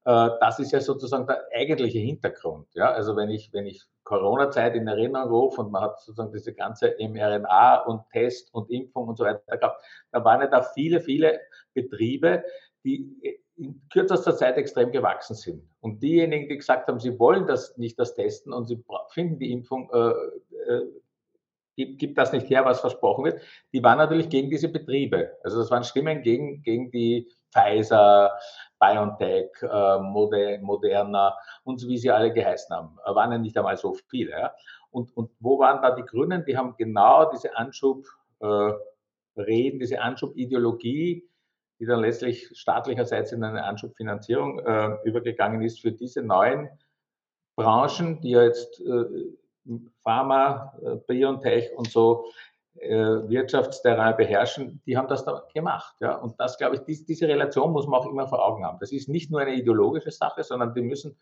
Äh, 0.04 0.30
das 0.40 0.58
ist 0.58 0.72
ja 0.72 0.80
sozusagen 0.80 1.26
der 1.26 1.44
eigentliche 1.54 1.98
Hintergrund. 1.98 2.68
Ja? 2.74 2.90
Also 2.92 3.16
wenn 3.16 3.28
ich, 3.28 3.52
wenn 3.52 3.66
ich 3.66 3.84
Corona-Zeit 4.04 4.74
in 4.74 4.88
Erinnerung 4.88 5.28
rufe 5.28 5.60
und 5.60 5.72
man 5.72 5.82
hat 5.82 6.00
sozusagen 6.00 6.32
diese 6.32 6.54
ganze 6.54 6.96
mRNA 6.98 7.82
und 7.84 8.08
Test 8.10 8.52
und 8.54 8.70
Impfung 8.70 9.08
und 9.08 9.18
so 9.18 9.24
weiter 9.24 9.58
gehabt, 9.58 9.84
da 10.10 10.24
waren 10.24 10.40
ja 10.40 10.46
da 10.46 10.62
viele, 10.62 11.00
viele 11.00 11.38
Betriebe, 11.74 12.44
die 12.82 13.38
in 13.56 13.82
kürzester 13.92 14.34
Zeit 14.34 14.56
extrem 14.56 14.90
gewachsen 14.90 15.36
sind. 15.36 15.68
Und 15.80 16.02
diejenigen, 16.02 16.48
die 16.48 16.56
gesagt 16.56 16.88
haben, 16.88 16.98
sie 16.98 17.18
wollen 17.18 17.46
das 17.46 17.76
nicht 17.76 17.98
das 17.98 18.14
testen 18.14 18.54
und 18.54 18.66
sie 18.66 18.82
finden 19.10 19.38
die 19.38 19.52
Impfung 19.52 19.90
äh, 19.92 20.12
äh, 20.72 20.86
gibt, 21.80 21.98
gibt 21.98 22.18
das 22.18 22.32
nicht 22.32 22.50
her, 22.50 22.64
was 22.64 22.80
versprochen 22.80 23.24
wird. 23.24 23.40
Die 23.72 23.82
waren 23.82 23.98
natürlich 23.98 24.28
gegen 24.28 24.50
diese 24.50 24.68
Betriebe. 24.68 25.36
Also 25.42 25.58
das 25.58 25.70
waren 25.70 25.84
Stimmen 25.84 26.22
gegen, 26.22 26.62
gegen 26.62 26.90
die 26.90 27.30
Pfizer, 27.52 28.38
BioNTech, 28.78 29.50
äh, 29.62 29.98
Moderna 29.98 31.36
und 31.64 31.80
so 31.80 31.88
wie 31.88 31.98
sie 31.98 32.10
alle 32.10 32.32
geheißen 32.32 32.74
haben. 32.74 32.98
Waren 33.04 33.32
ja 33.32 33.38
nicht 33.38 33.56
einmal 33.56 33.76
so 33.76 33.94
viele. 34.08 34.32
Ja. 34.32 34.54
Und, 34.90 35.16
und 35.16 35.30
wo 35.40 35.58
waren 35.58 35.80
da 35.80 35.94
die 35.94 36.04
Grünen? 36.04 36.44
Die 36.44 36.56
haben 36.56 36.74
genau 36.76 37.30
diese 37.30 37.56
Anschub, 37.56 38.04
äh, 38.40 38.72
diese 39.46 40.00
Anschubideologie, 40.00 41.26
die 41.78 41.86
dann 41.86 42.00
letztlich 42.00 42.50
staatlicherseits 42.52 43.32
in 43.32 43.42
eine 43.42 43.64
Anschubfinanzierung 43.64 44.58
äh, 44.58 44.96
übergegangen 45.04 45.62
ist 45.62 45.80
für 45.80 45.92
diese 45.92 46.22
neuen 46.22 46.68
Branchen, 47.56 48.20
die 48.20 48.30
ja 48.32 48.42
jetzt 48.42 48.80
äh, 48.80 49.04
Pharma, 50.02 50.74
äh, 50.82 50.96
BioNTech 51.06 51.70
und 51.76 51.90
so 51.90 52.26
äh, 52.78 52.90
Wirtschaftsterrain 52.94 54.16
beherrschen, 54.16 54.80
die 54.86 54.96
haben 54.96 55.08
das 55.08 55.24
da 55.24 55.44
gemacht. 55.52 55.96
Ja? 56.00 56.14
Und 56.16 56.38
das, 56.38 56.56
glaube 56.56 56.76
ich, 56.76 56.82
dies, 56.82 57.04
diese 57.04 57.28
Relation 57.28 57.72
muss 57.72 57.86
man 57.86 58.00
auch 58.00 58.06
immer 58.06 58.28
vor 58.28 58.44
Augen 58.44 58.64
haben. 58.64 58.78
Das 58.80 58.92
ist 58.92 59.08
nicht 59.08 59.30
nur 59.30 59.40
eine 59.40 59.54
ideologische 59.54 60.10
Sache, 60.10 60.42
sondern 60.42 60.74
die 60.74 60.82
müssen 60.82 61.16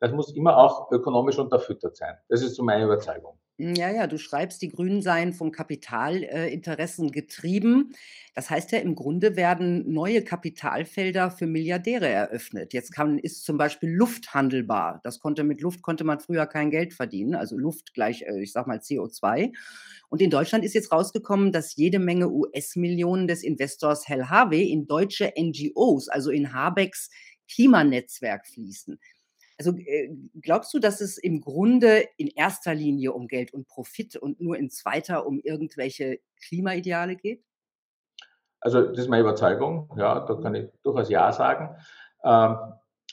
das 0.00 0.12
muss 0.12 0.34
immer 0.34 0.56
auch 0.56 0.90
ökonomisch 0.92 1.38
unterfüttert 1.38 1.96
sein. 1.96 2.14
Das 2.28 2.42
ist 2.42 2.54
so 2.54 2.62
meine 2.62 2.84
Überzeugung. 2.84 3.38
Ja, 3.60 3.90
ja, 3.90 4.06
du 4.06 4.18
schreibst, 4.18 4.62
die 4.62 4.68
Grünen 4.68 5.02
seien 5.02 5.32
von 5.32 5.50
Kapitalinteressen 5.50 7.08
äh, 7.08 7.10
getrieben. 7.10 7.92
Das 8.36 8.50
heißt 8.50 8.70
ja, 8.70 8.78
im 8.78 8.94
Grunde 8.94 9.34
werden 9.34 9.92
neue 9.92 10.22
Kapitalfelder 10.22 11.32
für 11.32 11.48
Milliardäre 11.48 12.06
eröffnet. 12.06 12.72
Jetzt 12.72 12.92
kann, 12.92 13.18
ist 13.18 13.44
zum 13.44 13.58
Beispiel 13.58 13.90
Luft 13.90 14.32
handelbar. 14.32 15.00
Das 15.02 15.18
konnte 15.18 15.42
mit 15.42 15.60
Luft 15.60 15.82
konnte 15.82 16.04
man 16.04 16.20
früher 16.20 16.46
kein 16.46 16.70
Geld 16.70 16.92
verdienen. 16.94 17.34
Also 17.34 17.58
Luft 17.58 17.94
gleich, 17.94 18.22
äh, 18.22 18.40
ich 18.40 18.52
sag 18.52 18.68
mal 18.68 18.78
CO2. 18.78 19.52
Und 20.08 20.22
in 20.22 20.30
Deutschland 20.30 20.64
ist 20.64 20.74
jetzt 20.74 20.92
rausgekommen, 20.92 21.50
dass 21.50 21.74
jede 21.74 21.98
Menge 21.98 22.28
US-Millionen 22.30 23.26
des 23.26 23.42
Investors 23.42 24.06
Hell 24.06 24.26
Harvey 24.26 24.70
in 24.70 24.86
deutsche 24.86 25.32
NGOs, 25.36 26.08
also 26.08 26.30
in 26.30 26.52
Habecks 26.52 27.10
Klimanetzwerk 27.50 28.46
fließen. 28.46 29.00
Also 29.58 29.76
äh, 29.76 30.14
glaubst 30.40 30.72
du, 30.72 30.78
dass 30.78 31.00
es 31.00 31.18
im 31.18 31.40
Grunde 31.40 32.04
in 32.16 32.28
erster 32.28 32.74
Linie 32.74 33.12
um 33.12 33.26
Geld 33.26 33.52
und 33.52 33.66
Profit 33.66 34.16
und 34.16 34.40
nur 34.40 34.56
in 34.56 34.70
zweiter 34.70 35.26
um 35.26 35.40
irgendwelche 35.40 36.20
Klimaideale 36.40 37.16
geht? 37.16 37.42
Also 38.60 38.82
das 38.82 38.98
ist 38.98 39.08
meine 39.08 39.22
Überzeugung, 39.22 39.92
ja, 39.96 40.20
da 40.20 40.34
kann 40.34 40.54
ich 40.54 40.68
durchaus 40.82 41.10
Ja 41.10 41.32
sagen. 41.32 41.76
Ähm, 42.24 42.56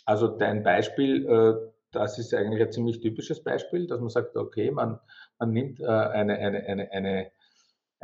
also 0.06 0.28
dein 0.28 0.64
Beispiel, 0.64 1.26
äh, 1.26 1.72
das 1.92 2.20
ist 2.20 2.34
eigentlich 2.34 2.62
ein 2.62 2.72
ziemlich 2.72 3.02
typisches 3.02 3.44
Beispiel, 3.44 3.88
dass 3.88 4.00
man 4.00 4.10
sagt, 4.10 4.36
okay, 4.36 4.70
man, 4.70 5.00
man 5.40 5.52
nimmt 5.52 5.80
äh, 5.80 5.86
eine, 5.86 6.38
eine, 6.38 6.64
eine, 6.64 6.92
eine, 6.92 7.32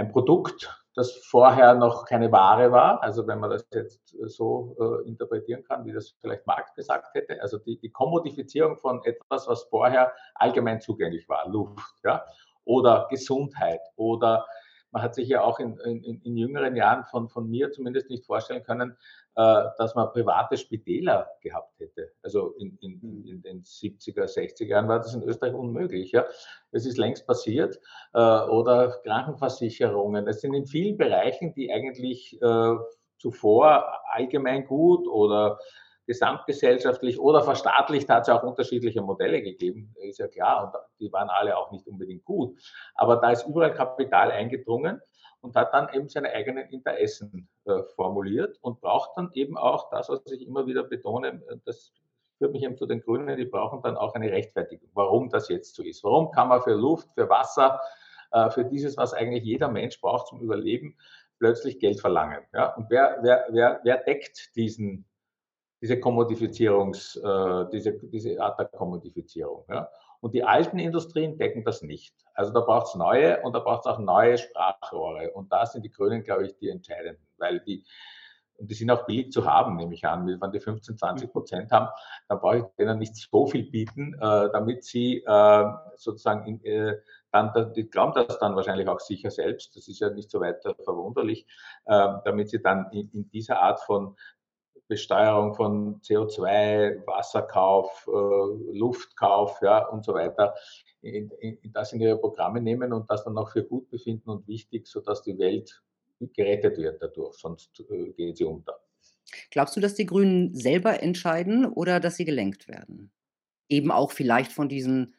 ein 0.02 0.12
Produkt, 0.12 0.82
das 0.96 1.14
vorher 1.26 1.74
noch 1.74 2.06
keine 2.06 2.32
Ware 2.32 2.72
war. 2.72 3.02
Also 3.02 3.28
wenn 3.28 3.40
man 3.40 3.50
das 3.50 3.66
jetzt 3.74 4.14
äh, 4.16 4.28
so 4.28 4.76
äh, 4.80 5.08
interpretieren 5.08 5.64
kann, 5.64 5.86
wie 5.86 5.94
das 5.94 6.16
vielleicht 6.20 6.46
Marx 6.46 6.74
gesagt 6.74 7.14
hätte. 7.14 7.42
Also 7.42 7.60
die, 7.60 7.80
die 7.80 7.92
Kommodifizierung 7.92 8.78
von 8.78 9.04
etwas, 9.06 9.48
was 9.48 9.64
vorher 9.64 10.12
allgemein 10.36 10.82
zugänglich 10.82 11.30
war, 11.30 11.48
Luft, 11.48 11.96
ja, 12.04 12.26
oder 12.66 13.08
Gesundheit 13.10 13.82
oder 13.96 14.46
man 14.91 15.01
hat 15.01 15.15
sich 15.15 15.27
ja 15.30 15.41
auch 15.41 15.60
in, 15.60 15.77
in, 15.80 16.21
in 16.21 16.38
jüngeren 16.38 16.75
Jahren 16.75 17.06
von, 17.06 17.30
von 17.30 17.49
mir 17.49 17.71
zumindest 17.71 18.10
nicht 18.10 18.25
vorstellen 18.25 18.63
können, 18.63 18.97
äh, 19.36 19.63
dass 19.77 19.95
man 19.95 20.12
private 20.12 20.58
Spitäler 20.58 21.30
gehabt 21.41 21.80
hätte. 21.80 22.12
Also 22.21 22.51
in, 22.58 22.77
in, 22.82 23.25
in, 23.25 23.41
den 23.41 23.63
70er, 23.63 24.25
60er 24.25 24.65
Jahren 24.65 24.88
war 24.88 24.99
das 24.99 25.13
in 25.13 25.23
Österreich 25.23 25.54
unmöglich. 25.54 26.12
Ja. 26.12 26.25
Es 26.71 26.86
ist 26.86 26.97
längst 26.97 27.25
passiert. 27.25 27.80
Äh, 28.13 28.19
oder 28.19 28.99
Krankenversicherungen. 29.04 30.27
Es 30.27 30.41
sind 30.41 30.54
in 30.54 30.65
vielen 30.65 30.97
Bereichen, 30.97 31.54
die 31.54 31.71
eigentlich 31.71 32.41
äh, 32.41 32.75
zuvor 33.17 33.99
allgemein 34.12 34.65
gut 34.65 35.08
oder 35.08 35.60
gesamtgesellschaftlich 36.12 37.19
oder 37.19 37.41
verstaatlicht 37.41 38.10
hat 38.10 38.24
es 38.24 38.30
auch 38.30 38.43
unterschiedliche 38.43 39.02
Modelle 39.02 39.41
gegeben, 39.41 39.95
ist 40.02 40.19
ja 40.19 40.28
klar, 40.28 40.65
und 40.65 40.74
die 41.00 41.10
waren 41.13 41.30
alle 41.30 41.58
auch 41.58 41.71
nicht 41.71 41.88
unbedingt 41.88 42.26
gut. 42.26 42.60
Aber 42.95 43.15
da 43.15 43.32
ist 43.32 43.47
überall 43.47 43.74
Kapital 43.74 44.30
eingedrungen 44.30 45.00
und 45.39 45.56
hat 45.56 45.74
dann 45.74 45.88
eben 45.93 46.10
seine 46.10 46.32
eigenen 46.32 46.67
Interessen 46.67 47.47
äh, 47.63 47.82
formuliert 47.95 48.58
und 48.60 48.82
braucht 48.82 49.12
dann 49.15 49.32
eben 49.34 49.58
auch 49.58 49.89
das, 49.89 50.10
was 50.10 50.30
ich 50.34 50.45
immer 50.45 50.67
wieder 50.67 50.84
betone, 50.84 51.41
das 51.63 51.93
führt 52.38 52.52
mich 52.52 52.63
eben 52.63 52.76
zu 52.76 52.88
den 52.88 53.00
Grünen, 53.00 53.38
die 53.38 53.45
brauchen 53.45 53.82
dann 53.82 53.95
auch 53.95 54.13
eine 54.13 54.32
Rechtfertigung, 54.32 54.89
warum 54.93 55.30
das 55.30 55.47
jetzt 55.47 55.76
so 55.76 55.84
ist. 55.84 56.04
Warum 56.04 56.32
kann 56.32 56.50
man 56.50 56.62
für 56.62 56.74
Luft, 56.74 57.08
für 57.13 57.30
Wasser, 57.30 57.80
äh, 58.32 58.50
für 58.50 58.65
dieses, 58.65 58.97
was 58.97 59.13
eigentlich 59.13 59.43
jeder 59.43 59.69
Mensch 59.69 60.02
braucht 60.02 60.28
zum 60.28 60.41
Überleben, 60.41 60.97
plötzlich 61.39 61.80
Geld 61.80 62.00
verlangen. 62.00 62.43
Ja? 62.54 62.74
Und 62.76 62.89
wer, 62.89 63.17
wer, 63.21 63.47
wer, 63.50 63.80
wer 63.84 63.97
deckt 63.97 64.56
diesen, 64.56 65.06
diese 65.82 66.00
Kommodifizierungs, 66.00 67.15
äh, 67.15 67.65
diese, 67.72 67.94
diese 67.94 68.39
Art 68.41 68.60
der 68.60 68.67
Kommodifizierung. 68.67 69.65
Ja? 69.67 69.89
Und 70.20 70.36
die 70.36 70.44
alten 70.44 70.78
Industrien 70.78 71.38
decken 71.38 71.63
das 71.63 71.82
nicht. 71.82 72.15
Also 72.36 72.54
da 72.54 72.60
braucht 72.60 72.88
es 72.88 72.96
neue 72.96 73.41
und 73.41 73.54
da 73.54 73.60
braucht 73.60 73.86
es 73.86 73.91
auch 73.91 73.98
neue 73.98 74.38
Sprachrohre. 74.38 75.32
Und 75.32 75.52
da 75.52 75.65
sind 75.65 75.84
die 75.84 75.91
Grünen, 75.91 76.24
glaube 76.24 76.46
ich, 76.46 76.56
die 76.58 76.70
entscheidenden, 76.70 77.26
weil 77.38 77.60
die, 77.62 77.84
und 78.58 78.70
die 78.70 78.76
sind 78.76 78.91
auch 78.91 79.08
billig 79.08 79.32
zu 79.32 79.44
haben, 79.46 79.76
nehme 79.76 79.96
ich 79.96 80.06
an. 80.06 80.28
Wenn 80.28 80.52
die 80.52 80.60
15, 80.60 80.96
20 80.96 81.28
mhm. 81.28 81.32
Prozent 81.32 81.72
haben, 81.72 81.89
dann 82.28 82.39
brauche 82.39 82.58
ich 82.60 82.63
denen 82.78 83.00
nicht 83.00 83.15
so 83.15 83.48
viel 83.48 83.63
bieten, 83.63 84.13
äh, 84.13 84.50
damit 84.52 84.84
sie 84.84 85.24
äh, 85.26 85.65
sozusagen 85.96 86.46
in, 86.46 86.63
äh, 86.63 86.98
dann, 87.32 87.74
die 87.74 87.89
glauben 87.89 88.13
das 88.13 88.38
dann 88.38 88.56
wahrscheinlich 88.56 88.88
auch 88.88 89.00
sicher 89.00 89.32
selbst, 89.32 89.76
das 89.76 89.88
ist 89.88 90.00
ja 90.00 90.10
nicht 90.10 90.30
so 90.30 90.41
weiter 90.41 90.76
verwunderlich, 90.84 91.48
äh, 91.86 92.08
damit 92.26 92.50
sie 92.50 92.62
dann 92.62 92.91
in, 92.91 93.10
in 93.12 93.30
dieser 93.30 93.62
Art 93.62 93.80
von 93.80 94.15
Besteuerung 94.91 95.54
von 95.54 96.01
CO2, 96.01 97.08
Wasserkauf, 97.08 98.10
äh, 98.10 98.77
Luftkauf 98.77 99.58
ja, 99.62 99.88
und 99.88 100.04
so 100.04 100.13
weiter, 100.13 100.54
in, 101.01 101.32
in, 101.39 101.58
das 101.71 101.93
in 101.93 102.01
ihre 102.01 102.17
Programme 102.17 102.60
nehmen 102.60 102.91
und 102.91 103.10
das 103.10 103.23
dann 103.23 103.38
auch 103.38 103.49
für 103.49 103.63
gut 103.63 103.89
befinden 103.89 104.30
und 104.30 104.45
wichtig, 104.49 104.88
sodass 104.88 105.23
die 105.23 105.39
Welt 105.39 105.82
gerettet 106.36 106.77
wird 106.77 107.01
dadurch, 107.01 107.36
sonst 107.38 107.86
äh, 107.89 108.12
geht 108.12 108.36
sie 108.36 108.43
unter. 108.43 108.82
Glaubst 109.49 109.77
du, 109.77 109.80
dass 109.80 109.93
die 109.93 110.06
Grünen 110.06 110.54
selber 110.54 111.01
entscheiden 111.01 111.65
oder 111.65 112.01
dass 112.01 112.17
sie 112.17 112.25
gelenkt 112.25 112.67
werden? 112.67 113.13
Eben 113.69 113.91
auch 113.91 114.12
vielleicht 114.12 114.51
von 114.51 114.67
diesen 114.67 115.13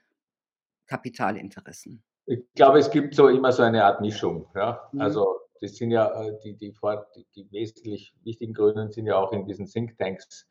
Kapitalinteressen? 0.86 2.02
Ich 2.26 2.40
glaube, 2.54 2.78
es 2.78 2.90
gibt 2.90 3.14
so 3.14 3.28
immer 3.28 3.52
so 3.52 3.62
eine 3.62 3.82
Art 3.82 4.02
Mischung. 4.02 4.46
Ja? 4.54 4.86
Mhm. 4.92 5.00
Also 5.00 5.41
das 5.62 5.76
sind 5.76 5.92
ja 5.92 6.08
äh, 6.20 6.36
die, 6.42 6.54
die, 6.56 6.74
die, 7.36 7.50
wesentlich 7.52 8.12
wichtigen 8.24 8.52
Grünen 8.52 8.90
sind 8.90 9.06
ja 9.06 9.16
auch 9.16 9.32
in 9.32 9.46
diesen 9.46 9.66
Thinktanks 9.66 10.48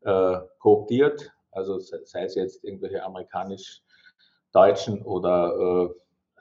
äh, 0.00 0.38
kooptiert. 0.58 1.32
Also 1.52 1.78
sei 1.78 2.24
es 2.24 2.34
jetzt 2.34 2.64
irgendwelche 2.64 3.04
amerikanisch-deutschen 3.04 5.02
oder 5.02 5.54
äh, 5.56 5.88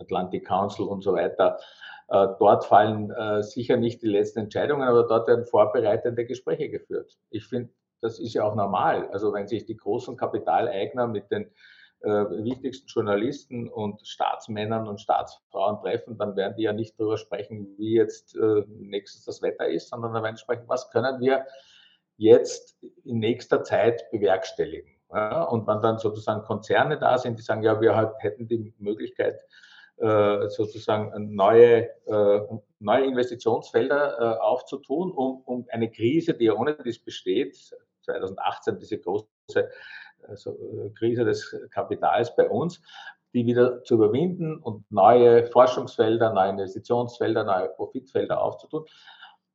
Atlantic 0.01 0.45
Council 0.45 0.87
und 0.87 1.03
so 1.03 1.13
weiter. 1.13 1.59
Äh, 2.09 2.27
dort 2.39 2.65
fallen 2.65 3.11
äh, 3.11 3.43
sicher 3.43 3.77
nicht 3.77 4.01
die 4.01 4.07
letzten 4.07 4.39
Entscheidungen, 4.39 4.87
aber 4.87 5.03
dort 5.03 5.27
werden 5.27 5.45
vorbereitende 5.45 6.25
Gespräche 6.25 6.69
geführt. 6.69 7.17
Ich 7.29 7.45
finde, 7.45 7.71
das 8.01 8.17
ist 8.19 8.33
ja 8.33 8.43
auch 8.43 8.55
normal. 8.55 9.09
Also 9.09 9.31
wenn 9.31 9.47
sich 9.47 9.65
die 9.65 9.77
großen 9.77 10.17
Kapitaleigner 10.17 11.07
mit 11.07 11.29
den 11.31 11.51
äh, 12.01 12.09
wichtigsten 12.43 12.87
Journalisten 12.87 13.67
und 13.67 14.05
Staatsmännern 14.05 14.87
und 14.87 15.01
Staatsfrauen 15.01 15.79
treffen, 15.81 16.17
dann 16.17 16.35
werden 16.35 16.55
die 16.57 16.63
ja 16.63 16.73
nicht 16.73 16.99
darüber 16.99 17.17
sprechen, 17.17 17.75
wie 17.77 17.95
jetzt 17.95 18.35
äh, 18.35 18.63
nächstes 18.67 19.25
das 19.25 19.41
Wetter 19.41 19.67
ist, 19.67 19.89
sondern 19.89 20.13
dann 20.13 20.23
werden 20.23 20.37
sprechen, 20.37 20.65
was 20.67 20.89
können 20.91 21.19
wir 21.19 21.45
jetzt 22.17 22.77
in 23.03 23.19
nächster 23.19 23.63
Zeit 23.63 24.09
bewerkstelligen. 24.11 24.91
Ja, 25.11 25.43
und 25.43 25.67
wenn 25.67 25.81
dann 25.81 25.99
sozusagen 25.99 26.43
Konzerne 26.43 26.99
da 26.99 27.17
sind, 27.17 27.39
die 27.39 27.43
sagen, 27.43 27.63
ja, 27.63 27.79
wir 27.79 27.95
halt 27.95 28.11
hätten 28.19 28.47
die 28.47 28.73
Möglichkeit, 28.77 29.39
äh, 29.97 30.49
sozusagen 30.49 31.33
neue, 31.33 31.89
äh, 32.05 32.39
neue 32.79 33.05
Investitionsfelder 33.05 34.19
äh, 34.19 34.39
aufzutun, 34.39 35.11
um, 35.11 35.41
um 35.41 35.65
eine 35.71 35.89
Krise, 35.89 36.33
die 36.33 36.45
ja 36.45 36.53
ohne 36.53 36.75
dies 36.75 36.99
besteht, 36.99 37.55
2018 38.03 38.79
diese 38.79 38.99
große 38.99 39.25
also 40.27 40.51
äh, 40.51 40.89
Krise 40.91 41.25
des 41.25 41.55
Kapitals 41.71 42.35
bei 42.35 42.49
uns, 42.49 42.81
die 43.33 43.45
wieder 43.45 43.83
zu 43.83 43.95
überwinden 43.95 44.57
und 44.57 44.89
neue 44.91 45.45
Forschungsfelder, 45.45 46.33
neue 46.33 46.51
Investitionsfelder, 46.51 47.43
neue 47.43 47.69
Profitfelder 47.69 48.41
aufzutun, 48.41 48.85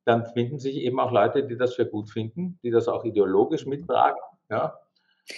dann 0.05 0.25
finden 0.25 0.59
sich 0.59 0.75
eben 0.77 0.99
auch 0.99 1.11
Leute, 1.11 1.45
die 1.45 1.57
das 1.57 1.75
für 1.75 1.85
gut 1.85 2.09
finden, 2.09 2.59
die 2.63 2.71
das 2.71 2.87
auch 2.87 3.03
ideologisch 3.03 3.65
mittragen. 3.65 4.19
Ja. 4.49 4.77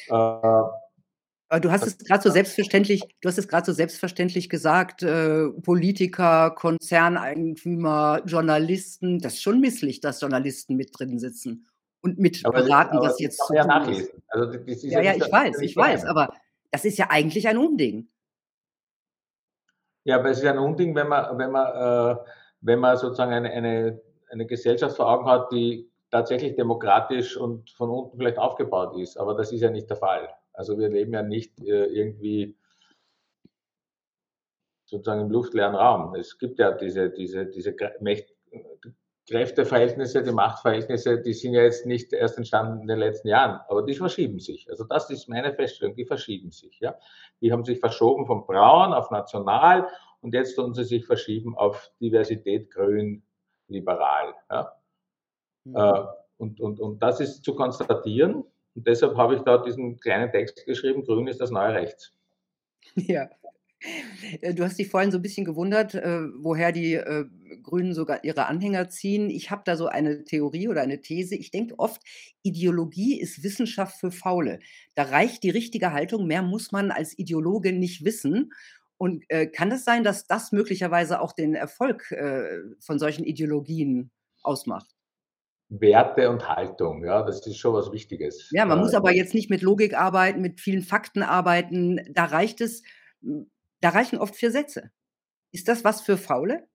Äh, 0.07 1.59
du 1.61 1.71
hast 1.71 1.85
es 1.85 1.97
gerade 1.99 2.23
so 2.23 2.31
selbstverständlich, 2.31 3.03
du 3.21 3.29
hast 3.29 3.37
es 3.37 3.47
gerade 3.47 3.65
so 3.65 3.73
selbstverständlich 3.73 4.49
gesagt, 4.49 5.03
äh, 5.03 5.49
Politiker, 5.63 6.51
Konzerneigentümer, 6.51 8.21
Journalisten, 8.25 9.19
das 9.19 9.35
ist 9.35 9.43
schon 9.43 9.61
misslich, 9.61 10.01
dass 10.01 10.21
Journalisten 10.21 10.75
mit 10.75 10.97
drin 10.97 11.19
sitzen 11.19 11.67
und 12.05 12.19
mit 12.19 12.45
aber 12.45 12.61
beraten, 12.61 12.99
was 12.99 13.19
jetzt 13.19 13.39
zu 13.39 13.53
ja 13.53 13.65
nachlesen. 13.65 14.21
Also 14.27 14.45
das, 14.45 14.83
ja, 14.83 15.01
ja, 15.01 15.15
ich 15.15 15.31
weiß, 15.31 15.59
ich 15.59 15.75
weiß, 15.75 16.05
aber 16.05 16.29
das 16.71 16.85
ist 16.85 16.97
ja 16.97 17.07
eigentlich 17.09 17.47
ein 17.47 17.57
Unding. 17.57 18.07
Ja, 20.03 20.19
aber 20.19 20.29
es 20.29 20.37
ist 20.37 20.45
ein 20.45 20.59
Unding, 20.59 20.93
wenn 20.95 21.07
man, 21.07 21.37
wenn 21.37 21.51
man, 21.51 21.65
äh, 22.15 22.19
wenn 22.61 22.79
man 22.79 22.95
sozusagen 22.95 23.33
eine, 23.33 23.49
eine, 23.49 24.01
eine 24.29 24.45
Gesellschaft 24.45 24.95
vor 24.95 25.09
Augen 25.09 25.25
hat, 25.25 25.51
die 25.51 25.89
tatsächlich 26.11 26.55
demokratisch 26.55 27.35
und 27.35 27.71
von 27.71 27.89
unten 27.89 28.17
vielleicht 28.17 28.37
aufgebaut 28.37 28.95
ist. 28.99 29.17
Aber 29.17 29.33
das 29.33 29.51
ist 29.51 29.61
ja 29.61 29.71
nicht 29.71 29.89
der 29.89 29.97
Fall. 29.97 30.29
Also 30.53 30.77
wir 30.77 30.89
leben 30.89 31.13
ja 31.13 31.23
nicht 31.23 31.59
äh, 31.59 31.85
irgendwie 31.85 32.55
sozusagen 34.85 35.21
im 35.21 35.31
luftleeren 35.31 35.75
Raum. 35.75 36.13
Es 36.13 36.37
gibt 36.37 36.59
ja 36.59 36.71
diese, 36.71 37.09
diese, 37.09 37.47
diese 37.47 37.75
Mächt, 37.99 38.31
Kräfteverhältnisse, 39.27 40.21
die 40.21 40.31
Machtverhältnisse, 40.31 41.19
die 41.19 41.33
sind 41.33 41.53
ja 41.53 41.63
jetzt 41.63 41.85
nicht 41.85 42.13
erst 42.13 42.37
entstanden 42.37 42.81
in 42.81 42.87
den 42.87 42.99
letzten 42.99 43.27
Jahren, 43.27 43.59
aber 43.67 43.81
die 43.81 43.95
verschieben 43.95 44.39
sich. 44.39 44.69
Also 44.69 44.83
das 44.83 45.09
ist 45.09 45.27
meine 45.27 45.53
Feststellung, 45.53 45.95
die 45.95 46.05
verschieben 46.05 46.51
sich. 46.51 46.79
Ja? 46.79 46.95
Die 47.41 47.51
haben 47.51 47.65
sich 47.65 47.79
verschoben 47.79 48.27
von 48.27 48.45
braun 48.45 48.93
auf 48.93 49.09
national 49.09 49.87
und 50.21 50.33
jetzt 50.33 50.55
tun 50.55 50.73
sie 50.73 50.83
sich 50.83 51.05
verschieben 51.05 51.57
auf 51.57 51.91
Diversität, 51.99 52.69
grün, 52.71 53.23
liberal. 53.67 54.35
Ja? 54.51 54.73
Mhm. 55.63 55.75
Äh, 55.75 56.05
und, 56.37 56.59
und, 56.59 56.79
und 56.79 56.99
das 57.01 57.19
ist 57.19 57.43
zu 57.43 57.55
konstatieren. 57.55 58.43
Und 58.75 58.87
deshalb 58.87 59.15
habe 59.15 59.35
ich 59.35 59.41
da 59.41 59.57
diesen 59.57 59.99
kleinen 59.99 60.31
Text 60.31 60.65
geschrieben, 60.65 61.03
Grün 61.03 61.27
ist 61.27 61.39
das 61.41 61.49
neue 61.49 61.73
Rechts. 61.73 62.13
Ja. 62.95 63.27
Äh, 64.41 64.53
du 64.53 64.63
hast 64.63 64.77
dich 64.79 64.89
vorhin 64.89 65.11
so 65.11 65.17
ein 65.19 65.21
bisschen 65.21 65.45
gewundert, 65.45 65.95
äh, 65.95 66.21
woher 66.39 66.71
die, 66.71 66.93
äh, 66.93 67.25
Grünen 67.61 67.93
sogar 67.93 68.23
ihre 68.23 68.45
Anhänger 68.47 68.89
ziehen. 68.89 69.29
Ich 69.29 69.51
habe 69.51 69.63
da 69.65 69.75
so 69.77 69.87
eine 69.87 70.23
Theorie 70.23 70.67
oder 70.67 70.81
eine 70.81 71.01
These. 71.01 71.35
Ich 71.35 71.51
denke 71.51 71.79
oft, 71.79 72.01
Ideologie 72.43 73.19
ist 73.19 73.43
Wissenschaft 73.43 73.99
für 73.99 74.11
Faule. 74.11 74.59
Da 74.95 75.03
reicht 75.03 75.43
die 75.43 75.49
richtige 75.49 75.93
Haltung, 75.93 76.27
mehr 76.27 76.41
muss 76.41 76.71
man 76.71 76.91
als 76.91 77.17
Ideologe 77.17 77.73
nicht 77.73 78.05
wissen. 78.05 78.51
Und, 78.97 79.25
äh, 79.29 79.47
kann 79.47 79.71
es 79.71 79.83
sein, 79.83 80.03
dass 80.03 80.27
das 80.27 80.51
möglicherweise 80.51 81.19
auch 81.21 81.33
den 81.33 81.53
Erfolg, 81.55 82.11
äh, 82.11 82.59
von 82.79 82.99
solchen 82.99 83.25
Ideologien 83.25 84.11
ausmacht? 84.41 84.95
Werte 85.69 86.29
und 86.29 86.47
Haltung, 86.47 87.03
ja, 87.03 87.23
das 87.23 87.45
ist 87.45 87.57
schon 87.57 87.73
was 87.73 87.91
Wichtiges. 87.91 88.47
Ja, 88.51 88.65
man 88.65 88.79
muss 88.79 88.93
Äh, 88.93 88.97
aber 88.97 89.11
jetzt 89.11 89.33
nicht 89.33 89.49
mit 89.49 89.61
Logik 89.61 89.95
arbeiten, 89.95 90.41
mit 90.41 90.61
vielen 90.61 90.83
Fakten 90.83 91.23
arbeiten. 91.23 91.99
Da 92.13 92.25
reicht 92.25 92.61
es 92.61 92.83
da 93.85 93.91
reichen 93.91 94.17
oft 94.17 94.35
4 94.35 94.49
Sätze. 94.49 94.89
Ist 95.51 95.67
das 95.67 95.83
was 95.83 96.01
für 96.01 96.17
Faule? 96.17 96.67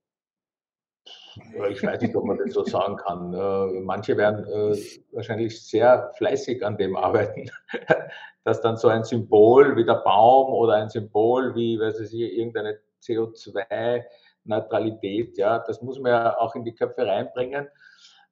Ich 1.68 1.82
weiß 1.82 2.00
nicht, 2.02 2.14
ob 2.14 2.24
man 2.24 2.38
das 2.38 2.52
so 2.52 2.62
sagen 2.62 2.94
kann. 2.96 3.34
Äh, 3.34 3.80
manche 3.80 4.16
werden 4.16 4.44
äh, 4.44 4.76
wahrscheinlich 5.10 5.66
sehr 5.66 6.12
fleißig 6.16 6.64
an 6.64 6.76
dem 6.76 6.94
arbeiten, 6.94 7.50
dass 8.44 8.60
dann 8.60 8.76
so 8.76 8.86
ein 8.86 9.02
Symbol 9.02 9.74
wie 9.74 9.84
der 9.84 10.02
Baum 10.04 10.52
oder 10.52 10.74
ein 10.74 10.88
Symbol 10.88 11.56
wie, 11.56 11.80
weiß 11.80 11.98
ich, 11.98 12.14
irgendeine 12.14 12.78
CO2-Neutralität, 13.02 15.36
ja, 15.36 15.58
das 15.58 15.82
muss 15.82 15.98
man 15.98 16.12
ja 16.12 16.38
auch 16.38 16.54
in 16.54 16.62
die 16.64 16.76
Köpfe 16.76 17.04
reinbringen. 17.04 17.66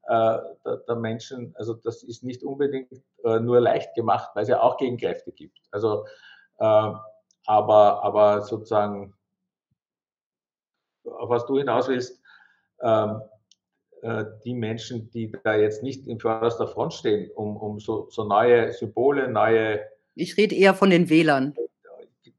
Äh, 0.06 0.38
der, 0.86 0.94
Menschen, 0.94 1.52
also 1.58 1.74
das 1.74 2.04
ist 2.04 2.22
nicht 2.22 2.44
unbedingt 2.44 2.92
äh, 3.24 3.40
nur 3.40 3.60
leicht 3.60 3.92
gemacht, 3.94 4.30
weil 4.34 4.44
es 4.44 4.48
ja 4.48 4.62
auch 4.62 4.76
Gegenkräfte 4.76 5.32
gibt. 5.32 5.58
Also, 5.72 6.04
aber, 7.48 8.04
aber 8.04 8.42
sozusagen, 8.42 9.14
auf 11.04 11.30
was 11.30 11.46
du 11.46 11.56
hinaus 11.56 11.88
willst, 11.88 12.20
ähm, 12.82 13.22
äh, 14.02 14.26
die 14.44 14.52
Menschen, 14.52 15.10
die 15.10 15.32
da 15.44 15.56
jetzt 15.56 15.82
nicht 15.82 16.06
in 16.06 16.20
vorderster 16.20 16.68
Front 16.68 16.92
stehen, 16.92 17.30
um, 17.34 17.56
um 17.56 17.80
so, 17.80 18.06
so 18.10 18.24
neue 18.24 18.70
Symbole, 18.72 19.28
neue, 19.28 19.80
Ich 20.14 20.36
rede 20.36 20.54
eher 20.54 20.74
von 20.74 20.90
den 20.90 21.08
Wählern. 21.08 21.54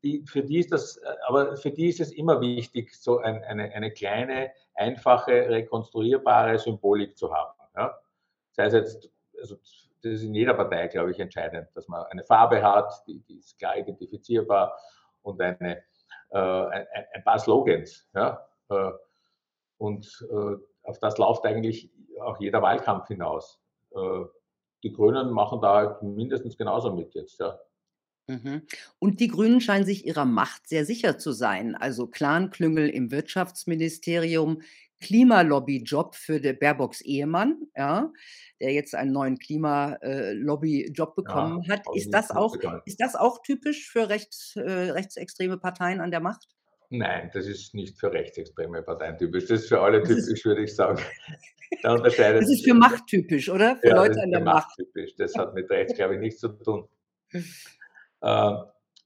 die, 0.03 0.23
für 0.27 0.43
die 0.43 0.59
ist 0.59 0.71
das, 0.71 1.01
aber 1.27 1.57
für 1.57 1.71
die 1.71 1.89
ist 1.89 1.99
es 1.99 2.11
immer 2.11 2.39
wichtig, 2.39 2.93
so 2.93 3.17
ein, 3.17 3.43
eine, 3.45 3.73
eine 3.73 3.91
kleine, 3.91 4.51
einfache, 4.75 5.49
rekonstruierbare 5.49 6.59
Symbolik 6.59 7.17
zu 7.17 7.33
haben. 7.33 7.59
Ja? 7.75 7.99
Sei 8.51 8.65
es 8.65 8.73
jetzt, 8.73 9.09
also 9.39 9.55
das 10.03 10.13
ist 10.13 10.23
in 10.23 10.35
jeder 10.35 10.53
Partei, 10.53 10.87
glaube 10.87 11.11
ich, 11.11 11.19
entscheidend, 11.19 11.67
dass 11.73 11.87
man 11.87 12.03
eine 12.11 12.23
Farbe 12.23 12.61
hat, 12.61 12.93
die, 13.07 13.19
die 13.21 13.39
ist 13.39 13.57
klar 13.57 13.75
identifizierbar 13.75 14.77
und 15.21 15.41
eine, 15.41 15.83
äh, 16.29 16.37
ein, 16.37 16.87
ein 17.13 17.23
paar 17.23 17.39
Slogans. 17.39 18.07
Ja? 18.13 18.47
Äh, 18.69 18.91
und 19.77 20.27
äh, 20.29 20.55
auf 20.83 20.99
das 20.99 21.17
läuft 21.17 21.45
eigentlich 21.45 21.91
auch 22.21 22.39
jeder 22.39 22.61
Wahlkampf 22.61 23.07
hinaus. 23.07 23.61
Äh, 23.91 24.25
die 24.83 24.93
Grünen 24.93 25.31
machen 25.31 25.61
da 25.61 25.75
halt 25.75 26.03
mindestens 26.03 26.57
genauso 26.57 26.93
mit 26.93 27.13
jetzt. 27.13 27.39
Ja. 27.39 27.59
Mhm. 28.27 28.61
Und 28.99 29.19
die 29.19 29.27
Grünen 29.27 29.59
scheinen 29.59 29.85
sich 29.85 30.05
ihrer 30.05 30.25
Macht 30.25 30.67
sehr 30.67 30.85
sicher 30.85 31.17
zu 31.17 31.31
sein. 31.31 31.75
Also 31.75 32.07
Clan-Klüngel 32.07 32.89
im 32.89 33.11
Wirtschaftsministerium, 33.11 34.61
Klimalobby-Job 35.01 36.15
für 36.15 36.39
der 36.39 36.53
Baerbocks 36.53 37.01
Ehemann, 37.01 37.57
ja, 37.75 38.11
der 38.59 38.73
jetzt 38.73 38.95
einen 38.95 39.11
neuen 39.11 39.37
Klimalobby-Job 39.37 41.15
bekommen 41.15 41.63
Ja, 41.63 41.73
hat. 41.75 41.85
Ist 41.93 42.13
das 42.13 42.31
auch 42.31 42.55
ist 42.85 42.99
das 43.01 43.15
auch 43.15 43.41
typisch 43.41 43.89
für 43.89 44.09
rechts 44.09 44.55
äh, 44.55 44.61
rechtsextreme 44.91 45.57
Parteien 45.57 46.01
an 46.01 46.11
der 46.11 46.19
Macht? 46.19 46.47
Nein, 46.89 47.29
das 47.33 47.45
ist 47.45 47.75
nicht 47.75 47.99
für 47.99 48.11
rechtsextreme 48.11 48.81
Parteien 48.81 49.17
typisch. 49.17 49.45
Das 49.45 49.61
ist 49.61 49.69
für 49.69 49.79
alle 49.79 50.01
Das 50.01 50.09
typisch, 50.09 50.43
würde 50.45 50.63
ich 50.63 50.75
sagen. 50.75 50.99
Da 51.83 51.93
unterscheidet 51.93 52.41
das 52.41 52.49
ist 52.49 52.65
für 52.65 52.73
Macht 52.73 53.05
typisch, 53.07 53.47
oder? 53.49 53.77
Für 53.77 53.89
ja, 53.89 53.93
das 53.93 54.07
Leute 54.07 54.11
ist 54.19 54.23
an 54.23 54.31
der 54.31 54.41
Macht 54.41 54.67
Macht. 54.67 54.75
typisch. 54.77 55.15
Das 55.17 55.35
hat 55.35 55.53
mit 55.53 55.69
rechts, 55.69 55.93
glaube 55.93 56.15
ich, 56.15 56.19
nichts 56.19 56.39
zu 56.39 56.49
tun. 56.49 56.87
Äh, 58.21 58.51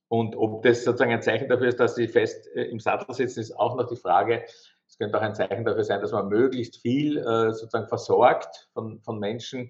und 0.08 0.36
ob 0.36 0.64
das 0.64 0.84
sozusagen 0.84 1.12
ein 1.12 1.22
Zeichen 1.22 1.48
dafür 1.48 1.68
ist, 1.68 1.80
dass 1.80 1.94
sie 1.94 2.08
fest 2.08 2.48
äh, 2.56 2.64
im 2.64 2.80
Sattel 2.80 3.14
sitzen, 3.14 3.41
ist 3.41 3.52
auch 3.52 3.76
noch 3.76 3.88
die 3.88 3.96
Frage. 3.96 4.44
Es 4.94 5.00
könnte 5.00 5.18
auch 5.18 5.24
ein 5.24 5.34
Zeichen 5.34 5.66
dafür 5.66 5.84
sein, 5.84 6.02
dass 6.02 6.12
man 6.12 6.28
möglichst 6.28 6.80
viel 6.80 7.18
äh, 7.18 7.52
sozusagen 7.52 7.88
versorgt 7.88 8.70
von, 8.74 9.02
von 9.02 9.18
Menschen, 9.18 9.70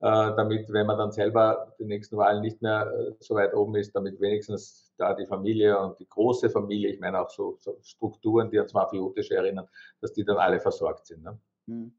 äh, 0.00 0.32
damit, 0.36 0.72
wenn 0.72 0.86
man 0.86 0.96
dann 0.96 1.12
selber 1.12 1.74
die 1.78 1.84
nächsten 1.84 2.16
Wahlen 2.16 2.40
nicht 2.40 2.62
mehr 2.62 2.90
äh, 2.90 3.12
so 3.20 3.34
weit 3.34 3.52
oben 3.52 3.74
ist, 3.74 3.94
damit 3.94 4.18
wenigstens 4.22 4.94
da 4.96 5.12
die 5.12 5.26
Familie 5.26 5.78
und 5.78 6.00
die 6.00 6.08
große 6.08 6.48
Familie, 6.48 6.88
ich 6.88 6.98
meine 6.98 7.20
auch 7.20 7.28
so, 7.28 7.58
so 7.60 7.78
Strukturen, 7.82 8.50
die 8.50 8.56
ans 8.56 8.72
Mafiotische 8.72 9.34
erinnern, 9.34 9.68
dass 10.00 10.14
die 10.14 10.24
dann 10.24 10.38
alle 10.38 10.58
versorgt 10.60 11.08
sind. 11.08 11.22
Ne? 11.24 11.38
Mhm. 11.66 11.92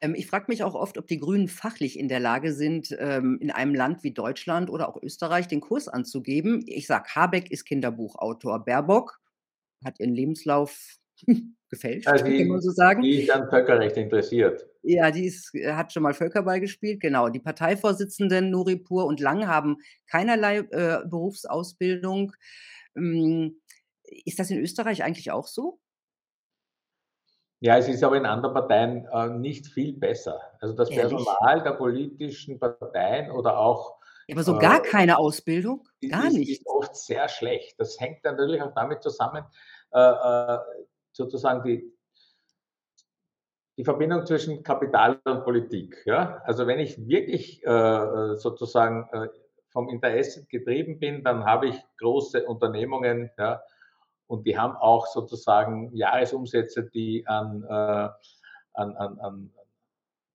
Ähm, 0.00 0.16
ich 0.16 0.26
frage 0.26 0.46
mich 0.48 0.64
auch 0.64 0.74
oft, 0.74 0.98
ob 0.98 1.06
die 1.06 1.20
Grünen 1.20 1.46
fachlich 1.46 1.96
in 1.96 2.08
der 2.08 2.18
Lage 2.18 2.52
sind, 2.52 2.92
ähm, 2.98 3.38
in 3.40 3.52
einem 3.52 3.76
Land 3.76 4.02
wie 4.02 4.12
Deutschland 4.12 4.68
oder 4.68 4.88
auch 4.88 5.00
Österreich 5.00 5.46
den 5.46 5.60
Kurs 5.60 5.86
anzugeben. 5.86 6.64
Ich 6.66 6.88
sage, 6.88 7.08
Habeck 7.14 7.52
ist 7.52 7.66
Kinderbuchautor. 7.66 8.64
Baerbock 8.64 9.20
hat 9.84 10.00
ihren 10.00 10.12
Lebenslauf 10.12 10.99
gefälscht, 11.70 12.08
Also 12.08 12.24
kann 12.24 12.48
man 12.48 12.58
die, 12.58 12.66
so 12.66 12.70
sagen. 12.72 13.02
die 13.02 13.22
ist 13.22 13.30
an 13.30 13.48
Völkerrecht 13.48 13.96
interessiert. 13.96 14.66
Ja, 14.82 15.10
die 15.10 15.26
ist, 15.26 15.54
äh, 15.54 15.72
hat 15.72 15.92
schon 15.92 16.02
mal 16.02 16.14
Völkerball 16.14 16.60
gespielt, 16.60 17.00
genau. 17.00 17.28
Die 17.28 17.38
Parteivorsitzenden 17.38 18.50
Nuripur 18.50 19.06
und 19.06 19.20
Lang 19.20 19.46
haben 19.46 19.76
keinerlei 20.06 20.58
äh, 20.58 21.00
Berufsausbildung. 21.06 22.32
Ähm, 22.96 23.60
ist 24.24 24.38
das 24.38 24.50
in 24.50 24.58
Österreich 24.58 25.04
eigentlich 25.04 25.30
auch 25.30 25.46
so? 25.46 25.78
Ja, 27.60 27.76
es 27.76 27.88
ist 27.88 28.02
aber 28.02 28.16
in 28.16 28.24
anderen 28.24 28.54
Parteien 28.54 29.06
äh, 29.12 29.28
nicht 29.28 29.66
viel 29.66 29.92
besser. 29.92 30.40
Also 30.60 30.74
das 30.74 30.90
Ehrlich? 30.90 31.10
Personal 31.10 31.62
der 31.62 31.72
politischen 31.72 32.58
Parteien 32.58 33.30
oder 33.30 33.58
auch 33.58 34.00
aber 34.30 34.44
so 34.44 34.56
äh, 34.56 34.60
gar 34.60 34.82
keine 34.82 35.18
Ausbildung? 35.18 35.86
Gar 36.08 36.28
ist, 36.28 36.32
ist 36.32 36.38
nichts. 36.38 36.66
oft 36.66 36.96
sehr 36.96 37.28
schlecht. 37.28 37.78
Das 37.78 37.98
hängt 38.00 38.24
natürlich 38.24 38.62
auch 38.62 38.72
damit 38.74 39.02
zusammen, 39.02 39.44
äh, 39.92 39.98
äh, 39.98 40.58
sozusagen 41.20 41.62
die, 41.62 41.92
die 43.76 43.84
Verbindung 43.84 44.24
zwischen 44.24 44.62
Kapital 44.62 45.20
und 45.24 45.44
Politik. 45.44 46.02
Ja? 46.06 46.40
Also 46.44 46.66
wenn 46.66 46.78
ich 46.78 47.06
wirklich 47.06 47.62
äh, 47.66 48.36
sozusagen 48.36 49.06
äh, 49.12 49.28
vom 49.68 49.88
Interesse 49.90 50.46
getrieben 50.46 50.98
bin, 50.98 51.22
dann 51.22 51.44
habe 51.44 51.68
ich 51.68 51.76
große 51.98 52.44
Unternehmungen, 52.46 53.30
ja, 53.38 53.62
und 54.26 54.46
die 54.46 54.56
haben 54.56 54.76
auch 54.76 55.06
sozusagen 55.06 55.94
Jahresumsätze, 55.94 56.88
die 56.88 57.26
an, 57.26 57.64
äh, 57.64 58.08
an, 58.74 58.96
an, 58.96 59.18
an, 59.18 59.52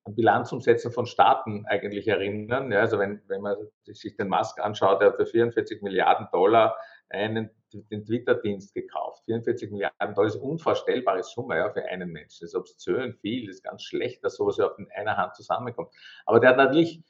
an 0.04 0.16
Bilanzumsätzen 0.16 0.92
von 0.92 1.06
Staaten 1.06 1.66
eigentlich 1.66 2.08
erinnern. 2.08 2.72
Ja, 2.72 2.82
also 2.82 3.00
wenn, 3.00 3.22
wenn 3.28 3.42
man 3.42 3.56
sich 3.86 4.16
den 4.18 4.28
Musk 4.28 4.60
anschaut, 4.60 5.02
der 5.02 5.10
hat 5.10 5.16
für 5.16 5.26
44 5.26 5.82
Milliarden 5.82 6.28
Dollar 6.32 6.76
einen, 7.10 7.50
den 7.90 8.06
Twitter-Dienst 8.06 8.74
gekauft. 8.74 9.24
44 9.26 9.72
Milliarden 9.72 10.14
Dollar 10.14 10.28
ist 10.28 10.36
unvorstellbare 10.36 11.24
Summe 11.24 11.58
ja, 11.58 11.72
für 11.72 11.84
einen 11.86 12.12
Menschen. 12.12 12.40
Das 12.42 12.52
ist 12.52 12.56
obszön 12.56 13.14
viel, 13.16 13.48
das 13.48 13.58
ist 13.58 13.64
ganz 13.64 13.84
schlecht, 13.84 14.24
dass 14.24 14.36
sowas 14.36 14.58
überhaupt 14.58 14.80
in 14.80 14.90
einer 14.92 15.18
Hand 15.18 15.36
zusammenkommt. 15.36 15.90
Aber 16.26 16.40
der 16.40 16.52
hat 16.52 16.58
natürlich 16.58 17.04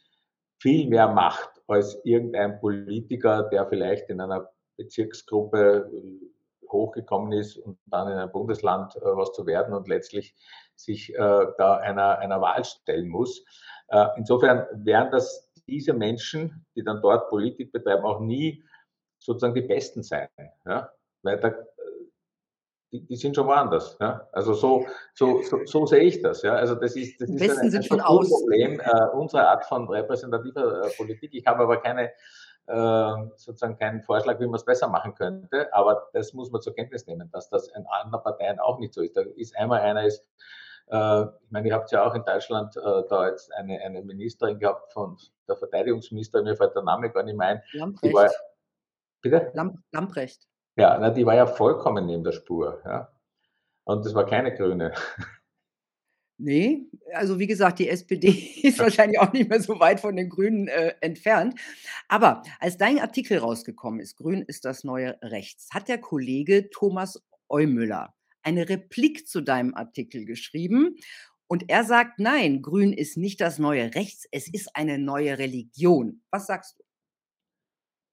viel 0.60 0.88
mehr 0.88 1.08
Macht 1.08 1.50
als 1.68 2.00
irgendein 2.04 2.60
Politiker, 2.60 3.44
der 3.44 3.68
vielleicht 3.68 4.10
in 4.10 4.22
einer 4.22 4.50
Bezirksgruppe 4.78 5.90
äh, 5.92 6.72
hochgekommen 6.72 7.32
ist 7.34 7.58
und 7.58 7.78
dann 7.86 8.08
in 8.08 8.18
einem 8.18 8.32
Bundesland 8.32 8.96
äh, 8.96 9.02
was 9.02 9.32
zu 9.34 9.46
werden 9.46 9.74
und 9.74 9.88
letztlich 9.88 10.36
sich 10.76 11.14
äh, 11.14 11.46
da 11.58 11.78
einer, 11.78 12.20
einer 12.20 12.42
Wahl 12.42 12.64
stellen 12.66 13.08
muss. 13.08 13.44
Äh, 13.90 14.08
insofern 14.18 14.66
werden 14.74 15.12
das 15.12 15.52
diese 15.68 15.94
Menschen, 15.94 16.66
die 16.76 16.84
dann 16.84 17.02
dort 17.02 17.30
Politik 17.30 17.72
betreiben, 17.72 18.06
auch 18.06 18.20
nie 18.20 18.64
sozusagen 19.26 19.54
die 19.54 19.62
Besten 19.62 20.04
sein. 20.04 20.28
Ja? 20.66 20.92
Weil 21.24 21.40
da, 21.40 21.54
die, 22.92 23.06
die, 23.06 23.16
sind 23.16 23.36
schon 23.36 23.48
woanders. 23.48 23.98
Ja? 24.00 24.28
Also 24.32 24.54
so, 24.54 24.86
so, 25.14 25.42
so, 25.42 25.66
so, 25.66 25.86
sehe 25.86 26.04
ich 26.04 26.22
das. 26.22 26.44
Ja? 26.44 26.56
Also 26.56 26.76
das 26.76 26.96
ist, 26.96 27.20
das 27.20 27.30
ist 27.30 27.92
ein, 27.92 28.00
ein 28.00 28.02
außen. 28.02 28.32
Problem 28.32 28.80
äh, 28.80 29.06
unserer 29.14 29.50
Art 29.50 29.66
von 29.66 29.90
repräsentativer 29.90 30.86
äh, 30.86 30.90
Politik. 30.96 31.34
Ich 31.34 31.46
habe 31.46 31.64
aber 31.64 31.82
keine 31.82 32.12
äh, 32.68 33.14
sozusagen 33.36 33.78
keinen 33.78 34.02
Vorschlag, 34.02 34.40
wie 34.40 34.46
man 34.46 34.56
es 34.56 34.66
besser 34.66 34.88
machen 34.88 35.14
könnte, 35.14 35.72
aber 35.74 36.10
das 36.14 36.34
muss 36.34 36.52
man 36.52 36.62
zur 36.62 36.74
Kenntnis 36.74 37.06
nehmen, 37.06 37.30
dass 37.32 37.50
das 37.50 37.68
in 37.70 37.86
anderen 37.86 38.24
Parteien 38.24 38.60
auch 38.60 38.80
nicht 38.80 38.94
so 38.94 39.02
ist. 39.02 39.16
Da 39.16 39.22
ist 39.22 39.56
einmal 39.56 39.82
einer 39.82 40.06
ist, 40.06 40.26
äh, 40.88 41.22
ich 41.22 41.52
meine, 41.52 41.68
ihr 41.68 41.76
habt 41.76 41.92
ja 41.92 42.04
auch 42.04 42.16
in 42.16 42.24
Deutschland 42.24 42.76
äh, 42.78 43.04
da 43.08 43.28
jetzt 43.28 43.54
eine, 43.54 43.80
eine 43.82 44.02
Ministerin 44.02 44.58
gehabt 44.58 44.94
von 44.94 45.18
der 45.48 45.56
Verteidigungsministerin, 45.56 46.46
mir 46.46 46.56
fällt 46.56 46.76
der 46.76 46.84
Name 46.84 47.12
gar 47.12 47.24
nicht 47.24 47.38
mehr 47.38 47.48
ein. 47.48 47.62
Die 48.04 48.14
war, 48.14 48.32
bitte? 49.26 49.52
Lamp 49.54 49.80
Lamprecht. 49.92 50.48
Ja, 50.78 50.98
na, 51.00 51.10
die 51.10 51.26
war 51.26 51.36
ja 51.36 51.48
vollkommen 51.48 52.06
neben 52.06 52.24
der 52.24 52.32
Spur. 52.32 52.82
Ja? 52.86 53.10
Und 53.86 54.06
das 54.06 54.14
war 54.16 54.26
keine 54.26 54.54
Grüne. 54.54 54.94
Ne, 56.38 56.90
also 57.14 57.40
wie 57.40 57.48
gesagt, 57.48 57.80
die 57.80 57.88
SPD 57.88 58.28
ist 58.64 58.80
wahrscheinlich 58.80 59.20
auch 59.20 59.32
nicht 59.32 59.50
mehr 59.50 59.62
so 59.62 59.80
weit 59.80 60.02
von 60.02 60.18
den 60.18 60.30
Grünen, 60.30 60.68
äh, 60.68 60.94
entfernt. 61.00 61.58
Aber 62.10 62.44
als 62.60 62.78
dein 62.78 63.00
Artikel 63.00 63.38
rausgekommen 63.38 64.02
ist, 64.02 64.18
„Grün 64.18 64.42
ist 64.42 64.66
das 64.66 64.84
neue 64.84 65.18
Rechts“, 65.22 65.70
hat 65.74 65.88
der 65.88 65.98
Kollege 66.00 66.70
Thomas 66.72 67.24
Eumüller 67.48 68.16
eine 68.44 68.68
Replik 68.68 69.28
zu 69.28 69.42
deinem 69.42 69.74
Artikel 69.76 70.26
geschrieben 70.26 70.98
und 71.48 71.70
er 71.70 71.86
sagt: 71.86 72.20
„Nein, 72.20 72.62
Grün 72.62 72.92
ist 72.92 73.18
nicht 73.18 73.40
das 73.40 73.60
neue 73.60 73.96
Rechts, 73.96 74.28
es 74.32 74.54
ist 74.54 74.76
eine 74.76 75.00
neue 75.00 75.38
Religion.“ 75.38 76.22
Was 76.32 76.48
sagst 76.48 76.80
du? 76.80 76.85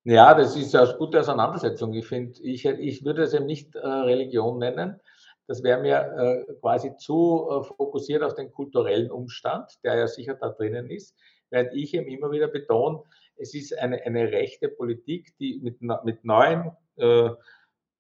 Ja, 0.07 0.34
das 0.34 0.57
ist 0.57 0.72
ja 0.74 0.84
'ne 0.84 0.96
gute 0.98 1.20
Auseinandersetzung. 1.20 1.92
Ich 1.94 2.07
finde 2.09 2.40
ich 2.42 2.64
ich 2.66 3.05
würde 3.05 3.22
es 3.22 3.34
eben 3.34 3.46
nicht, 3.46 3.76
äh, 3.76 3.86
Religion 3.86 4.59
nennen. 4.59 5.00
Das 5.46 5.62
wäre 5.62 5.80
mir, 5.80 6.44
äh, 6.48 6.55
quasi 6.61 6.96
zu, 6.96 7.48
äh, 7.50 7.62
fokussiert 7.64 8.22
auf 8.24 8.34
den 8.34 8.50
kulturellen 8.53 9.11
Umstand, 9.12 9.72
der 9.84 9.96
ja 9.96 10.07
sicher 10.09 10.34
da 10.34 10.48
drinnen 10.50 10.90
ist, 10.90 11.16
während 11.50 11.72
ich 11.74 11.94
eben 11.94 12.09
immer 12.09 12.32
wieder 12.32 12.48
betone, 12.48 13.03
es 13.36 13.55
ist 13.55 13.78
eine 13.78 14.03
eine 14.05 14.32
rechte 14.32 14.68
Politik, 14.68 15.36
die 15.38 15.61
mit 15.62 15.80
mit 15.80 16.24
neuen 16.24 16.72
äh, 16.96 17.30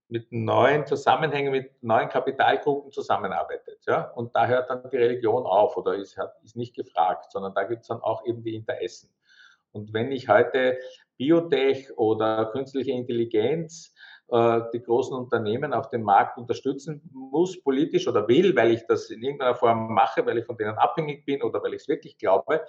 mit 0.08 0.30
neuen 0.32 0.86
Zusammenhängen, 0.86 1.52
mit 1.52 1.82
neuen 1.82 2.08
Kapitalgruppen 2.08 2.90
zusammenarbeitet, 2.92 3.78
ja? 3.86 4.10
Und 4.12 4.34
da 4.36 4.46
hört 4.48 4.68
dann 4.70 4.88
die 4.90 4.96
Religion 4.98 5.44
auf 5.46 5.76
oder 5.76 5.94
ist 5.96 6.18
ist 6.44 6.56
nicht 6.56 6.74
gefragt, 6.74 7.30
sondern 7.32 7.54
da 7.54 7.62
gibt's 7.64 7.88
dann 7.88 8.00
auch 8.02 8.24
eben 8.26 8.42
die 8.44 8.54
Interessen. 8.56 9.08
Und 9.72 9.92
wenn 9.92 10.12
ich 10.12 10.28
heute 10.28 10.78
Biotech 11.16 11.96
oder 11.96 12.46
künstliche 12.52 12.92
Intelligenz, 12.92 13.92
äh, 14.28 14.60
die 14.72 14.82
großen 14.82 15.16
Unternehmen 15.16 15.72
auf 15.72 15.90
dem 15.90 16.02
Markt 16.02 16.38
unterstützen 16.38 17.02
muss, 17.12 17.62
politisch 17.62 18.08
oder 18.08 18.26
will, 18.28 18.56
weil 18.56 18.72
ich 18.72 18.86
das 18.86 19.10
in 19.10 19.22
irgendeiner 19.22 19.54
Form 19.54 19.92
mache, 19.92 20.24
weil 20.24 20.38
ich 20.38 20.46
von 20.46 20.56
denen 20.56 20.76
abhängig 20.78 21.24
bin 21.24 21.42
oder 21.42 21.62
weil 21.62 21.74
ich 21.74 21.82
es 21.82 21.88
wirklich 21.88 22.16
glaube, 22.18 22.62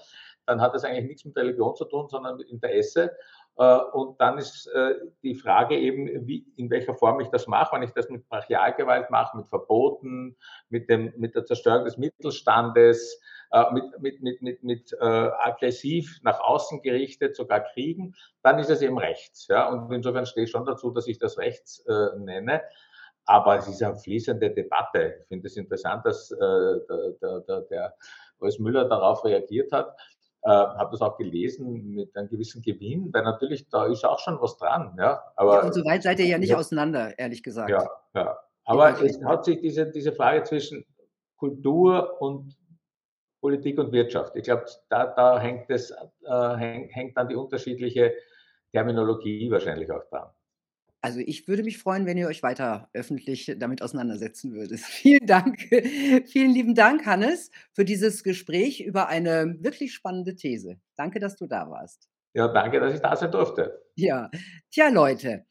dann 0.45 0.61
hat 0.61 0.75
das 0.75 0.83
eigentlich 0.83 1.05
nichts 1.05 1.25
mit 1.25 1.37
Religion 1.37 1.75
zu 1.75 1.85
tun, 1.85 2.07
sondern 2.09 2.37
mit 2.37 2.49
Interesse. 2.49 3.11
Äh, 3.57 3.77
und 3.93 4.19
dann 4.19 4.37
ist 4.37 4.67
äh, 4.67 4.95
die 5.21 5.35
Frage 5.35 5.77
eben, 5.77 6.27
wie, 6.27 6.45
in 6.55 6.69
welcher 6.69 6.93
Form 6.93 7.19
ich 7.19 7.29
das 7.29 7.47
mache. 7.47 7.75
Wenn 7.75 7.83
ich 7.83 7.91
das 7.91 8.09
mit 8.09 8.27
Brachialgewalt 8.27 9.09
mache, 9.11 9.37
mit 9.37 9.47
Verboten, 9.47 10.35
mit, 10.69 10.89
dem, 10.89 11.13
mit 11.17 11.35
der 11.35 11.45
Zerstörung 11.45 11.85
des 11.85 11.97
Mittelstandes, 11.97 13.21
äh, 13.51 13.71
mit, 13.71 13.83
mit, 13.99 14.21
mit, 14.21 14.41
mit, 14.41 14.63
mit 14.63 14.93
äh, 14.93 15.05
aggressiv 15.05 16.19
nach 16.23 16.39
außen 16.39 16.81
gerichtet, 16.81 17.35
sogar 17.35 17.61
Kriegen, 17.61 18.15
dann 18.41 18.57
ist 18.57 18.69
es 18.69 18.81
eben 18.81 18.97
rechts. 18.97 19.47
Ja? 19.47 19.69
Und 19.69 19.91
insofern 19.91 20.25
stehe 20.25 20.45
ich 20.45 20.51
schon 20.51 20.65
dazu, 20.65 20.91
dass 20.91 21.07
ich 21.07 21.19
das 21.19 21.37
rechts 21.37 21.85
äh, 21.87 22.17
nenne. 22.17 22.61
Aber 23.25 23.55
es 23.55 23.67
ist 23.67 23.81
eine 23.81 23.95
fließende 23.95 24.49
Debatte. 24.49 25.19
Ich 25.21 25.27
finde 25.27 25.47
es 25.47 25.55
interessant, 25.55 26.05
dass 26.05 26.29
äh, 26.31 26.37
der, 26.37 27.39
der, 27.47 27.61
der 27.61 27.95
Urs 28.39 28.59
Müller 28.59 28.85
darauf 28.85 29.23
reagiert 29.23 29.71
hat 29.71 29.95
äh, 30.43 30.49
habe 30.49 30.91
das 30.91 31.01
auch 31.01 31.17
gelesen 31.17 31.95
mit 31.95 32.15
einem 32.15 32.27
gewissen 32.29 32.61
Gewinn, 32.61 33.13
weil 33.13 33.23
natürlich 33.23 33.69
da 33.69 33.85
ist 33.85 34.03
auch 34.03 34.19
schon 34.19 34.41
was 34.41 34.57
dran. 34.57 34.95
Ja, 34.97 35.23
aber, 35.35 35.55
ja, 35.55 35.63
und 35.63 35.73
so 35.73 35.85
weit 35.85 36.03
seid 36.03 36.19
ihr 36.19 36.25
ja 36.25 36.37
nicht 36.37 36.49
ja, 36.49 36.57
auseinander, 36.57 37.17
ehrlich 37.17 37.43
gesagt. 37.43 37.69
Ja, 37.69 37.89
ja. 38.13 38.37
Aber 38.65 39.01
es 39.01 39.23
hat 39.23 39.45
sich 39.45 39.59
diese, 39.59 39.89
diese 39.89 40.11
Frage 40.11 40.43
zwischen 40.43 40.85
Kultur 41.37 42.21
und 42.21 42.57
Politik 43.41 43.77
und 43.77 43.91
Wirtschaft. 43.91 44.35
Ich 44.35 44.43
glaube, 44.43 44.65
da, 44.89 45.07
da 45.07 45.39
hängt, 45.39 45.69
das, 45.69 45.91
äh, 45.91 46.55
hängt, 46.55 46.95
hängt 46.95 47.17
dann 47.17 47.27
die 47.27 47.35
unterschiedliche 47.35 48.13
Terminologie 48.71 49.51
wahrscheinlich 49.51 49.91
auch 49.91 50.03
dran. 50.09 50.29
Also, 51.03 51.19
ich 51.19 51.49
würde 51.49 51.63
mich 51.63 51.79
freuen, 51.79 52.05
wenn 52.05 52.17
ihr 52.17 52.27
euch 52.27 52.43
weiter 52.43 52.89
öffentlich 52.93 53.53
damit 53.59 53.81
auseinandersetzen 53.81 54.53
würdet. 54.53 54.79
Vielen 54.79 55.27
Dank. 55.27 55.59
Vielen 56.27 56.51
lieben 56.51 56.75
Dank, 56.75 57.05
Hannes, 57.05 57.51
für 57.73 57.83
dieses 57.83 58.23
Gespräch 58.23 58.79
über 58.79 59.09
eine 59.09 59.57
wirklich 59.59 59.93
spannende 59.93 60.37
These. 60.37 60.79
Danke, 60.95 61.19
dass 61.19 61.35
du 61.35 61.45
da 61.45 61.69
warst. 61.69 62.07
Ja, 62.33 62.47
danke, 62.47 62.79
dass 62.79 62.93
ich 62.93 63.01
da 63.01 63.17
sein 63.17 63.31
durfte. 63.31 63.81
Ja. 63.95 64.31
Tja, 64.71 64.87
Leute, 64.87 65.45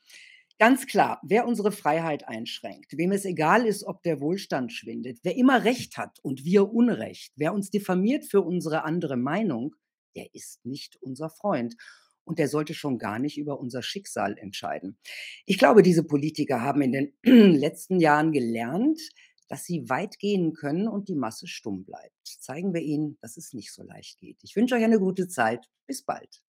ganz 0.58 0.86
klar, 0.86 1.20
wer 1.22 1.46
unsere 1.46 1.70
Freiheit 1.70 2.26
einschränkt, 2.26 2.96
wem 2.96 3.12
es 3.12 3.26
egal 3.26 3.66
ist, 3.66 3.84
ob 3.84 4.02
der 4.04 4.22
Wohlstand 4.22 4.72
schwindet, 4.72 5.18
wer 5.22 5.36
immer 5.36 5.64
Recht 5.64 5.98
hat 5.98 6.18
und 6.22 6.46
wir 6.46 6.72
Unrecht, 6.72 7.34
wer 7.36 7.52
uns 7.52 7.68
diffamiert 7.68 8.24
für 8.24 8.40
unsere 8.40 8.84
andere 8.84 9.18
Meinung, 9.18 9.74
der 10.16 10.34
ist 10.34 10.64
nicht 10.64 10.96
unser 11.02 11.28
Freund 11.28 11.76
und 12.24 12.38
der 12.38 12.48
sollte 12.48 12.74
schon 12.74 12.98
gar 12.98 13.18
nicht 13.18 13.38
über 13.38 13.58
unser 13.58 13.82
Schicksal 13.82 14.36
entscheiden. 14.38 14.96
Ich 15.46 15.58
glaube, 15.58 15.82
diese 15.82 16.04
Politiker 16.04 16.60
haben 16.60 16.82
in 16.82 16.92
den 16.92 17.12
letzten 17.56 18.00
Jahren 18.00 18.32
gelernt, 18.32 19.00
dass 19.48 19.64
sie 19.64 19.88
weit 19.90 20.18
gehen 20.18 20.54
können 20.54 20.88
und 20.88 21.08
die 21.08 21.14
Masse 21.14 21.46
stumm 21.46 21.84
bleibt. 21.84 22.16
Zeigen 22.24 22.72
wir 22.72 22.80
ihnen, 22.80 23.18
dass 23.20 23.36
es 23.36 23.52
nicht 23.52 23.72
so 23.72 23.82
leicht 23.82 24.18
geht. 24.18 24.38
Ich 24.42 24.56
wünsche 24.56 24.76
euch 24.76 24.84
eine 24.84 24.98
gute 24.98 25.28
Zeit. 25.28 25.68
Bis 25.86 26.02
bald. 26.02 26.42